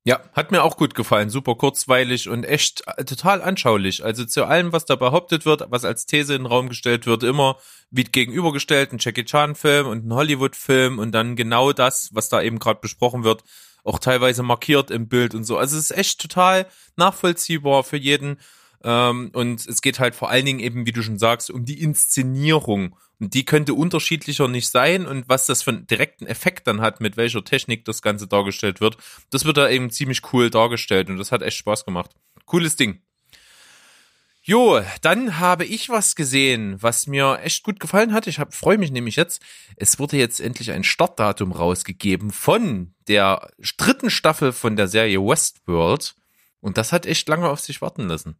Ja, 0.07 0.21
hat 0.33 0.51
mir 0.51 0.61
auch 0.61 0.77
gut 0.77 0.93
gefallen. 0.93 1.31
Super 1.31 1.55
kurzweilig 1.55 2.29
und 2.29 2.43
echt 2.43 2.83
äh, 2.85 3.05
total 3.05 3.41
anschaulich. 3.41 4.05
Also 4.05 4.23
zu 4.23 4.45
allem, 4.45 4.71
was 4.71 4.85
da 4.85 4.95
behauptet 4.95 5.47
wird, 5.47 5.65
was 5.71 5.83
als 5.83 6.05
These 6.05 6.35
in 6.35 6.43
den 6.43 6.45
Raum 6.45 6.69
gestellt 6.69 7.07
wird, 7.07 7.23
immer 7.23 7.57
wie 7.89 8.03
gegenübergestellt 8.03 8.93
ein 8.93 8.99
Jackie 8.99 9.25
Chan-Film 9.25 9.87
und 9.87 10.05
ein 10.05 10.13
Hollywood-Film 10.13 10.99
und 10.99 11.11
dann 11.11 11.35
genau 11.35 11.73
das, 11.73 12.11
was 12.13 12.29
da 12.29 12.39
eben 12.43 12.59
gerade 12.59 12.81
besprochen 12.81 13.23
wird, 13.23 13.43
auch 13.83 13.97
teilweise 13.97 14.43
markiert 14.43 14.91
im 14.91 15.07
Bild 15.07 15.33
und 15.33 15.43
so. 15.43 15.57
Also 15.57 15.75
es 15.75 15.89
ist 15.89 15.97
echt 15.97 16.21
total 16.21 16.67
nachvollziehbar 16.97 17.83
für 17.83 17.97
jeden. 17.97 18.37
Ähm, 18.85 19.31
und 19.33 19.67
es 19.67 19.81
geht 19.81 19.99
halt 19.99 20.13
vor 20.13 20.29
allen 20.29 20.45
Dingen 20.45 20.59
eben, 20.59 20.85
wie 20.85 20.91
du 20.91 21.01
schon 21.01 21.17
sagst, 21.17 21.49
um 21.49 21.65
die 21.65 21.81
Inszenierung 21.81 22.95
und 23.19 23.33
die 23.33 23.43
könnte 23.43 23.73
unterschiedlicher 23.73 24.47
nicht 24.47 24.69
sein 24.69 25.07
und 25.07 25.27
was 25.27 25.47
das 25.47 25.63
für 25.63 25.71
einen 25.71 25.87
direkten 25.87 26.27
Effekt 26.27 26.67
dann 26.67 26.81
hat, 26.81 27.01
mit 27.01 27.17
welcher 27.17 27.43
Technik 27.43 27.83
das 27.85 28.03
Ganze 28.03 28.27
dargestellt 28.27 28.81
wird, 28.81 28.97
das 29.31 29.45
wird 29.45 29.57
da 29.57 29.69
eben 29.69 29.89
ziemlich 29.89 30.21
cool 30.33 30.51
dargestellt 30.51 31.09
und 31.09 31.17
das 31.17 31.31
hat 31.31 31.41
echt 31.41 31.57
Spaß 31.57 31.85
gemacht. 31.85 32.11
Cooles 32.45 32.75
Ding. 32.75 33.01
Jo, 34.43 34.79
dann 35.01 35.39
habe 35.39 35.65
ich 35.65 35.89
was 35.89 36.15
gesehen, 36.15 36.79
was 36.79 37.07
mir 37.07 37.39
echt 37.41 37.63
gut 37.63 37.79
gefallen 37.79 38.13
hat. 38.13 38.27
Ich 38.27 38.39
freue 38.51 38.77
mich 38.77 38.91
nämlich 38.91 39.15
jetzt. 39.15 39.41
Es 39.75 39.97
wurde 39.97 40.17
jetzt 40.17 40.39
endlich 40.39 40.69
ein 40.69 40.83
Startdatum 40.83 41.51
rausgegeben 41.51 42.29
von 42.29 42.93
der 43.07 43.49
dritten 43.77 44.11
Staffel 44.11 44.53
von 44.53 44.75
der 44.75 44.87
Serie 44.87 45.19
Westworld. 45.19 46.15
Und 46.59 46.77
das 46.77 46.91
hat 46.91 47.07
echt 47.07 47.27
lange 47.27 47.49
auf 47.49 47.59
sich 47.59 47.81
warten 47.81 48.07
lassen. 48.07 48.37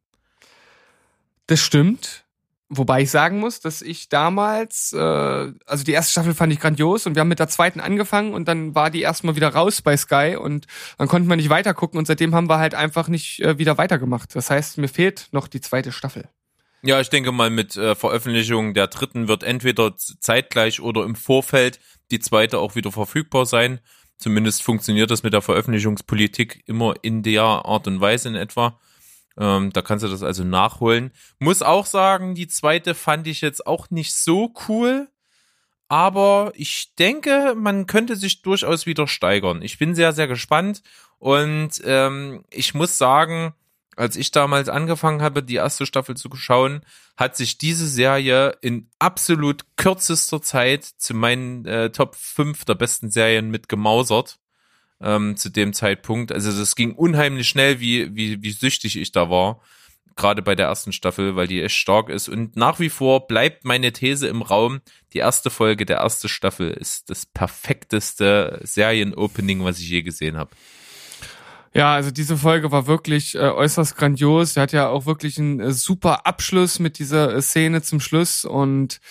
Das 1.48 1.60
stimmt. 1.60 2.26
Wobei 2.68 3.04
ich 3.04 3.12
sagen 3.12 3.40
muss, 3.40 3.60
dass 3.60 3.84
ich 3.84 4.10
damals, 4.10 4.92
äh, 4.92 4.98
also 4.98 5.84
die 5.84 5.92
erste 5.92 6.14
Staffel 6.14 6.34
fand 6.34 6.52
ich 6.52 6.60
grandios 6.60 7.06
und 7.06 7.14
wir 7.14 7.20
haben 7.20 7.28
mit 7.28 7.38
der 7.38 7.48
zweiten 7.48 7.80
angefangen 7.80 8.34
und 8.34 8.48
dann 8.48 8.74
war 8.74 8.90
die 8.90 9.02
erstmal 9.02 9.36
wieder 9.36 9.50
raus 9.50 9.84
bei 9.84 9.96
Sky 9.96 10.36
und 10.36 10.66
dann 10.98 11.08
konnten 11.08 11.30
wir 11.30 11.36
nicht 11.36 11.50
weiter 11.50 11.76
gucken 11.76 12.00
und 12.00 12.08
seitdem 12.08 12.34
haben 12.34 12.50
wir 12.50 12.58
halt 12.58 12.74
einfach 12.74 13.08
nicht 13.08 13.40
äh, 13.42 13.60
wieder 13.60 13.78
weitergemacht. 13.78 14.36
Das 14.36 14.50
heißt, 14.50 14.80
mir 14.80 14.88
fehlt 14.88 15.28
noch 15.32 15.48
die 15.48 15.62
zweite 15.62 15.92
Staffel. 15.92 16.28
Ja, 16.82 17.00
ich 17.00 17.10
denke 17.10 17.32
mal, 17.32 17.52
mit 17.52 17.76
äh, 17.78 17.94
Veröffentlichung 17.94 18.74
der 18.74 18.88
dritten 18.88 19.28
wird 19.28 19.44
entweder 19.44 19.96
zeitgleich 19.96 20.82
oder 20.82 21.04
im 21.04 21.16
Vorfeld 21.16 21.80
die 22.10 22.20
zweite 22.20 22.58
auch 22.58 22.76
wieder 22.76 22.92
verfügbar 22.92 23.46
sein. 23.46 23.80
Zumindest 24.18 24.64
funktioniert 24.64 25.12
das 25.12 25.22
mit 25.22 25.34
der 25.34 25.42
Veröffentlichungspolitik 25.42 26.64
immer 26.66 26.96
in 27.04 27.22
der 27.22 27.44
Art 27.44 27.88
und 27.88 28.02
Weise 28.02 28.30
in 28.30 28.36
etwa. 28.36 28.80
Ähm, 29.38 29.72
da 29.74 29.82
kannst 29.82 30.04
du 30.04 30.10
das 30.10 30.24
also 30.24 30.44
nachholen. 30.44 31.12
Muss 31.40 31.62
auch 31.62 31.86
sagen, 31.86 32.36
die 32.36 32.48
zweite 32.48 32.96
fand 32.96 33.28
ich 33.28 33.42
jetzt 33.42 33.68
auch 33.68 33.90
nicht 33.90 34.14
so 34.16 34.54
cool. 34.68 35.10
Aber 35.88 36.52
ich 36.56 36.96
denke, 36.96 37.54
man 37.56 37.86
könnte 37.86 38.16
sich 38.16 38.42
durchaus 38.42 38.86
wieder 38.86 39.08
steigern. 39.08 39.62
Ich 39.62 39.78
bin 39.78 39.94
sehr, 39.94 40.14
sehr 40.14 40.28
gespannt. 40.28 40.82
Und 41.20 41.82
ähm, 41.86 42.44
ich 42.50 42.74
muss 42.74 42.98
sagen, 42.98 43.54
als 43.96 44.16
ich 44.16 44.32
damals 44.32 44.68
angefangen 44.68 45.22
habe, 45.22 45.44
die 45.44 45.56
erste 45.56 45.86
Staffel 45.86 46.18
zu 46.18 46.30
schauen, 46.36 46.82
hat 47.16 47.38
sich 47.38 47.58
diese 47.58 47.88
Serie 47.88 48.58
in 48.62 48.90
absolut 49.00 49.66
kürzester 49.78 50.42
Zeit 50.42 50.84
zu 50.84 51.14
meinen 51.14 51.66
äh, 51.66 51.92
Top 51.92 52.16
5 52.16 52.66
der 52.66 52.76
besten 52.76 53.12
Serien 53.12 53.50
mit 53.50 53.70
gemausert 53.70 54.40
ähm, 55.02 55.38
zu 55.38 55.50
dem 55.50 55.74
Zeitpunkt. 55.74 56.32
Also 56.32 56.58
das 56.58 56.76
ging 56.76 56.94
unheimlich 56.94 57.48
schnell, 57.48 57.80
wie, 57.80 58.16
wie, 58.16 58.42
wie 58.42 58.52
süchtig 58.52 58.98
ich 58.98 59.12
da 59.12 59.30
war. 59.30 59.62
Gerade 60.16 60.42
bei 60.42 60.56
der 60.56 60.68
ersten 60.68 60.94
Staffel, 60.94 61.36
weil 61.36 61.48
die 61.48 61.62
echt 61.62 61.76
stark 61.76 62.10
ist. 62.10 62.30
Und 62.30 62.56
nach 62.56 62.80
wie 62.80 62.90
vor 62.90 63.28
bleibt 63.28 63.66
meine 63.66 63.92
These 63.92 64.28
im 64.28 64.42
Raum, 64.42 64.80
die 65.12 65.18
erste 65.18 65.50
Folge 65.50 65.86
der 65.86 65.98
ersten 65.98 66.30
Staffel 66.30 66.72
ist 66.72 67.10
das 67.10 67.26
perfekteste 67.26 68.62
Serienopening, 68.64 69.64
was 69.66 69.80
ich 69.80 69.90
je 69.90 70.04
gesehen 70.04 70.38
habe. 70.38 70.52
Ja, 71.74 71.94
also 71.94 72.10
diese 72.10 72.38
Folge 72.38 72.72
war 72.72 72.88
wirklich 72.88 73.36
äh, 73.36 73.40
äußerst 73.40 73.98
grandios. 73.98 74.54
Sie 74.54 74.62
hat 74.62 74.72
ja 74.72 74.88
auch 74.88 75.06
wirklich 75.06 75.38
einen 75.38 75.60
äh, 75.60 75.74
super 75.74 76.26
Abschluss 76.26 76.80
mit 76.80 76.98
dieser 77.00 77.36
äh, 77.36 77.42
Szene 77.42 77.82
zum 77.82 78.00
Schluss 78.00 78.46
und 78.46 79.02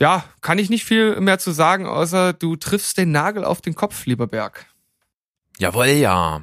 ja, 0.00 0.24
kann 0.40 0.58
ich 0.58 0.68
nicht 0.68 0.84
viel 0.84 1.20
mehr 1.20 1.38
zu 1.38 1.52
sagen, 1.52 1.86
außer 1.86 2.32
du 2.32 2.56
triffst 2.56 2.98
den 2.98 3.12
Nagel 3.12 3.44
auf 3.44 3.60
den 3.60 3.76
Kopf, 3.76 4.06
lieber 4.06 4.26
Berg. 4.26 4.66
Jawohl, 5.62 5.86
ja. 5.86 6.42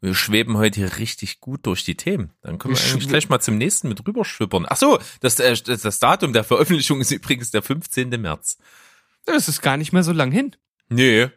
Wir 0.00 0.14
schweben 0.14 0.56
heute 0.56 0.80
hier 0.80 0.96
richtig 0.96 1.40
gut 1.40 1.66
durch 1.66 1.84
die 1.84 1.94
Themen. 1.94 2.32
Dann 2.40 2.56
können 2.56 2.74
wir 2.74 2.82
eigentlich 2.82 3.06
gleich 3.06 3.28
mal 3.28 3.38
zum 3.38 3.58
nächsten 3.58 3.86
mit 3.86 4.06
rüberschwippern. 4.08 4.64
Ach 4.66 4.78
so, 4.78 4.98
das, 5.20 5.38
äh, 5.40 5.54
das, 5.62 5.82
das 5.82 5.98
Datum 5.98 6.32
der 6.32 6.42
Veröffentlichung 6.42 7.02
ist 7.02 7.10
übrigens 7.10 7.50
der 7.50 7.60
15. 7.60 8.08
März. 8.18 8.56
Das 9.26 9.48
ist 9.48 9.60
gar 9.60 9.76
nicht 9.76 9.92
mehr 9.92 10.02
so 10.02 10.12
lang 10.12 10.32
hin. 10.32 10.56
Nee. 10.88 11.28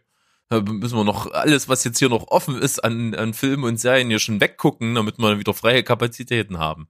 Da 0.47 0.61
müssen 0.61 0.95
wir 0.95 1.03
noch 1.03 1.29
alles, 1.33 1.67
was 1.67 1.83
jetzt 1.83 1.99
hier 1.99 2.07
noch 2.07 2.29
offen 2.29 2.57
ist 2.57 2.81
an, 2.85 3.13
an 3.13 3.33
Filmen 3.33 3.65
und 3.65 3.81
Serien 3.81 4.07
hier 4.07 4.19
schon 4.19 4.39
weggucken, 4.39 4.95
damit 4.95 5.19
wir 5.19 5.39
wieder 5.39 5.53
freie 5.53 5.83
Kapazitäten 5.83 6.57
haben. 6.57 6.87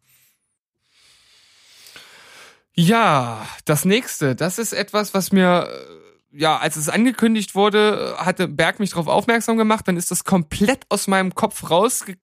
Ja, 2.75 3.47
das 3.65 3.83
nächste, 3.83 4.35
das 4.35 4.59
ist 4.59 4.73
etwas, 4.73 5.13
was 5.15 5.31
mir, 5.31 5.67
äh, 5.67 5.98
ja, 6.31 6.57
als 6.57 6.75
es 6.75 6.89
angekündigt 6.89 7.55
wurde, 7.55 8.15
hatte 8.17 8.47
Berg 8.47 8.79
mich 8.79 8.91
darauf 8.91 9.07
aufmerksam 9.07 9.57
gemacht, 9.57 9.87
dann 9.87 9.97
ist 9.97 10.11
das 10.11 10.23
komplett 10.23 10.85
aus 10.89 11.07
meinem 11.07 11.35
Kopf 11.35 11.69
rausge 11.69 12.17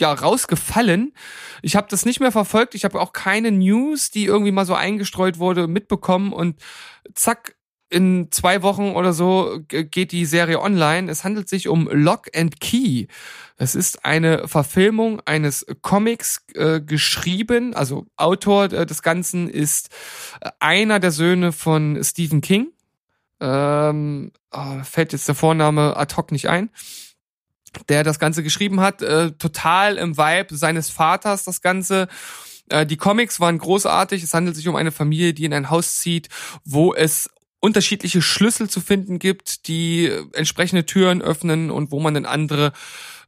ja, 0.00 0.12
rausgefallen. 0.12 1.12
Ich 1.60 1.74
habe 1.74 1.88
das 1.90 2.04
nicht 2.04 2.20
mehr 2.20 2.30
verfolgt, 2.30 2.76
ich 2.76 2.84
habe 2.84 3.00
auch 3.00 3.12
keine 3.12 3.50
News, 3.50 4.10
die 4.10 4.26
irgendwie 4.26 4.52
mal 4.52 4.66
so 4.66 4.74
eingestreut 4.74 5.38
wurde, 5.38 5.66
mitbekommen 5.66 6.32
und 6.32 6.60
zack, 7.14 7.56
in 7.90 8.28
zwei 8.30 8.62
Wochen 8.62 8.90
oder 8.92 9.12
so 9.12 9.60
geht 9.66 10.12
die 10.12 10.26
Serie 10.26 10.60
online. 10.60 11.10
Es 11.10 11.24
handelt 11.24 11.48
sich 11.48 11.68
um 11.68 11.88
Lock 11.90 12.28
and 12.36 12.60
Key. 12.60 13.06
Es 13.56 13.74
ist 13.74 14.04
eine 14.04 14.46
Verfilmung 14.46 15.22
eines 15.24 15.64
Comics 15.80 16.44
äh, 16.54 16.80
geschrieben. 16.80 17.74
Also 17.74 18.06
Autor 18.16 18.72
äh, 18.72 18.84
des 18.84 19.02
Ganzen 19.02 19.48
ist 19.48 19.88
äh, 20.40 20.50
einer 20.60 21.00
der 21.00 21.12
Söhne 21.12 21.52
von 21.52 21.98
Stephen 22.04 22.40
King. 22.40 22.72
Ähm, 23.40 24.32
oh, 24.50 24.82
fällt 24.82 25.12
jetzt 25.12 25.28
der 25.28 25.34
Vorname 25.34 25.96
ad 25.96 26.16
hoc 26.16 26.32
nicht 26.32 26.48
ein. 26.48 26.70
Der 27.88 28.02
das 28.02 28.18
Ganze 28.18 28.42
geschrieben 28.42 28.80
hat, 28.80 29.02
äh, 29.02 29.32
total 29.32 29.96
im 29.96 30.16
Vibe 30.16 30.56
seines 30.56 30.90
Vaters 30.90 31.44
das 31.44 31.60
Ganze. 31.60 32.08
Äh, 32.70 32.86
die 32.86 32.96
Comics 32.96 33.40
waren 33.40 33.58
großartig. 33.58 34.22
Es 34.22 34.34
handelt 34.34 34.56
sich 34.56 34.68
um 34.68 34.76
eine 34.76 34.90
Familie, 34.90 35.34
die 35.34 35.44
in 35.44 35.54
ein 35.54 35.70
Haus 35.70 35.98
zieht, 35.98 36.28
wo 36.64 36.94
es 36.94 37.30
unterschiedliche 37.60 38.22
Schlüssel 38.22 38.70
zu 38.70 38.80
finden 38.80 39.18
gibt, 39.18 39.68
die 39.68 40.06
äh, 40.06 40.24
entsprechende 40.32 40.86
Türen 40.86 41.22
öffnen 41.22 41.70
und 41.70 41.90
wo 41.90 42.00
man 42.00 42.14
dann 42.14 42.26
andere, 42.26 42.72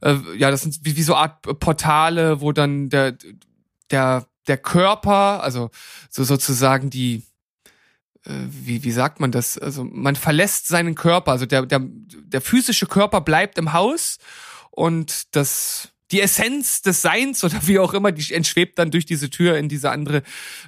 äh, 0.01 0.15
ja, 0.37 0.51
das 0.51 0.61
sind 0.61 0.79
wie, 0.83 0.95
wie 0.95 1.03
so 1.03 1.15
Art 1.15 1.41
Portale, 1.59 2.41
wo 2.41 2.51
dann 2.51 2.89
der, 2.89 3.17
der, 3.91 4.25
der 4.47 4.57
Körper, 4.57 5.43
also 5.43 5.69
so 6.09 6.23
sozusagen 6.23 6.89
die, 6.89 7.23
wie, 8.25 8.83
wie 8.83 8.91
sagt 8.91 9.19
man 9.19 9.31
das? 9.31 9.57
Also 9.57 9.83
man 9.83 10.15
verlässt 10.15 10.67
seinen 10.67 10.95
Körper, 10.95 11.31
also 11.31 11.45
der, 11.45 11.65
der, 11.65 11.81
der 11.83 12.41
physische 12.41 12.85
Körper 12.85 13.21
bleibt 13.21 13.57
im 13.57 13.73
Haus 13.73 14.17
und 14.69 15.35
das, 15.35 15.89
die 16.11 16.21
Essenz 16.21 16.81
des 16.83 17.01
Seins 17.01 17.43
oder 17.43 17.59
wie 17.65 17.79
auch 17.79 17.93
immer, 17.95 18.11
die 18.11 18.33
entschwebt 18.33 18.77
dann 18.77 18.91
durch 18.91 19.05
diese 19.05 19.31
Tür 19.31 19.57
in 19.57 19.69
diese 19.69 19.89
andere, 19.89 20.21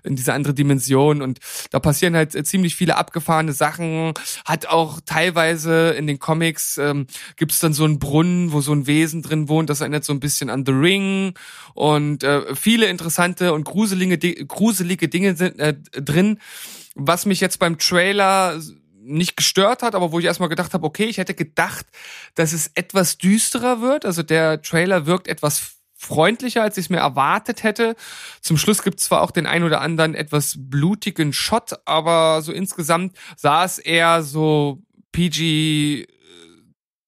in 0.03 0.15
diese 0.15 0.33
andere 0.33 0.55
Dimension 0.55 1.21
und 1.21 1.39
da 1.69 1.79
passieren 1.79 2.15
halt 2.15 2.33
äh, 2.33 2.43
ziemlich 2.43 2.75
viele 2.75 2.97
abgefahrene 2.97 3.53
Sachen. 3.53 4.13
Hat 4.45 4.65
auch 4.65 4.99
teilweise 5.05 5.91
in 5.91 6.07
den 6.07 6.17
Comics 6.17 6.79
ähm, 6.79 7.05
gibt 7.35 7.61
dann 7.61 7.73
so 7.73 7.83
einen 7.83 7.99
Brunnen, 7.99 8.51
wo 8.51 8.61
so 8.61 8.73
ein 8.73 8.87
Wesen 8.87 9.21
drin 9.21 9.47
wohnt. 9.47 9.69
Das 9.69 9.81
erinnert 9.81 10.05
so 10.05 10.13
ein 10.13 10.19
bisschen 10.19 10.49
an 10.49 10.65
The 10.65 10.71
Ring 10.71 11.33
und 11.75 12.23
äh, 12.23 12.55
viele 12.55 12.87
interessante 12.87 13.53
und 13.53 13.63
gruselige, 13.63 14.17
gruselige 14.45 15.07
Dinge 15.07 15.35
sind 15.35 15.59
äh, 15.59 15.75
drin. 15.91 16.39
Was 16.95 17.25
mich 17.25 17.39
jetzt 17.39 17.59
beim 17.59 17.77
Trailer 17.77 18.59
nicht 19.03 19.35
gestört 19.35 19.83
hat, 19.83 19.95
aber 19.95 20.11
wo 20.11 20.19
ich 20.19 20.25
erstmal 20.25 20.49
gedacht 20.49 20.73
habe, 20.73 20.85
okay, 20.85 21.05
ich 21.05 21.17
hätte 21.17 21.33
gedacht, 21.33 21.85
dass 22.35 22.53
es 22.53 22.71
etwas 22.75 23.17
düsterer 23.17 23.81
wird. 23.81 24.05
Also 24.05 24.23
der 24.23 24.61
Trailer 24.61 25.05
wirkt 25.05 25.27
etwas 25.27 25.73
freundlicher, 25.93 26.63
als 26.63 26.77
ich 26.77 26.85
es 26.85 26.89
mir 26.89 26.97
erwartet 26.97 27.63
hätte. 27.63 27.95
Zum 28.41 28.57
Schluss 28.57 28.83
gibt 28.83 28.99
es 28.99 29.05
zwar 29.05 29.21
auch 29.21 29.31
den 29.31 29.45
ein 29.45 29.63
oder 29.63 29.81
anderen 29.81 30.15
etwas 30.15 30.55
blutigen 30.57 31.33
Shot, 31.33 31.79
aber 31.85 32.41
so 32.41 32.51
insgesamt 32.51 33.15
sah 33.35 33.63
es 33.63 33.77
eher 33.79 34.21
so 34.23 34.81
PG 35.11 36.07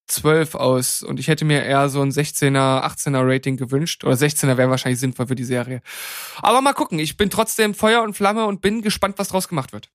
12 0.08 0.56
aus 0.56 1.02
und 1.02 1.20
ich 1.20 1.28
hätte 1.28 1.46
mir 1.46 1.64
eher 1.64 1.90
so 1.90 2.02
ein 2.02 2.12
16er, 2.12 2.84
18er 2.84 3.22
Rating 3.24 3.58
gewünscht 3.58 4.04
oder 4.04 4.14
16er 4.14 4.58
wäre 4.58 4.70
wahrscheinlich 4.70 5.00
sinnvoll 5.00 5.28
für 5.28 5.36
die 5.36 5.44
Serie. 5.44 5.82
Aber 6.42 6.62
mal 6.62 6.74
gucken, 6.74 7.00
ich 7.00 7.18
bin 7.18 7.30
trotzdem 7.30 7.74
Feuer 7.74 8.04
und 8.04 8.14
Flamme 8.14 8.46
und 8.46 8.62
bin 8.62 8.82
gespannt, 8.82 9.18
was 9.18 9.30
draus 9.30 9.48
gemacht 9.48 9.74
wird. 9.74 9.90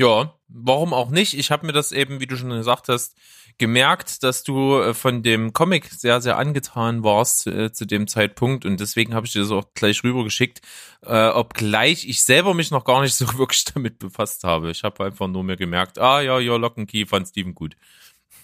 Ja, 0.00 0.38
warum 0.48 0.94
auch 0.94 1.10
nicht? 1.10 1.34
Ich 1.34 1.50
habe 1.50 1.66
mir 1.66 1.72
das 1.72 1.92
eben, 1.92 2.20
wie 2.20 2.26
du 2.26 2.36
schon 2.36 2.48
gesagt 2.48 2.88
hast, 2.88 3.14
gemerkt, 3.58 4.22
dass 4.22 4.42
du 4.42 4.78
äh, 4.78 4.94
von 4.94 5.22
dem 5.22 5.52
Comic 5.52 5.86
sehr, 5.86 6.20
sehr 6.22 6.38
angetan 6.38 7.04
warst 7.04 7.46
äh, 7.46 7.72
zu 7.72 7.84
dem 7.84 8.06
Zeitpunkt 8.08 8.64
und 8.64 8.80
deswegen 8.80 9.14
habe 9.14 9.26
ich 9.26 9.32
dir 9.32 9.42
das 9.42 9.50
auch 9.50 9.74
gleich 9.74 10.02
rübergeschickt, 10.02 10.62
äh, 11.02 11.28
obgleich 11.28 12.08
ich 12.08 12.22
selber 12.22 12.54
mich 12.54 12.70
noch 12.70 12.84
gar 12.84 13.02
nicht 13.02 13.14
so 13.16 13.38
wirklich 13.38 13.64
damit 13.66 13.98
befasst 13.98 14.44
habe. 14.44 14.70
Ich 14.70 14.82
habe 14.82 15.04
einfach 15.04 15.28
nur 15.28 15.44
mir 15.44 15.56
gemerkt, 15.56 15.98
ah 15.98 16.20
ja, 16.22 16.38
ja, 16.38 16.56
Lock 16.56 16.78
and 16.78 16.90
Key 16.90 17.04
fand 17.06 17.28
Steven 17.28 17.54
gut. 17.54 17.76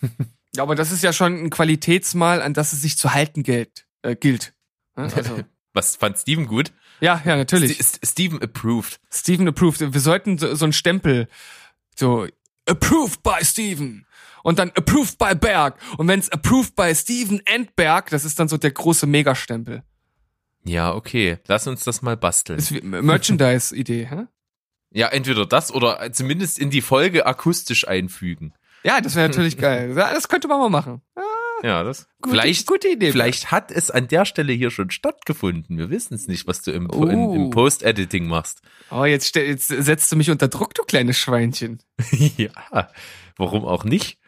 Ja, 0.56 0.62
aber 0.62 0.74
das 0.74 0.92
ist 0.92 1.02
ja 1.02 1.12
schon 1.12 1.44
ein 1.44 1.50
Qualitätsmal, 1.50 2.42
an 2.42 2.54
das 2.54 2.72
es 2.72 2.82
sich 2.82 2.96
zu 2.98 3.12
halten 3.12 3.42
gilt. 3.42 3.86
Äh, 4.02 4.16
gilt. 4.16 4.54
Also, 4.94 5.40
Was 5.74 5.96
fand 5.96 6.18
Steven 6.18 6.46
gut? 6.46 6.72
ja, 7.00 7.22
ja, 7.24 7.36
natürlich. 7.36 7.78
St 7.78 8.00
Steven 8.04 8.42
approved. 8.42 8.98
Steven 9.12 9.46
approved. 9.48 9.80
Wir 9.80 10.00
sollten 10.00 10.38
so, 10.38 10.54
so 10.54 10.64
einen 10.64 10.72
Stempel, 10.72 11.28
so 11.94 12.26
approved 12.66 13.22
by 13.22 13.44
Steven 13.44 14.06
und 14.42 14.58
dann 14.58 14.70
approved 14.70 15.18
by 15.18 15.34
Berg. 15.34 15.78
Und 15.98 16.08
wenn 16.08 16.18
es 16.18 16.30
approved 16.32 16.74
by 16.74 16.94
Steven 16.94 17.40
and 17.48 17.76
Berg, 17.76 18.10
das 18.10 18.24
ist 18.24 18.38
dann 18.40 18.48
so 18.48 18.56
der 18.56 18.70
große 18.72 19.06
Megastempel. 19.06 19.82
Ja, 20.64 20.94
okay. 20.94 21.38
Lass 21.46 21.66
uns 21.66 21.84
das 21.84 22.02
mal 22.02 22.16
basteln. 22.16 22.60
Merchandise-Idee, 22.82 24.06
hä? 24.06 24.26
Ja, 24.90 25.08
entweder 25.08 25.46
das 25.46 25.72
oder 25.72 26.12
zumindest 26.12 26.58
in 26.58 26.70
die 26.70 26.80
Folge 26.80 27.26
akustisch 27.26 27.86
einfügen. 27.86 28.54
Ja, 28.84 29.00
das 29.00 29.14
wäre 29.16 29.28
natürlich 29.28 29.56
geil. 29.58 29.94
Das 29.94 30.28
könnte 30.28 30.48
man 30.48 30.58
mal 30.60 30.68
machen. 30.70 31.02
Ja, 31.16 31.22
Ja, 31.68 31.82
das. 31.82 32.06
gute, 32.22 32.34
vielleicht, 32.36 32.66
gute 32.66 32.88
Idee. 32.88 33.10
vielleicht 33.12 33.50
hat 33.50 33.70
es 33.72 33.90
an 33.90 34.06
der 34.08 34.24
Stelle 34.24 34.52
hier 34.52 34.70
schon 34.70 34.90
stattgefunden. 34.90 35.76
Wir 35.78 35.90
wissen 35.90 36.14
es 36.14 36.28
nicht, 36.28 36.46
was 36.46 36.62
du 36.62 36.70
im, 36.70 36.88
Oh. 36.92 37.04
im, 37.06 37.34
im 37.34 37.50
Post-Editing 37.50 38.26
machst. 38.28 38.60
Oh, 38.90 39.04
jetzt, 39.04 39.34
jetzt 39.34 39.68
setzt 39.68 40.10
du 40.12 40.16
mich 40.16 40.30
unter 40.30 40.48
Druck, 40.48 40.74
du 40.74 40.82
kleines 40.84 41.18
Schweinchen. 41.18 41.82
ja, 42.36 42.50
warum 43.36 43.64
auch 43.64 43.84
nicht? 43.84 44.18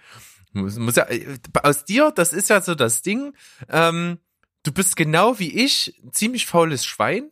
Muss, 0.53 0.77
muss 0.79 0.97
ja, 0.97 1.05
äh, 1.09 1.39
aus 1.63 1.85
dir, 1.85 2.11
das 2.11 2.33
ist 2.33 2.51
ja 2.51 2.61
so 2.61 2.75
das 2.75 3.03
Ding. 3.03 3.35
Ähm, 3.69 4.19
du 4.65 4.73
bist 4.73 4.97
genau 4.97 5.39
wie 5.39 5.65
ich, 5.65 5.95
ein 6.05 6.13
ziemlich 6.13 6.47
faules 6.47 6.85
Schwein. 6.85 7.31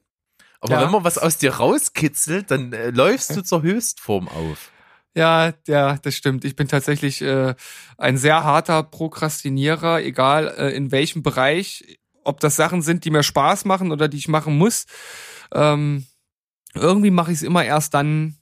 Aber 0.60 0.74
Ja. 0.74 0.82
wenn 0.82 0.90
man 0.92 1.02
was 1.04 1.18
aus 1.18 1.38
dir 1.38 1.54
rauskitzelt, 1.54 2.50
dann 2.52 2.72
äh, 2.72 2.90
läufst 2.90 3.34
du 3.36 3.42
zur 3.42 3.62
Höchstform 3.62 4.28
auf. 4.28 4.70
Ja, 5.18 5.52
ja, 5.66 5.98
das 5.98 6.14
stimmt. 6.14 6.44
Ich 6.44 6.54
bin 6.54 6.68
tatsächlich 6.68 7.22
äh, 7.22 7.56
ein 7.96 8.16
sehr 8.16 8.44
harter 8.44 8.84
Prokrastinierer, 8.84 10.00
egal 10.00 10.54
äh, 10.56 10.76
in 10.76 10.92
welchem 10.92 11.24
Bereich, 11.24 11.98
ob 12.22 12.38
das 12.38 12.54
Sachen 12.54 12.82
sind, 12.82 13.04
die 13.04 13.10
mir 13.10 13.24
Spaß 13.24 13.64
machen 13.64 13.90
oder 13.90 14.06
die 14.06 14.16
ich 14.16 14.28
machen 14.28 14.56
muss. 14.56 14.86
Ähm, 15.52 16.06
irgendwie 16.72 17.10
mache 17.10 17.32
ich 17.32 17.38
es 17.38 17.42
immer 17.42 17.64
erst 17.64 17.94
dann, 17.94 18.36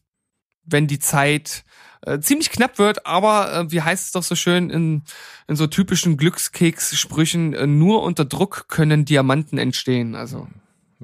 wenn 0.65 0.87
die 0.87 0.99
Zeit 0.99 1.65
äh, 2.03 2.21
ziemlich 2.21 2.51
knapp 2.51 2.79
wird, 2.79 3.07
aber 3.07 3.55
äh, 3.55 3.73
wie 3.73 3.81
heißt 3.81 4.05
es 4.05 4.13
doch 4.13 4.23
so 4.23 4.35
schön 4.35 4.69
in, 4.69 5.03
in 5.49 5.57
so 5.57 5.67
typischen 5.67 6.19
Glückskeks-Sprüchen, 6.19 7.55
äh, 7.55 7.67
nur 7.67 8.03
unter 8.03 8.27
Druck 8.27 8.69
können 8.69 9.07
Diamanten 9.07 9.57
entstehen. 9.57 10.15
Also 10.15 10.47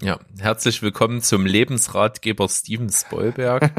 Ja, 0.01 0.18
herzlich 0.38 0.80
willkommen 0.80 1.20
zum 1.20 1.45
Lebensratgeber 1.45 2.49
Steven 2.49 2.88
Spoilberg. 2.88 3.70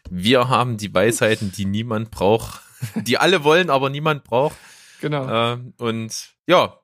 Wir 0.10 0.48
haben 0.48 0.78
die 0.78 0.92
Weisheiten, 0.94 1.52
die 1.52 1.66
niemand 1.66 2.10
braucht, 2.10 2.62
die 2.94 3.18
alle 3.18 3.44
wollen, 3.44 3.68
aber 3.68 3.90
niemand 3.90 4.24
braucht. 4.24 4.56
genau. 5.02 5.52
Äh, 5.52 5.58
und 5.76 6.32
ja, 6.46 6.78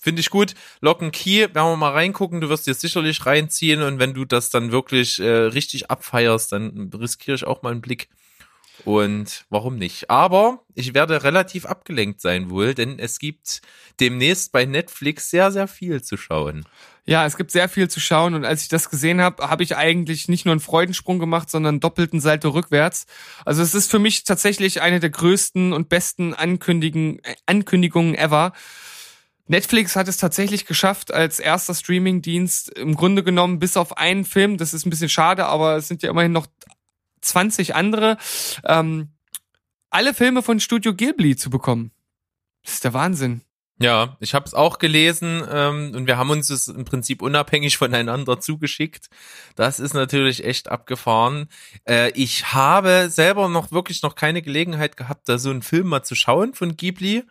finde 0.00 0.20
ich 0.20 0.30
gut. 0.30 0.54
Locken 0.80 1.10
Key, 1.10 1.40
werden 1.40 1.54
wir 1.54 1.76
mal 1.76 1.90
reingucken. 1.90 2.40
Du 2.40 2.48
wirst 2.48 2.68
dir 2.68 2.74
sicherlich 2.74 3.26
reinziehen 3.26 3.82
und 3.82 3.98
wenn 3.98 4.14
du 4.14 4.24
das 4.24 4.50
dann 4.50 4.70
wirklich 4.70 5.18
äh, 5.18 5.28
richtig 5.28 5.90
abfeierst, 5.90 6.52
dann 6.52 6.90
riskiere 6.94 7.34
ich 7.34 7.44
auch 7.44 7.62
mal 7.62 7.72
einen 7.72 7.80
Blick. 7.80 8.08
Und 8.84 9.44
warum 9.50 9.76
nicht? 9.76 10.10
Aber 10.10 10.64
ich 10.74 10.94
werde 10.94 11.22
relativ 11.24 11.64
abgelenkt 11.66 12.20
sein 12.20 12.50
wohl, 12.50 12.74
denn 12.74 12.98
es 12.98 13.18
gibt 13.18 13.60
demnächst 13.98 14.52
bei 14.52 14.66
Netflix 14.66 15.30
sehr, 15.30 15.50
sehr 15.52 15.68
viel 15.68 16.02
zu 16.02 16.16
schauen. 16.16 16.64
Ja, 17.06 17.26
es 17.26 17.36
gibt 17.36 17.50
sehr 17.50 17.68
viel 17.68 17.88
zu 17.90 18.00
schauen 18.00 18.34
und 18.34 18.46
als 18.46 18.62
ich 18.62 18.68
das 18.68 18.88
gesehen 18.88 19.20
habe, 19.20 19.50
habe 19.50 19.62
ich 19.62 19.76
eigentlich 19.76 20.28
nicht 20.28 20.46
nur 20.46 20.52
einen 20.52 20.60
Freudensprung 20.60 21.18
gemacht, 21.18 21.50
sondern 21.50 21.78
doppelten 21.78 22.18
Salto 22.18 22.48
rückwärts. 22.48 23.04
Also 23.44 23.62
es 23.62 23.74
ist 23.74 23.90
für 23.90 23.98
mich 23.98 24.24
tatsächlich 24.24 24.80
eine 24.80 25.00
der 25.00 25.10
größten 25.10 25.74
und 25.74 25.90
besten 25.90 26.32
Ankündigen, 26.32 27.18
äh, 27.18 27.34
Ankündigungen 27.44 28.14
ever. 28.14 28.54
Netflix 29.46 29.96
hat 29.96 30.08
es 30.08 30.16
tatsächlich 30.16 30.64
geschafft, 30.64 31.12
als 31.12 31.40
erster 31.40 31.74
Streamingdienst 31.74 32.70
im 32.70 32.94
Grunde 32.94 33.22
genommen 33.22 33.58
bis 33.58 33.76
auf 33.76 33.98
einen 33.98 34.24
Film, 34.24 34.56
das 34.56 34.72
ist 34.72 34.86
ein 34.86 34.90
bisschen 34.90 35.10
schade, 35.10 35.44
aber 35.44 35.76
es 35.76 35.88
sind 35.88 36.02
ja 36.02 36.08
immerhin 36.08 36.32
noch 36.32 36.46
20 37.20 37.74
andere, 37.74 38.16
ähm, 38.64 39.08
alle 39.90 40.14
Filme 40.14 40.42
von 40.42 40.58
Studio 40.58 40.94
Ghibli 40.94 41.36
zu 41.36 41.50
bekommen. 41.50 41.90
Das 42.64 42.74
ist 42.74 42.84
der 42.84 42.94
Wahnsinn. 42.94 43.42
Ja, 43.80 44.16
ich 44.20 44.34
habe 44.34 44.46
es 44.46 44.54
auch 44.54 44.78
gelesen 44.78 45.42
ähm, 45.50 45.92
und 45.96 46.06
wir 46.06 46.16
haben 46.16 46.30
uns 46.30 46.48
es 46.48 46.68
im 46.68 46.84
Prinzip 46.84 47.22
unabhängig 47.22 47.76
voneinander 47.76 48.38
zugeschickt. 48.38 49.10
Das 49.56 49.80
ist 49.80 49.94
natürlich 49.94 50.44
echt 50.44 50.70
abgefahren. 50.70 51.48
Äh, 51.88 52.10
ich 52.12 52.52
habe 52.52 53.08
selber 53.10 53.48
noch 53.48 53.72
wirklich 53.72 54.02
noch 54.02 54.14
keine 54.14 54.42
Gelegenheit 54.42 54.96
gehabt, 54.96 55.28
da 55.28 55.38
so 55.38 55.50
einen 55.50 55.62
Film 55.62 55.88
mal 55.88 56.04
zu 56.04 56.14
schauen 56.14 56.54
von 56.54 56.76
Ghibli. 56.76 57.24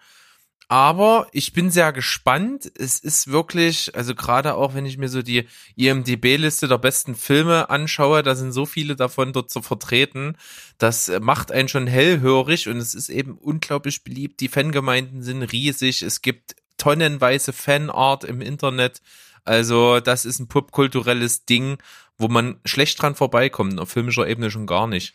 Aber 0.68 1.28
ich 1.32 1.53
bin 1.53 1.70
sehr 1.70 1.91
gespannt. 1.93 2.72
Es 2.78 2.99
ist 2.99 3.28
wirklich, 3.28 3.95
also 3.95 4.16
gerade 4.16 4.55
auch 4.55 4.74
wenn 4.74 4.86
ich 4.86 4.97
mir 4.97 5.09
so 5.09 5.22
die 5.22 5.47
IMDB-Liste 5.76 6.68
der 6.68 6.78
besten 6.78 7.16
Filme 7.16 7.70
anschaue, 7.70 8.24
da 8.24 8.36
sind 8.36 8.51
so 8.53 8.66
viele 8.66 8.95
davon 8.95 9.34
dort 9.34 9.51
zu 9.51 9.61
vertreten. 9.61 10.38
Das 10.78 11.11
macht 11.22 11.51
einen 11.51 11.68
schon 11.68 11.88
hellhörig 11.88 12.68
und 12.68 12.78
es 12.78 12.95
ist 12.95 13.09
eben 13.09 13.38
unglaublich 13.38 14.03
beliebt. 14.03 14.39
Die 14.39 14.47
Fangemeinden 14.47 15.22
sind 15.22 15.43
riesig. 15.43 16.01
Es 16.01 16.22
gibt 16.22 16.55
tonnenweise 16.78 17.53
Fanart 17.53 18.24
im 18.24 18.41
Internet. 18.41 19.01
Also 19.45 19.99
das 19.99 20.26
ist 20.26 20.39
ein 20.39 20.47
popkulturelles 20.47 21.45
Ding, 21.45 21.78
wo 22.18 22.28
man 22.28 22.59
schlecht 22.66 23.01
dran 23.01 23.16
vorbeikommt, 23.16 23.80
auf 23.80 23.89
filmischer 23.89 24.28
Ebene 24.28 24.49
schon 24.49 24.66
gar 24.66 24.88
nicht. 24.88 25.14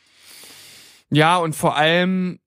Ja, 1.11 1.39
und 1.39 1.57
vor 1.57 1.77
allem 1.77 2.39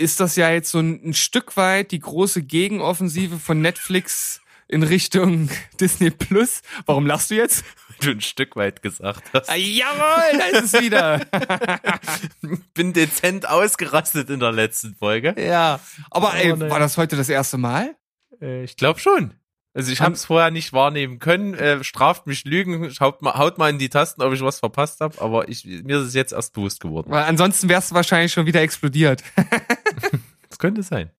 ist 0.00 0.20
das 0.20 0.36
ja 0.36 0.50
jetzt 0.50 0.70
so 0.70 0.78
ein, 0.78 1.00
ein 1.10 1.14
Stück 1.14 1.56
weit 1.56 1.90
die 1.92 2.00
große 2.00 2.42
Gegenoffensive 2.42 3.38
von 3.38 3.60
Netflix 3.60 4.40
in 4.68 4.82
Richtung 4.82 5.48
Disney 5.80 6.10
Plus. 6.10 6.62
Warum 6.86 7.06
lachst 7.06 7.30
du 7.30 7.34
jetzt? 7.36 7.64
Du 8.00 8.10
ein 8.10 8.20
Stück 8.20 8.56
weit 8.56 8.82
gesagt 8.82 9.24
hast. 9.34 9.50
Ah, 9.50 9.56
jawohl, 9.56 10.38
da 10.38 10.58
ist 10.58 10.72
es 10.74 10.80
wieder. 10.80 11.20
Bin 12.74 12.92
dezent 12.92 13.48
ausgerastet 13.48 14.30
in 14.30 14.40
der 14.40 14.52
letzten 14.52 14.94
Folge. 14.94 15.34
ja. 15.38 15.80
Aber 16.10 16.34
ey, 16.34 16.52
Oh, 16.52 16.56
nein. 16.56 16.70
war 16.70 16.78
das 16.78 16.96
heute 16.96 17.16
das 17.16 17.28
erste 17.28 17.58
Mal? 17.58 17.94
Äh, 18.40 18.64
ich 18.64 18.76
glaube 18.76 19.00
schon. 19.00 19.34
Also 19.72 19.92
ich 19.92 20.00
habe 20.00 20.14
es 20.14 20.24
vorher 20.24 20.50
nicht 20.50 20.72
wahrnehmen 20.72 21.18
können. 21.20 21.54
Äh, 21.54 21.84
straft 21.84 22.26
mich 22.26 22.44
Lügen, 22.44 22.90
haut 23.00 23.22
mal, 23.22 23.34
haut 23.34 23.56
mal 23.58 23.70
in 23.70 23.78
die 23.78 23.88
Tasten, 23.88 24.20
ob 24.22 24.32
ich 24.32 24.40
was 24.40 24.58
verpasst 24.58 25.00
habe. 25.00 25.20
Aber 25.20 25.48
ich, 25.48 25.64
mir 25.64 25.98
ist 26.00 26.08
es 26.08 26.14
jetzt 26.14 26.32
erst 26.32 26.54
bewusst 26.54 26.80
geworden. 26.80 27.10
Weil 27.10 27.24
ansonsten 27.24 27.68
wärst 27.68 27.90
du 27.90 27.94
wahrscheinlich 27.94 28.32
schon 28.32 28.46
wieder 28.46 28.62
explodiert. 28.62 29.22
Das 30.48 30.58
könnte 30.58 30.82
sein. 30.82 31.10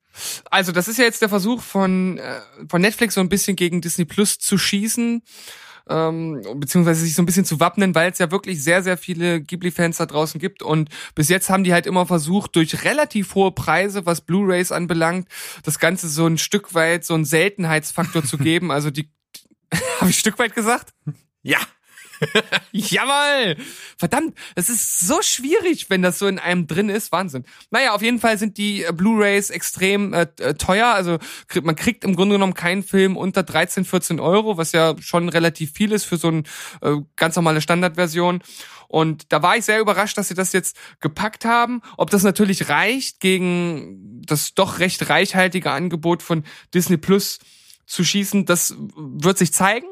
Also, 0.49 0.73
das 0.73 0.89
ist 0.89 0.97
ja 0.97 1.05
jetzt 1.05 1.21
der 1.21 1.29
Versuch 1.29 1.61
von, 1.61 2.17
äh, 2.17 2.41
von 2.67 2.81
Netflix 2.81 3.13
so 3.13 3.21
ein 3.21 3.29
bisschen 3.29 3.55
gegen 3.55 3.79
Disney 3.79 4.03
Plus 4.03 4.39
zu 4.39 4.57
schießen. 4.57 5.23
Ähm, 5.89 6.41
beziehungsweise 6.55 7.01
sich 7.01 7.15
so 7.15 7.21
ein 7.21 7.25
bisschen 7.25 7.45
zu 7.45 7.59
wappnen, 7.59 7.95
weil 7.95 8.11
es 8.11 8.19
ja 8.19 8.29
wirklich 8.29 8.63
sehr, 8.63 8.83
sehr 8.83 8.97
viele 8.97 9.41
Ghibli-Fans 9.41 9.97
da 9.97 10.05
draußen 10.05 10.39
gibt. 10.39 10.61
Und 10.61 10.89
bis 11.15 11.27
jetzt 11.29 11.49
haben 11.49 11.63
die 11.63 11.73
halt 11.73 11.85
immer 11.85 12.05
versucht, 12.05 12.55
durch 12.55 12.83
relativ 12.83 13.35
hohe 13.35 13.51
Preise, 13.51 14.05
was 14.05 14.21
Blu-Rays 14.21 14.71
anbelangt, 14.71 15.27
das 15.63 15.79
Ganze 15.79 16.07
so 16.07 16.27
ein 16.27 16.37
Stück 16.37 16.73
weit 16.73 17.03
so 17.03 17.13
einen 17.13 17.25
Seltenheitsfaktor 17.25 18.23
zu 18.23 18.37
geben. 18.37 18.71
Also 18.71 18.91
die. 18.91 19.09
Habe 19.99 20.09
ich 20.09 20.19
Stück 20.19 20.37
weit 20.39 20.53
gesagt? 20.53 20.93
Ja. 21.41 21.59
Jawoll! 22.71 23.57
Verdammt, 23.97 24.37
es 24.55 24.69
ist 24.69 24.99
so 24.99 25.21
schwierig, 25.21 25.89
wenn 25.89 26.01
das 26.01 26.19
so 26.19 26.27
in 26.27 26.39
einem 26.39 26.67
drin 26.67 26.89
ist. 26.89 27.11
Wahnsinn. 27.11 27.45
Naja, 27.69 27.93
auf 27.93 28.01
jeden 28.01 28.19
Fall 28.19 28.37
sind 28.37 28.57
die 28.57 28.83
äh, 28.83 28.91
Blu-Rays 28.93 29.49
extrem 29.49 30.13
äh, 30.13 30.27
äh, 30.39 30.53
teuer. 30.53 30.87
Also 30.87 31.17
man 31.63 31.75
kriegt 31.75 32.03
im 32.03 32.15
Grunde 32.15 32.35
genommen 32.35 32.53
keinen 32.53 32.83
Film 32.83 33.17
unter 33.17 33.43
13, 33.43 33.85
14 33.85 34.19
Euro, 34.19 34.57
was 34.57 34.71
ja 34.71 34.95
schon 34.99 35.29
relativ 35.29 35.71
viel 35.73 35.91
ist 35.91 36.05
für 36.05 36.17
so 36.17 36.27
eine 36.27 36.43
äh, 36.81 36.97
ganz 37.15 37.35
normale 37.35 37.61
Standardversion. 37.61 38.41
Und 38.87 39.31
da 39.31 39.41
war 39.41 39.55
ich 39.55 39.65
sehr 39.65 39.79
überrascht, 39.79 40.17
dass 40.17 40.27
sie 40.27 40.33
das 40.33 40.51
jetzt 40.51 40.77
gepackt 40.99 41.45
haben. 41.45 41.81
Ob 41.97 42.09
das 42.09 42.23
natürlich 42.23 42.67
reicht 42.67 43.21
gegen 43.21 44.21
das 44.25 44.53
doch 44.53 44.79
recht 44.79 45.09
reichhaltige 45.09 45.71
Angebot 45.71 46.21
von 46.21 46.43
Disney 46.73 46.97
Plus 46.97 47.39
zu 47.85 48.03
schießen, 48.03 48.45
das 48.45 48.75
wird 48.95 49.37
sich 49.37 49.53
zeigen. 49.53 49.87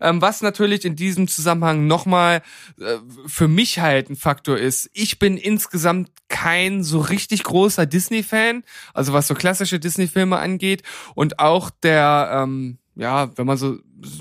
Ähm, 0.00 0.22
was 0.22 0.42
natürlich 0.42 0.84
in 0.84 0.96
diesem 0.96 1.28
Zusammenhang 1.28 1.86
nochmal 1.86 2.42
äh, 2.78 2.96
für 3.26 3.48
mich 3.48 3.78
halt 3.78 4.10
ein 4.10 4.16
Faktor 4.16 4.56
ist. 4.56 4.90
Ich 4.92 5.18
bin 5.18 5.36
insgesamt 5.36 6.10
kein 6.28 6.82
so 6.82 7.00
richtig 7.00 7.42
großer 7.44 7.86
Disney-Fan, 7.86 8.64
also 8.94 9.12
was 9.12 9.26
so 9.26 9.34
klassische 9.34 9.78
Disney-Filme 9.78 10.38
angeht. 10.38 10.82
Und 11.14 11.38
auch 11.38 11.70
der, 11.70 12.42
ähm, 12.42 12.78
ja, 12.94 13.36
wenn 13.36 13.46
man 13.46 13.56
so 13.56 13.78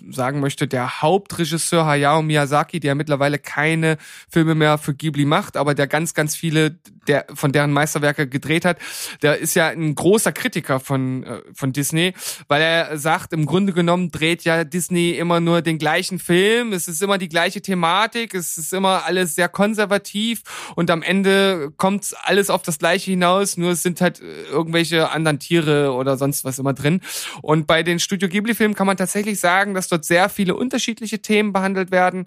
sagen 0.09 0.39
möchte, 0.39 0.67
der 0.67 1.01
Hauptregisseur 1.01 1.85
Hayao 1.85 2.21
Miyazaki, 2.21 2.79
der 2.79 2.95
mittlerweile 2.95 3.39
keine 3.39 3.97
Filme 4.29 4.55
mehr 4.55 4.77
für 4.77 4.93
Ghibli 4.93 5.25
macht, 5.25 5.57
aber 5.57 5.75
der 5.75 5.87
ganz, 5.87 6.13
ganz 6.13 6.35
viele 6.35 6.77
der, 7.07 7.25
von 7.33 7.51
deren 7.51 7.71
Meisterwerke 7.71 8.27
gedreht 8.27 8.65
hat, 8.65 8.77
der 9.21 9.37
ist 9.39 9.55
ja 9.55 9.67
ein 9.67 9.95
großer 9.95 10.31
Kritiker 10.31 10.79
von, 10.79 11.23
äh, 11.23 11.41
von 11.53 11.73
Disney, 11.73 12.13
weil 12.47 12.61
er 12.61 12.97
sagt, 12.97 13.33
im 13.33 13.45
Grunde 13.45 13.73
genommen 13.73 14.11
dreht 14.11 14.43
ja 14.43 14.63
Disney 14.63 15.11
immer 15.11 15.39
nur 15.39 15.61
den 15.61 15.79
gleichen 15.79 16.19
Film, 16.19 16.71
es 16.71 16.87
ist 16.87 17.01
immer 17.01 17.17
die 17.17 17.29
gleiche 17.29 17.61
Thematik, 17.61 18.33
es 18.35 18.57
ist 18.57 18.73
immer 18.73 19.05
alles 19.05 19.35
sehr 19.35 19.49
konservativ 19.49 20.43
und 20.75 20.91
am 20.91 21.01
Ende 21.01 21.71
kommt 21.77 22.13
alles 22.23 22.49
auf 22.49 22.61
das 22.61 22.77
gleiche 22.77 23.11
hinaus, 23.11 23.57
nur 23.57 23.71
es 23.71 23.81
sind 23.81 24.01
halt 24.01 24.21
äh, 24.21 24.43
irgendwelche 24.51 25.09
anderen 25.09 25.39
Tiere 25.39 25.93
oder 25.93 26.17
sonst 26.17 26.45
was 26.45 26.59
immer 26.59 26.73
drin. 26.73 27.01
Und 27.41 27.65
bei 27.65 27.81
den 27.83 27.99
Studio 27.99 28.29
Ghibli-Filmen 28.29 28.75
kann 28.75 28.87
man 28.87 28.97
tatsächlich 28.97 29.39
sagen, 29.39 29.68
dass 29.73 29.87
dort 29.87 30.05
sehr 30.05 30.29
viele 30.29 30.55
unterschiedliche 30.55 31.21
Themen 31.21 31.53
behandelt 31.53 31.91
werden. 31.91 32.25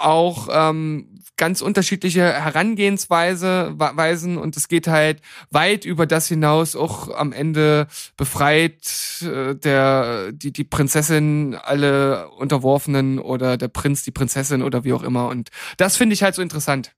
Auch 0.00 0.48
ähm, 0.52 1.18
ganz 1.36 1.60
unterschiedliche 1.60 2.22
Herangehensweise 2.22 3.72
wa- 3.76 3.96
Weisen. 3.96 4.38
Und 4.38 4.56
es 4.56 4.68
geht 4.68 4.86
halt 4.86 5.20
weit 5.50 5.84
über 5.84 6.06
das 6.06 6.28
hinaus. 6.28 6.76
Auch 6.76 7.12
am 7.14 7.32
Ende 7.32 7.88
befreit 8.16 9.22
äh, 9.22 9.54
der 9.56 10.30
die 10.32 10.52
die 10.52 10.64
Prinzessin 10.64 11.56
alle 11.56 12.28
Unterworfenen 12.30 13.18
oder 13.18 13.56
der 13.56 13.68
Prinz 13.68 14.02
die 14.04 14.12
Prinzessin 14.12 14.62
oder 14.62 14.84
wie 14.84 14.92
auch 14.92 15.02
immer. 15.02 15.28
Und 15.28 15.50
das 15.78 15.96
finde 15.96 16.14
ich 16.14 16.22
halt 16.22 16.36
so 16.36 16.42
interessant. 16.42 16.92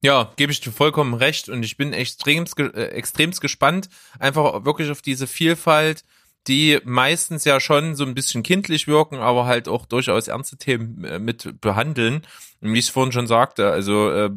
Ja, 0.00 0.32
gebe 0.36 0.52
ich 0.52 0.60
dir 0.60 0.70
vollkommen 0.70 1.14
recht. 1.14 1.48
Und 1.48 1.64
ich 1.64 1.76
bin 1.76 1.92
extremst, 1.92 2.58
äh, 2.58 2.86
extremst 2.90 3.40
gespannt, 3.40 3.88
einfach 4.18 4.64
wirklich 4.64 4.90
auf 4.90 5.02
diese 5.02 5.26
Vielfalt, 5.26 6.04
die 6.48 6.80
meistens 6.84 7.44
ja 7.44 7.60
schon 7.60 7.94
so 7.94 8.04
ein 8.04 8.14
bisschen 8.14 8.42
kindlich 8.42 8.86
wirken, 8.86 9.18
aber 9.18 9.46
halt 9.46 9.68
auch 9.68 9.86
durchaus 9.86 10.28
ernste 10.28 10.56
Themen 10.56 11.04
äh, 11.04 11.18
mit 11.18 11.60
behandeln. 11.60 12.26
Und 12.60 12.72
wie 12.72 12.78
ich 12.78 12.86
es 12.86 12.90
vorhin 12.90 13.12
schon 13.12 13.26
sagte, 13.26 13.70
also 13.70 14.10
äh, 14.10 14.30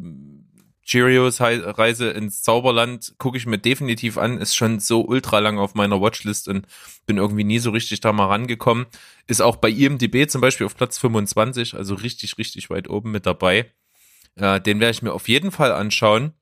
Cheerios 0.84 1.40
Reise 1.40 2.10
ins 2.10 2.42
Zauberland 2.42 3.14
gucke 3.18 3.36
ich 3.36 3.46
mir 3.46 3.58
definitiv 3.58 4.18
an, 4.18 4.38
ist 4.38 4.54
schon 4.54 4.80
so 4.80 5.02
ultra 5.02 5.38
lang 5.38 5.58
auf 5.58 5.74
meiner 5.74 6.00
Watchlist 6.00 6.48
und 6.48 6.66
bin 7.06 7.18
irgendwie 7.18 7.44
nie 7.44 7.60
so 7.60 7.70
richtig 7.70 8.00
da 8.00 8.12
mal 8.12 8.26
rangekommen. 8.26 8.86
Ist 9.26 9.42
auch 9.42 9.56
bei 9.56 9.70
IMDB 9.70 10.28
zum 10.28 10.40
Beispiel 10.40 10.66
auf 10.66 10.76
Platz 10.76 10.98
25, 10.98 11.74
also 11.74 11.94
richtig, 11.94 12.36
richtig 12.36 12.68
weit 12.68 12.90
oben 12.90 13.12
mit 13.12 13.26
dabei. 13.26 13.70
Äh, 14.34 14.60
den 14.60 14.80
werde 14.80 14.90
ich 14.90 15.02
mir 15.02 15.12
auf 15.12 15.28
jeden 15.28 15.52
Fall 15.52 15.72
anschauen. 15.72 16.32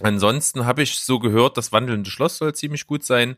Ansonsten 0.00 0.64
habe 0.64 0.82
ich 0.82 0.98
so 0.98 1.18
gehört, 1.18 1.56
das 1.56 1.72
wandelnde 1.72 2.10
Schloss 2.10 2.38
soll 2.38 2.54
ziemlich 2.54 2.86
gut 2.86 3.04
sein. 3.04 3.36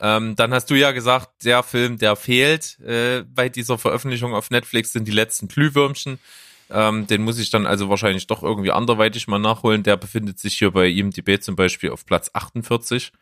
Ähm, 0.00 0.34
dann 0.34 0.54
hast 0.54 0.70
du 0.70 0.74
ja 0.74 0.92
gesagt, 0.92 1.44
der 1.44 1.62
Film, 1.62 1.98
der 1.98 2.16
fehlt 2.16 2.78
äh, 2.80 3.22
bei 3.22 3.48
dieser 3.48 3.76
Veröffentlichung 3.76 4.34
auf 4.34 4.50
Netflix, 4.50 4.92
sind 4.92 5.06
die 5.06 5.12
letzten 5.12 5.48
Glühwürmchen. 5.48 6.18
Ähm, 6.70 7.06
den 7.06 7.22
muss 7.22 7.38
ich 7.38 7.50
dann 7.50 7.66
also 7.66 7.88
wahrscheinlich 7.90 8.26
doch 8.26 8.42
irgendwie 8.42 8.70
anderweitig 8.70 9.28
mal 9.28 9.38
nachholen. 9.38 9.82
Der 9.82 9.96
befindet 9.96 10.38
sich 10.38 10.56
hier 10.56 10.70
bei 10.70 10.88
IMDb 10.88 11.42
zum 11.42 11.56
Beispiel 11.56 11.90
auf 11.90 12.06
Platz 12.06 12.30
48, 12.32 13.12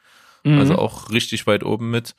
also 0.45 0.77
auch 0.77 1.11
richtig 1.11 1.47
weit 1.47 1.65
oben 1.65 1.91
mit. 1.91 2.15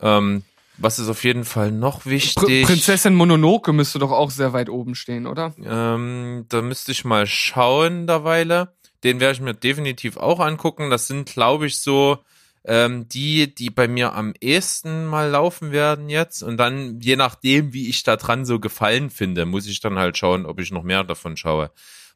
Ähm, 0.00 0.44
was 0.76 0.98
ist 0.98 1.08
auf 1.08 1.24
jeden 1.24 1.44
Fall 1.44 1.70
noch 1.70 2.02
Pr 2.02 2.10
wichtig? 2.10 2.66
Prinzessin 2.66 3.14
Mononoke 3.14 3.72
müsste 3.72 3.98
doch 3.98 4.10
auch 4.10 4.30
sehr 4.30 4.52
weit 4.52 4.68
oben 4.68 4.94
stehen, 4.94 5.26
oder? 5.26 5.54
Ähm, 5.64 6.46
da 6.48 6.62
müsste 6.62 6.92
ich 6.92 7.04
mal 7.04 7.26
schauen 7.26 8.06
derweile. 8.06 8.74
Den 9.04 9.20
werde 9.20 9.34
ich 9.34 9.40
mir 9.40 9.54
definitiv 9.54 10.16
auch 10.16 10.40
angucken. 10.40 10.90
Das 10.90 11.06
sind, 11.06 11.26
glaube 11.28 11.66
ich, 11.66 11.78
so 11.78 12.18
ähm, 12.64 13.08
die, 13.08 13.54
die 13.54 13.70
bei 13.70 13.88
mir 13.88 14.14
am 14.14 14.32
ehesten 14.40 15.06
mal 15.06 15.28
laufen 15.30 15.70
werden 15.70 16.08
jetzt. 16.08 16.42
Und 16.42 16.56
dann, 16.56 17.00
je 17.00 17.16
nachdem, 17.16 17.72
wie 17.72 17.88
ich 17.88 18.02
da 18.02 18.16
dran 18.16 18.46
so 18.46 18.58
gefallen 18.58 19.10
finde, 19.10 19.44
muss 19.44 19.66
ich 19.66 19.80
dann 19.80 19.98
halt 19.98 20.16
schauen, 20.16 20.46
ob 20.46 20.58
ich 20.60 20.72
noch 20.72 20.82
mehr 20.82 21.04
davon 21.04 21.36
schaue. 21.36 21.70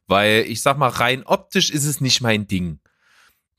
Weil 0.07 0.46
ich 0.49 0.62
sag 0.62 0.78
mal, 0.78 0.88
rein 0.88 1.22
optisch 1.24 1.70
ist 1.70 1.84
es 1.84 2.01
nicht 2.01 2.22
mein 2.22 2.46
Ding. 2.46 2.80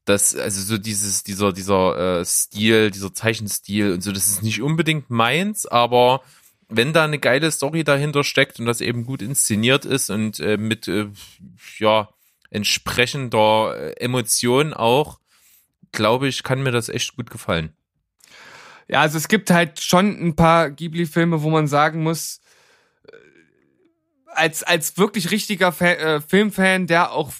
Das, 0.05 0.35
also 0.35 0.61
so 0.61 0.77
dieses, 0.79 1.23
dieser, 1.23 1.53
dieser 1.53 2.19
äh, 2.19 2.25
Stil, 2.25 2.89
dieser 2.89 3.13
Zeichenstil 3.13 3.93
und 3.93 4.01
so, 4.01 4.11
das 4.11 4.27
ist 4.27 4.41
nicht 4.41 4.61
unbedingt 4.61 5.11
meins, 5.11 5.67
aber 5.67 6.21
wenn 6.67 6.93
da 6.93 7.03
eine 7.03 7.19
geile 7.19 7.51
Story 7.51 7.83
dahinter 7.83 8.23
steckt 8.23 8.59
und 8.59 8.65
das 8.65 8.81
eben 8.81 9.05
gut 9.05 9.21
inszeniert 9.21 9.85
ist 9.85 10.09
und 10.09 10.39
äh, 10.39 10.57
mit 10.57 10.87
äh, 10.87 11.07
ja 11.77 12.09
entsprechender 12.49 13.75
äh, 13.77 13.91
Emotion 14.03 14.73
auch, 14.73 15.18
glaube 15.91 16.27
ich, 16.27 16.43
kann 16.43 16.63
mir 16.63 16.71
das 16.71 16.89
echt 16.89 17.15
gut 17.15 17.29
gefallen. 17.29 17.73
Ja, 18.87 19.01
also 19.01 19.17
es 19.17 19.27
gibt 19.27 19.51
halt 19.51 19.79
schon 19.81 20.19
ein 20.19 20.35
paar 20.35 20.71
Ghibli-Filme, 20.71 21.43
wo 21.43 21.49
man 21.49 21.67
sagen 21.67 22.01
muss, 22.01 22.41
äh, 23.03 23.11
als, 24.27 24.63
als 24.63 24.97
wirklich 24.97 25.31
richtiger 25.31 25.71
Fa 25.71 25.85
äh, 25.85 26.21
Filmfan, 26.21 26.87
der 26.87 27.11
auch 27.11 27.31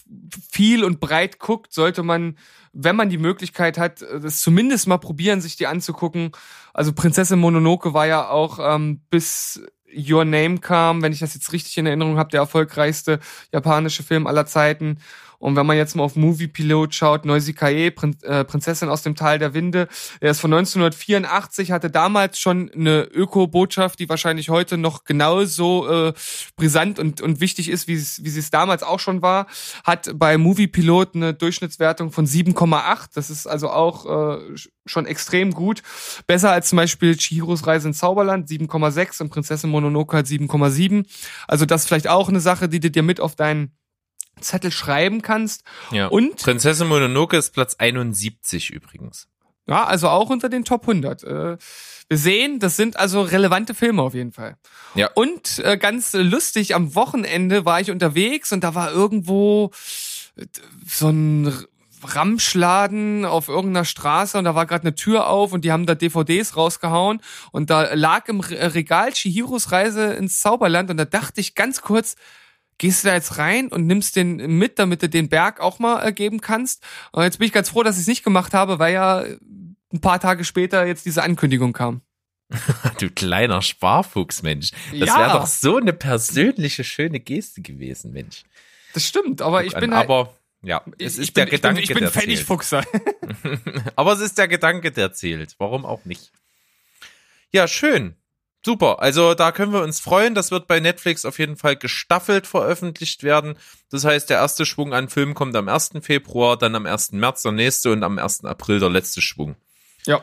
viel 0.50 0.84
und 0.84 1.00
breit 1.00 1.38
guckt, 1.38 1.72
sollte 1.72 2.02
man 2.02 2.36
wenn 2.72 2.96
man 2.96 3.10
die 3.10 3.18
Möglichkeit 3.18 3.78
hat, 3.78 4.02
äh, 4.02 4.20
das 4.20 4.40
zumindest 4.40 4.86
mal 4.86 4.98
probieren, 4.98 5.40
sich 5.40 5.56
die 5.56 5.66
anzugucken. 5.66 6.32
Also 6.72 6.92
Prinzessin 6.92 7.38
Mononoke 7.38 7.94
war 7.94 8.06
ja 8.06 8.28
auch 8.28 8.58
ähm, 8.62 9.00
bis 9.10 9.62
Your 9.92 10.24
Name 10.24 10.58
kam, 10.58 11.02
wenn 11.02 11.12
ich 11.12 11.18
das 11.18 11.34
jetzt 11.34 11.52
richtig 11.52 11.76
in 11.78 11.86
Erinnerung 11.86 12.16
habe, 12.16 12.30
der 12.30 12.40
erfolgreichste 12.40 13.18
japanische 13.52 14.04
Film 14.04 14.28
aller 14.28 14.46
Zeiten. 14.46 14.98
Und 15.40 15.56
wenn 15.56 15.64
man 15.64 15.76
jetzt 15.76 15.96
mal 15.96 16.04
auf 16.04 16.16
Movie 16.16 16.48
Pilot 16.48 16.94
schaut, 16.94 17.24
Neusikae, 17.24 17.90
Prin 17.90 18.16
äh, 18.22 18.44
Prinzessin 18.44 18.90
aus 18.90 19.02
dem 19.02 19.16
Tal 19.16 19.38
der 19.38 19.54
Winde, 19.54 19.88
der 20.20 20.32
ist 20.32 20.40
von 20.40 20.52
1984, 20.52 21.72
hatte 21.72 21.90
damals 21.90 22.38
schon 22.38 22.70
eine 22.72 23.04
Öko-Botschaft, 23.04 23.98
die 23.98 24.08
wahrscheinlich 24.08 24.50
heute 24.50 24.76
noch 24.76 25.04
genauso 25.04 25.88
äh, 25.88 26.12
brisant 26.56 26.98
und, 26.98 27.22
und 27.22 27.40
wichtig 27.40 27.70
ist, 27.70 27.88
wie 27.88 27.96
sie 27.96 28.38
es 28.38 28.50
damals 28.50 28.82
auch 28.82 29.00
schon 29.00 29.22
war, 29.22 29.46
hat 29.82 30.10
bei 30.14 30.36
Movie 30.36 30.68
Pilot 30.68 31.14
eine 31.14 31.32
Durchschnittswertung 31.32 32.12
von 32.12 32.26
7,8. 32.26 33.08
Das 33.14 33.30
ist 33.30 33.46
also 33.46 33.70
auch 33.70 34.36
äh, 34.36 34.56
schon 34.84 35.06
extrem 35.06 35.52
gut. 35.52 35.82
Besser 36.26 36.52
als 36.52 36.68
zum 36.68 36.76
Beispiel 36.76 37.16
Chihiros 37.16 37.66
Reise 37.66 37.88
ins 37.88 37.98
Zauberland, 37.98 38.50
7,6 38.50 39.22
und 39.22 39.30
Prinzessin 39.30 39.70
Mononoke 39.70 40.18
hat 40.18 40.26
7,7. 40.26 41.06
Also 41.48 41.64
das 41.64 41.82
ist 41.82 41.88
vielleicht 41.88 42.08
auch 42.08 42.28
eine 42.28 42.40
Sache, 42.40 42.68
die 42.68 42.80
du 42.80 42.90
dir 42.90 43.02
mit 43.02 43.20
auf 43.20 43.36
deinen 43.36 43.72
Zettel 44.40 44.70
schreiben 44.72 45.22
kannst. 45.22 45.62
Ja. 45.90 46.06
Und 46.08 46.36
Prinzessin 46.36 46.88
Mononoke 46.88 47.36
ist 47.36 47.50
Platz 47.50 47.76
71 47.78 48.70
übrigens. 48.70 49.28
ja, 49.66 49.84
also 49.84 50.08
auch 50.08 50.30
unter 50.30 50.48
den 50.48 50.64
Top 50.64 50.82
100. 50.82 51.22
Äh, 51.24 51.56
Wir 52.08 52.16
sehen, 52.18 52.58
das 52.58 52.76
sind 52.76 52.96
also 52.96 53.22
relevante 53.22 53.72
Filme 53.74 54.02
auf 54.02 54.14
jeden 54.14 54.32
Fall. 54.32 54.56
Ja. 54.96 55.10
Und 55.14 55.60
äh, 55.60 55.76
ganz 55.78 56.12
lustig, 56.12 56.74
am 56.74 56.94
Wochenende 56.96 57.64
war 57.64 57.80
ich 57.80 57.90
unterwegs 57.90 58.50
und 58.52 58.64
da 58.64 58.74
war 58.74 58.90
irgendwo 58.90 59.70
äh, 60.36 60.46
so 60.88 61.08
ein 61.10 61.52
Ramschladen 62.02 63.24
auf 63.24 63.48
irgendeiner 63.48 63.84
Straße 63.84 64.38
und 64.38 64.44
da 64.44 64.54
war 64.54 64.66
gerade 64.66 64.84
eine 64.84 64.94
Tür 64.94 65.26
auf 65.28 65.52
und 65.52 65.64
die 65.64 65.72
haben 65.72 65.84
da 65.86 65.94
DVDs 65.94 66.56
rausgehauen 66.56 67.20
und 67.52 67.70
da 67.70 67.92
lag 67.94 68.26
im 68.28 68.40
Re- 68.40 68.74
Regal 68.74 69.12
Chihiros 69.12 69.72
Reise 69.72 70.12
ins 70.14 70.40
Zauberland 70.40 70.90
und 70.90 70.96
da 70.96 71.04
dachte 71.04 71.40
ich 71.40 71.54
ganz 71.54 71.82
kurz, 71.82 72.16
gehst 72.80 73.04
du 73.04 73.08
da 73.08 73.14
jetzt 73.14 73.36
rein 73.36 73.68
und 73.68 73.86
nimmst 73.86 74.16
den 74.16 74.36
mit, 74.58 74.78
damit 74.78 75.02
du 75.02 75.08
den 75.08 75.28
Berg 75.28 75.60
auch 75.60 75.78
mal 75.78 76.02
äh, 76.04 76.12
geben 76.12 76.40
kannst. 76.40 76.82
Und 77.12 77.22
jetzt 77.22 77.38
bin 77.38 77.46
ich 77.46 77.52
ganz 77.52 77.68
froh, 77.68 77.82
dass 77.82 77.96
ich 77.96 78.02
es 78.02 78.06
nicht 78.08 78.24
gemacht 78.24 78.54
habe, 78.54 78.78
weil 78.78 78.94
ja 78.94 79.20
ein 79.92 80.00
paar 80.00 80.18
Tage 80.18 80.44
später 80.44 80.86
jetzt 80.86 81.04
diese 81.04 81.22
Ankündigung 81.22 81.72
kam. 81.74 82.00
Du 82.98 83.10
kleiner 83.10 83.62
Sparfuchs, 83.62 84.42
Mensch. 84.42 84.70
Das 84.98 85.08
Ja. 85.10 85.18
wäre 85.18 85.32
doch 85.38 85.46
so 85.46 85.76
eine 85.76 85.92
persönliche, 85.92 86.82
schöne 86.82 87.20
Geste 87.20 87.60
gewesen, 87.62 88.12
Mensch. 88.12 88.42
Das 88.94 89.06
stimmt, 89.06 89.40
aber 89.42 89.58
Guck 89.58 89.68
ich 89.68 89.76
an. 89.76 89.80
bin 89.82 89.94
halt, 89.94 90.08
Aber 90.08 90.34
ja, 90.62 90.82
es 90.98 91.18
ist 91.18 91.32
bin, 91.34 91.44
der 91.44 91.46
Gedanke, 91.46 91.80
ich 91.82 91.88
bin, 91.88 91.98
ich 91.98 92.00
bin 92.00 92.04
der 92.04 92.12
zählt. 92.12 92.24
Pfennigfuchser. 92.24 92.82
Aber 93.96 94.12
es 94.14 94.20
ist 94.20 94.36
der 94.36 94.48
Gedanke, 94.48 94.90
der 94.90 95.12
zählt. 95.12 95.54
Warum 95.58 95.86
auch 95.86 96.04
nicht? 96.04 96.32
Ja, 97.52 97.68
schön. 97.68 98.14
Super. 98.62 99.00
Also 99.00 99.34
da 99.34 99.52
können 99.52 99.72
wir 99.72 99.82
uns 99.82 100.00
freuen. 100.00 100.34
Das 100.34 100.50
wird 100.50 100.66
bei 100.66 100.80
Netflix 100.80 101.24
auf 101.24 101.38
jeden 101.38 101.56
Fall 101.56 101.76
gestaffelt 101.76 102.46
veröffentlicht 102.46 103.22
werden. 103.22 103.56
Das 103.90 104.04
heißt, 104.04 104.28
der 104.28 104.38
erste 104.38 104.66
Schwung 104.66 104.92
an 104.92 105.08
Filmen 105.08 105.34
kommt 105.34 105.56
am 105.56 105.68
1. 105.68 105.92
Februar, 106.02 106.58
dann 106.58 106.74
am 106.74 106.86
1. 106.86 107.12
März 107.12 107.42
der 107.42 107.52
nächste 107.52 107.90
und 107.90 108.02
am 108.02 108.18
1. 108.18 108.44
April 108.44 108.78
der 108.78 108.90
letzte 108.90 109.22
Schwung. 109.22 109.56
Ja. 110.04 110.22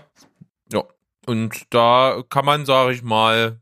Ja. 0.71 0.83
Und 1.25 1.63
da 1.71 2.23
kann 2.29 2.45
man, 2.45 2.65
sage 2.65 2.93
ich 2.93 3.01
mal, 3.01 3.59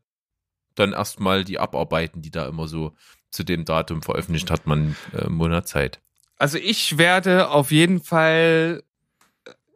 dann 0.75 0.91
erstmal 0.91 1.45
die 1.45 1.57
abarbeiten, 1.57 2.21
die 2.21 2.31
da 2.31 2.47
immer 2.47 2.67
so 2.67 2.93
zu 3.31 3.43
dem 3.43 3.65
Datum 3.65 4.01
veröffentlicht 4.01 4.51
hat, 4.51 4.67
man 4.67 4.95
äh, 5.13 5.29
Monat 5.29 5.67
Zeit. 5.67 6.01
Also 6.37 6.57
ich 6.57 6.97
werde 6.97 7.49
auf 7.49 7.71
jeden 7.71 8.01
Fall 8.01 8.83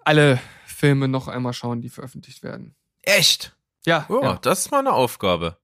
alle 0.04 0.40
Filme 0.66 1.08
noch 1.08 1.28
einmal 1.28 1.54
schauen, 1.54 1.82
die 1.82 1.90
veröffentlicht 1.90 2.44
werden. 2.44 2.76
Echt? 3.02 3.56
Ja, 3.86 4.06
Ja, 4.10 4.22
ja. 4.22 4.40
das 4.42 4.60
ist 4.60 4.72
mal 4.72 4.80
eine 4.80 4.94
Aufgabe. 4.94 5.58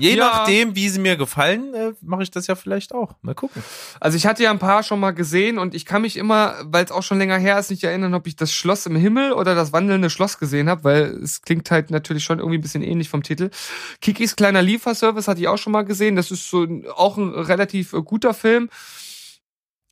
Je 0.00 0.14
Ja. 0.14 0.26
nachdem, 0.30 0.76
wie 0.76 0.88
sie 0.88 1.00
mir 1.00 1.16
gefallen, 1.16 1.74
äh, 1.74 1.92
mache 2.02 2.22
ich 2.22 2.30
das 2.30 2.46
ja 2.46 2.54
vielleicht 2.54 2.94
auch. 2.94 3.16
Mal 3.20 3.34
gucken. 3.34 3.64
Also 3.98 4.16
ich 4.16 4.26
hatte 4.26 4.44
ja 4.44 4.52
ein 4.52 4.60
paar 4.60 4.84
schon 4.84 5.00
mal 5.00 5.10
gesehen 5.10 5.58
und 5.58 5.74
ich 5.74 5.84
kann 5.84 6.02
mich 6.02 6.16
immer, 6.16 6.54
weil 6.66 6.84
es 6.84 6.92
auch 6.92 7.02
schon 7.02 7.18
länger 7.18 7.36
her 7.36 7.58
ist, 7.58 7.70
nicht 7.70 7.82
erinnern, 7.82 8.14
ob 8.14 8.28
ich 8.28 8.36
das 8.36 8.52
Schloss 8.52 8.86
im 8.86 8.94
Himmel 8.94 9.32
oder 9.32 9.56
das 9.56 9.72
wandelnde 9.72 10.08
Schloss 10.08 10.38
gesehen 10.38 10.68
habe, 10.68 10.84
weil 10.84 11.02
es 11.20 11.42
klingt 11.42 11.68
halt 11.72 11.90
natürlich 11.90 12.22
schon 12.22 12.38
irgendwie 12.38 12.58
ein 12.58 12.62
bisschen 12.62 12.84
ähnlich 12.84 13.08
vom 13.08 13.24
Titel. 13.24 13.50
Kikis 14.00 14.36
kleiner 14.36 14.62
Lieferservice 14.62 15.26
hatte 15.26 15.40
ich 15.40 15.48
auch 15.48 15.58
schon 15.58 15.72
mal 15.72 15.84
gesehen. 15.84 16.14
Das 16.14 16.30
ist 16.30 16.48
so 16.48 16.64
auch 16.94 17.16
ein 17.16 17.30
relativ 17.30 17.92
äh, 17.92 18.00
guter 18.00 18.34
Film. 18.34 18.70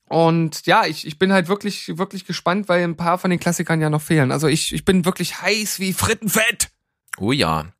Und 0.08 0.66
ja, 0.66 0.86
ich, 0.86 1.04
ich 1.04 1.18
bin 1.18 1.32
halt 1.32 1.48
wirklich, 1.48 1.98
wirklich 1.98 2.24
gespannt, 2.26 2.68
weil 2.68 2.84
ein 2.84 2.96
paar 2.96 3.18
von 3.18 3.30
den 3.30 3.40
Klassikern 3.40 3.80
ja 3.80 3.90
noch 3.90 4.02
fehlen. 4.02 4.30
Also 4.30 4.46
ich, 4.46 4.72
ich 4.72 4.84
bin 4.84 5.04
wirklich 5.04 5.42
heiß 5.42 5.80
wie 5.80 5.92
Frittenfett. 5.92 6.68
Oh 7.18 7.32
ja. 7.32 7.72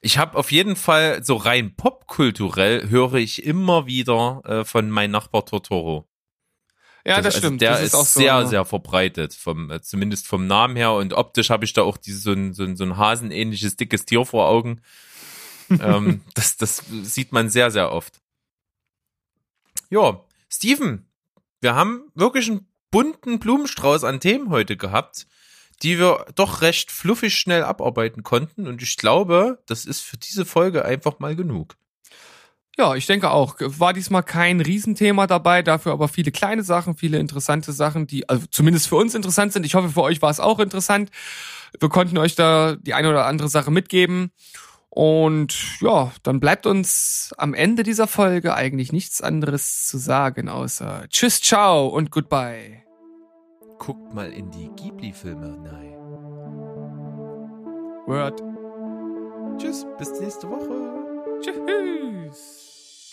Ich 0.00 0.18
habe 0.18 0.38
auf 0.38 0.52
jeden 0.52 0.76
Fall 0.76 1.24
so 1.24 1.36
rein 1.36 1.74
popkulturell 1.74 2.88
höre 2.88 3.14
ich 3.14 3.44
immer 3.44 3.86
wieder 3.86 4.42
äh, 4.44 4.64
von 4.64 4.90
mein 4.90 5.10
Nachbar 5.10 5.44
Totoro. 5.44 6.08
Ja, 7.06 7.16
das, 7.18 7.34
also 7.34 7.38
stimmt. 7.38 7.60
Der 7.60 7.72
das 7.72 7.82
ist, 7.82 7.94
auch 7.94 8.06
so, 8.06 8.20
sehr, 8.20 8.26
ja. 8.26 8.46
sehr 8.46 8.64
verbreitet, 8.64 9.34
vom, 9.34 9.70
äh, 9.70 9.82
zumindest 9.82 10.26
vom 10.26 10.46
Namen 10.46 10.76
her. 10.76 10.92
Und 10.92 11.12
optisch 11.12 11.50
habe 11.50 11.64
ich 11.64 11.72
da 11.72 11.82
auch 11.82 11.98
dieses, 11.98 12.22
so 12.22 12.32
ein, 12.32 12.54
so 12.54 12.64
ein, 12.64 12.76
so 12.76 12.84
ein 12.84 12.96
hasenähnliches 12.96 13.76
dickes 13.76 14.06
Tier 14.06 14.24
vor 14.24 14.48
Augen. 14.48 14.80
ähm, 15.70 16.22
das, 16.34 16.56
das 16.56 16.82
sieht 17.02 17.32
man 17.32 17.50
sehr, 17.50 17.70
sehr 17.70 17.92
oft. 17.92 18.20
Ja, 19.90 20.20
Steven, 20.48 21.06
wir 21.60 21.74
haben 21.74 22.10
wirklich 22.14 22.50
einen 22.50 22.66
bunten 22.90 23.38
Blumenstrauß 23.38 24.04
an 24.04 24.20
Themen 24.20 24.50
heute 24.50 24.76
gehabt, 24.76 25.26
die 25.84 25.98
wir 25.98 26.26
doch 26.34 26.62
recht 26.62 26.90
fluffig 26.90 27.34
schnell 27.34 27.62
abarbeiten 27.62 28.22
konnten. 28.22 28.66
Und 28.66 28.82
ich 28.82 28.96
glaube, 28.96 29.62
das 29.66 29.84
ist 29.84 30.00
für 30.00 30.16
diese 30.16 30.46
Folge 30.46 30.84
einfach 30.84 31.18
mal 31.18 31.36
genug. 31.36 31.76
Ja, 32.76 32.94
ich 32.96 33.06
denke 33.06 33.30
auch. 33.30 33.56
War 33.60 33.92
diesmal 33.92 34.24
kein 34.24 34.60
Riesenthema 34.60 35.26
dabei, 35.26 35.62
dafür 35.62 35.92
aber 35.92 36.08
viele 36.08 36.32
kleine 36.32 36.64
Sachen, 36.64 36.96
viele 36.96 37.18
interessante 37.18 37.72
Sachen, 37.72 38.06
die 38.06 38.28
also 38.28 38.46
zumindest 38.50 38.88
für 38.88 38.96
uns 38.96 39.14
interessant 39.14 39.52
sind. 39.52 39.64
Ich 39.64 39.74
hoffe, 39.74 39.90
für 39.90 40.02
euch 40.02 40.22
war 40.22 40.30
es 40.30 40.40
auch 40.40 40.58
interessant. 40.58 41.10
Wir 41.78 41.88
konnten 41.88 42.18
euch 42.18 42.34
da 42.34 42.76
die 42.76 42.94
eine 42.94 43.10
oder 43.10 43.26
andere 43.26 43.48
Sache 43.48 43.70
mitgeben. 43.70 44.32
Und 44.88 45.80
ja, 45.80 46.12
dann 46.22 46.40
bleibt 46.40 46.66
uns 46.66 47.34
am 47.36 47.52
Ende 47.52 47.82
dieser 47.82 48.06
Folge 48.06 48.54
eigentlich 48.54 48.92
nichts 48.92 49.20
anderes 49.20 49.86
zu 49.86 49.98
sagen, 49.98 50.48
außer 50.48 51.06
Tschüss, 51.08 51.40
ciao 51.40 51.88
und 51.88 52.10
goodbye. 52.10 52.83
Guckt 53.84 54.14
mal 54.14 54.32
in 54.32 54.50
die 54.50 54.70
Ghibli-Filme 54.76 55.58
rein. 55.70 55.98
Word. 58.06 58.42
Tschüss, 59.58 59.86
bis 59.98 60.20
nächste 60.20 60.48
Woche. 60.48 61.40
Tschüss. 61.42 63.10